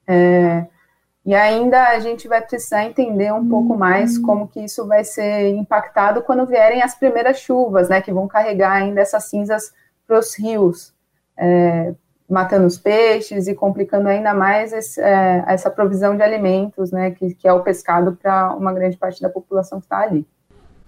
É, 0.07 0.65
e 1.25 1.35
ainda 1.35 1.89
a 1.89 1.99
gente 1.99 2.27
vai 2.27 2.41
precisar 2.41 2.85
entender 2.85 3.31
um 3.33 3.47
pouco 3.47 3.77
mais 3.77 4.17
uhum. 4.17 4.23
como 4.23 4.47
que 4.47 4.61
isso 4.61 4.87
vai 4.87 5.03
ser 5.03 5.49
impactado 5.49 6.21
quando 6.21 6.45
vierem 6.45 6.81
as 6.81 6.95
primeiras 6.95 7.39
chuvas, 7.39 7.89
né, 7.89 8.01
que 8.01 8.11
vão 8.11 8.27
carregar 8.27 8.71
ainda 8.71 9.01
essas 9.01 9.25
cinzas 9.25 9.73
para 10.07 10.17
os 10.17 10.37
rios, 10.37 10.93
é, 11.37 11.93
matando 12.29 12.65
os 12.65 12.77
peixes 12.77 13.47
e 13.47 13.53
complicando 13.53 14.07
ainda 14.07 14.33
mais 14.33 14.71
esse, 14.71 14.99
é, 15.01 15.43
essa 15.47 15.69
provisão 15.69 16.15
de 16.15 16.23
alimentos, 16.23 16.91
né, 16.91 17.11
que, 17.11 17.35
que 17.35 17.47
é 17.47 17.53
o 17.53 17.61
pescado 17.61 18.17
para 18.19 18.53
uma 18.53 18.73
grande 18.73 18.97
parte 18.97 19.21
da 19.21 19.29
população 19.29 19.79
que 19.79 19.85
está 19.85 19.99
ali. 19.99 20.25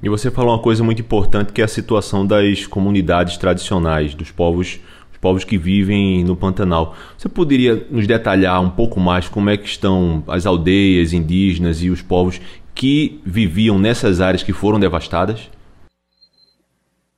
E 0.02 0.10
você 0.10 0.32
falou 0.32 0.56
uma 0.56 0.62
coisa 0.62 0.84
muito 0.84 1.02
importante 1.02 1.54
que 1.54 1.62
é 1.62 1.66
a 1.66 1.68
situação 1.68 2.26
das 2.26 2.66
comunidades 2.66 3.38
tradicionais, 3.38 4.16
dos 4.16 4.32
povos 4.32 4.82
povos 5.22 5.44
que 5.44 5.58
vivem 5.58 6.24
no 6.24 6.36
Pantanal. 6.36 6.96
Você 7.16 7.30
poderia 7.30 7.88
nos 7.90 8.08
detalhar 8.08 8.60
um 8.60 8.72
pouco 8.72 9.00
mais 9.00 9.30
como 9.30 9.52
é 9.52 9.56
que 9.56 9.68
estão 9.68 10.24
as 10.28 10.48
aldeias 10.48 11.14
indígenas 11.14 11.82
e 11.84 11.90
os 11.92 12.02
povos 12.02 12.42
que 12.74 13.22
viviam 13.24 13.78
nessas 13.78 14.20
áreas 14.20 14.42
que 14.42 14.52
foram 14.52 14.80
devastadas? 14.80 15.50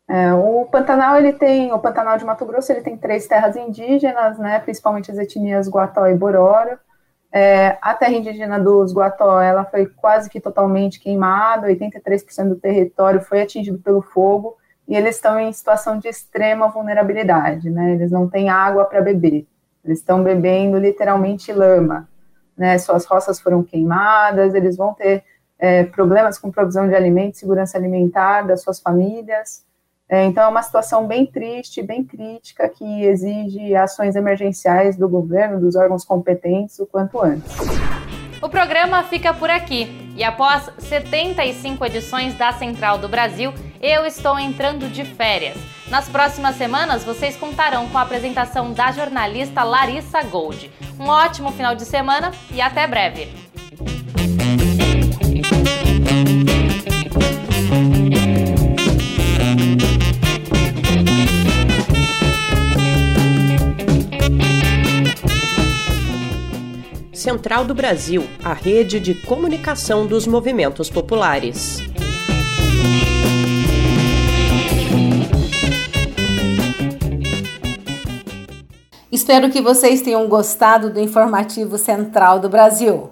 É, 0.10 0.34
o 0.34 0.66
Pantanal 0.66 1.18
ele 1.18 1.32
tem 1.32 1.72
o 1.72 1.80
Pantanal 1.80 2.18
de 2.18 2.26
Mato 2.26 2.46
Grosso 2.46 2.72
ele 2.72 2.82
tem 2.82 2.98
três 2.98 3.26
terras 3.26 3.56
indígenas, 3.56 4.38
né, 4.38 4.60
principalmente 4.60 5.10
as 5.10 5.18
etnias 5.18 5.70
Guató 5.70 6.06
e 6.08 6.14
Bororo. 6.14 6.78
É, 7.32 7.78
a 7.82 7.96
terra 7.96 8.12
indígena 8.12 8.60
dos 8.60 8.94
Guató 8.94 9.42
ela 9.42 9.64
foi 9.64 9.88
quase 9.88 10.30
que 10.30 10.42
totalmente 10.42 11.00
queimada, 11.00 11.68
83% 11.68 12.50
do 12.50 12.56
território 12.58 13.22
foi 13.22 13.42
atingido 13.42 13.80
pelo 13.80 14.02
fogo 14.02 14.58
e 14.88 14.96
eles 14.96 15.16
estão 15.16 15.40
em 15.40 15.52
situação 15.52 15.98
de 15.98 16.08
extrema 16.08 16.68
vulnerabilidade, 16.68 17.70
né? 17.70 17.94
Eles 17.94 18.12
não 18.12 18.30
têm 18.30 18.50
água 18.50 18.86
para 18.86 19.02
beber, 19.02 19.48
eles 19.84 20.00
estão 20.00 20.24
bebendo 20.24 20.78
literalmente 20.78 21.52
lama, 21.52 22.08
né? 22.58 22.78
Suas 22.78 23.06
roças 23.06 23.40
foram 23.40 23.64
queimadas, 23.64 24.54
eles 24.54 24.78
vão 24.78 24.94
ter 24.94 25.24
é, 25.58 25.84
problemas 25.84 26.38
com 26.38 26.52
provisão 26.52 26.88
de 26.88 26.96
alimentos, 26.96 27.40
segurança 27.40 27.78
alimentar 27.78 28.42
das 28.44 28.62
suas 28.62 28.80
famílias. 28.80 29.64
É, 30.10 30.26
então, 30.26 30.44
é 30.44 30.48
uma 30.48 30.62
situação 30.62 31.08
bem 31.08 31.26
triste, 31.26 31.82
bem 31.82 32.04
crítica, 32.04 32.68
que 32.68 33.06
exige 33.06 33.74
ações 33.74 34.16
emergenciais 34.16 34.98
do 34.98 35.08
governo, 35.08 35.60
dos 35.60 35.76
órgãos 35.76 36.04
competentes, 36.04 36.78
o 36.80 36.86
quanto 36.86 37.22
antes. 37.22 37.56
O 38.42 38.50
programa 38.50 39.04
fica 39.04 39.34
por 39.34 39.50
aqui 39.50 40.14
e 40.18 40.24
após 40.24 40.70
75 40.78 41.86
edições 41.86 42.38
da 42.38 42.52
Central 42.52 42.98
do 42.98 43.08
Brasil, 43.08 43.54
eu 43.84 44.06
estou 44.06 44.40
entrando 44.40 44.88
de 44.88 45.04
férias. 45.04 45.58
Nas 45.90 46.08
próximas 46.08 46.56
semanas, 46.56 47.04
vocês 47.04 47.36
contarão 47.36 47.90
com 47.90 47.98
a 47.98 48.02
apresentação 48.02 48.72
da 48.72 48.94
jornalista 48.94 49.62
Larissa 49.62 50.24
Gold. 50.24 50.72
Um 50.98 51.10
ótimo 51.10 51.52
final 51.52 51.76
de 51.76 51.84
semana 51.84 52.32
e 52.54 52.62
até 52.62 52.88
breve! 52.88 53.28
Central 67.12 67.66
do 67.66 67.74
Brasil, 67.74 68.28
a 68.44 68.54
rede 68.54 69.00
de 69.00 69.14
comunicação 69.14 70.06
dos 70.06 70.26
movimentos 70.26 70.90
populares. 70.90 71.93
Espero 79.24 79.50
que 79.50 79.62
vocês 79.62 80.02
tenham 80.02 80.28
gostado 80.28 80.90
do 80.90 81.00
informativo 81.00 81.78
Central 81.78 82.40
do 82.40 82.50
Brasil. 82.50 83.10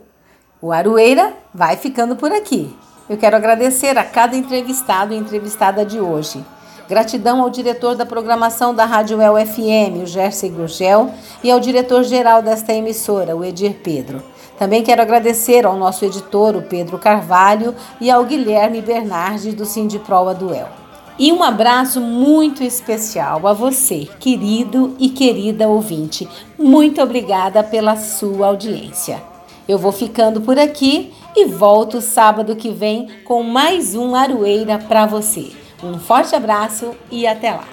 O 0.61 0.73
Aroeira 0.73 1.31
vai 1.53 1.77
ficando 1.77 2.17
por 2.17 2.33
aqui. 2.33 2.75
Eu 3.09 3.15
quero 3.15 3.37
agradecer 3.37 3.97
a 3.97 4.03
cada 4.03 4.35
entrevistado 4.35 5.13
e 5.13 5.17
entrevistada 5.17 5.85
de 5.85 6.01
hoje. 6.01 6.43
Gratidão 6.89 7.41
ao 7.41 7.49
diretor 7.49 7.95
da 7.95 8.05
programação 8.05 8.75
da 8.75 8.83
Rádio 8.83 9.21
El 9.21 9.35
FM, 9.37 10.03
o 10.03 10.05
Jersey 10.05 10.49
Gurgel, 10.49 11.11
e 11.41 11.49
ao 11.49 11.61
diretor-geral 11.61 12.41
desta 12.41 12.73
emissora, 12.73 13.33
o 13.33 13.45
Edir 13.45 13.75
Pedro. 13.81 14.21
Também 14.59 14.83
quero 14.83 15.01
agradecer 15.01 15.65
ao 15.65 15.77
nosso 15.77 16.03
editor, 16.03 16.57
o 16.57 16.61
Pedro 16.61 16.99
Carvalho, 16.99 17.73
e 18.01 18.11
ao 18.11 18.25
Guilherme 18.25 18.81
Bernardi, 18.81 19.53
do 19.53 19.63
Sindiproa 19.63 20.33
Duel. 20.33 20.80
E 21.21 21.31
um 21.31 21.43
abraço 21.43 22.01
muito 22.01 22.63
especial 22.63 23.45
a 23.45 23.53
você, 23.53 24.09
querido 24.19 24.95
e 24.97 25.07
querida 25.07 25.67
ouvinte. 25.67 26.27
Muito 26.57 26.99
obrigada 26.99 27.63
pela 27.63 27.95
sua 27.95 28.47
audiência. 28.47 29.21
Eu 29.67 29.77
vou 29.77 29.91
ficando 29.91 30.41
por 30.41 30.57
aqui 30.57 31.13
e 31.35 31.45
volto 31.45 32.01
sábado 32.01 32.55
que 32.55 32.71
vem 32.71 33.07
com 33.23 33.43
mais 33.43 33.93
um 33.93 34.15
Aroeira 34.15 34.79
para 34.79 35.05
você. 35.05 35.51
Um 35.83 35.99
forte 35.99 36.35
abraço 36.35 36.95
e 37.11 37.27
até 37.27 37.51
lá. 37.51 37.65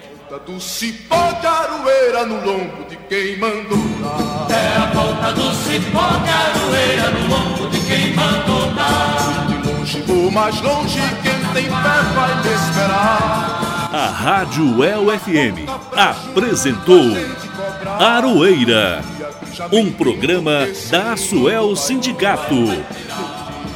Do 0.46 0.60
cipó 0.60 1.32
de 1.40 1.46
aroeira 1.46 2.26
no 2.26 2.44
lombo 2.44 2.84
de 2.86 2.96
quem 3.08 3.38
mandou 3.38 3.78
dar. 4.02 4.46
É 4.54 4.76
a 4.76 4.86
volta 4.92 5.32
do 5.32 5.54
cipó 5.54 6.06
de 6.22 6.28
aroeira 6.28 7.10
no 7.12 7.34
lombo 7.34 7.70
de 7.70 7.80
quem 7.80 8.12
mandou 8.12 8.70
dar. 8.74 9.46
De 9.46 9.66
longe 9.66 10.04
ou 10.06 10.30
mais 10.30 10.60
longe, 10.60 11.00
quem 11.22 11.37
fé 11.62 12.02
vai 12.14 12.54
esperar. 12.54 13.90
A 13.92 14.06
Rádio 14.08 14.84
El 14.84 15.18
FM 15.18 15.68
apresentou 15.96 17.16
Aroeira, 17.98 19.02
um 19.72 19.90
programa 19.90 20.66
da 20.90 21.16
Suel 21.16 21.74
Sindicato. 21.74 22.84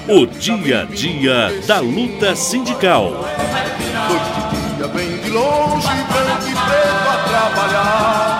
O 0.09 0.27
dia 0.27 0.83
a 0.83 0.85
dia 0.85 1.63
da 1.67 1.81
luta 1.81 2.35
sindical 2.37 3.25
dia 4.83 4.89
vem 4.89 5.17
de 5.19 5.31
longe, 5.31 5.87
branco 5.87 6.49
e 6.49 6.55
preto 6.55 7.09
a 7.09 7.17
trabalhar. 7.29 8.32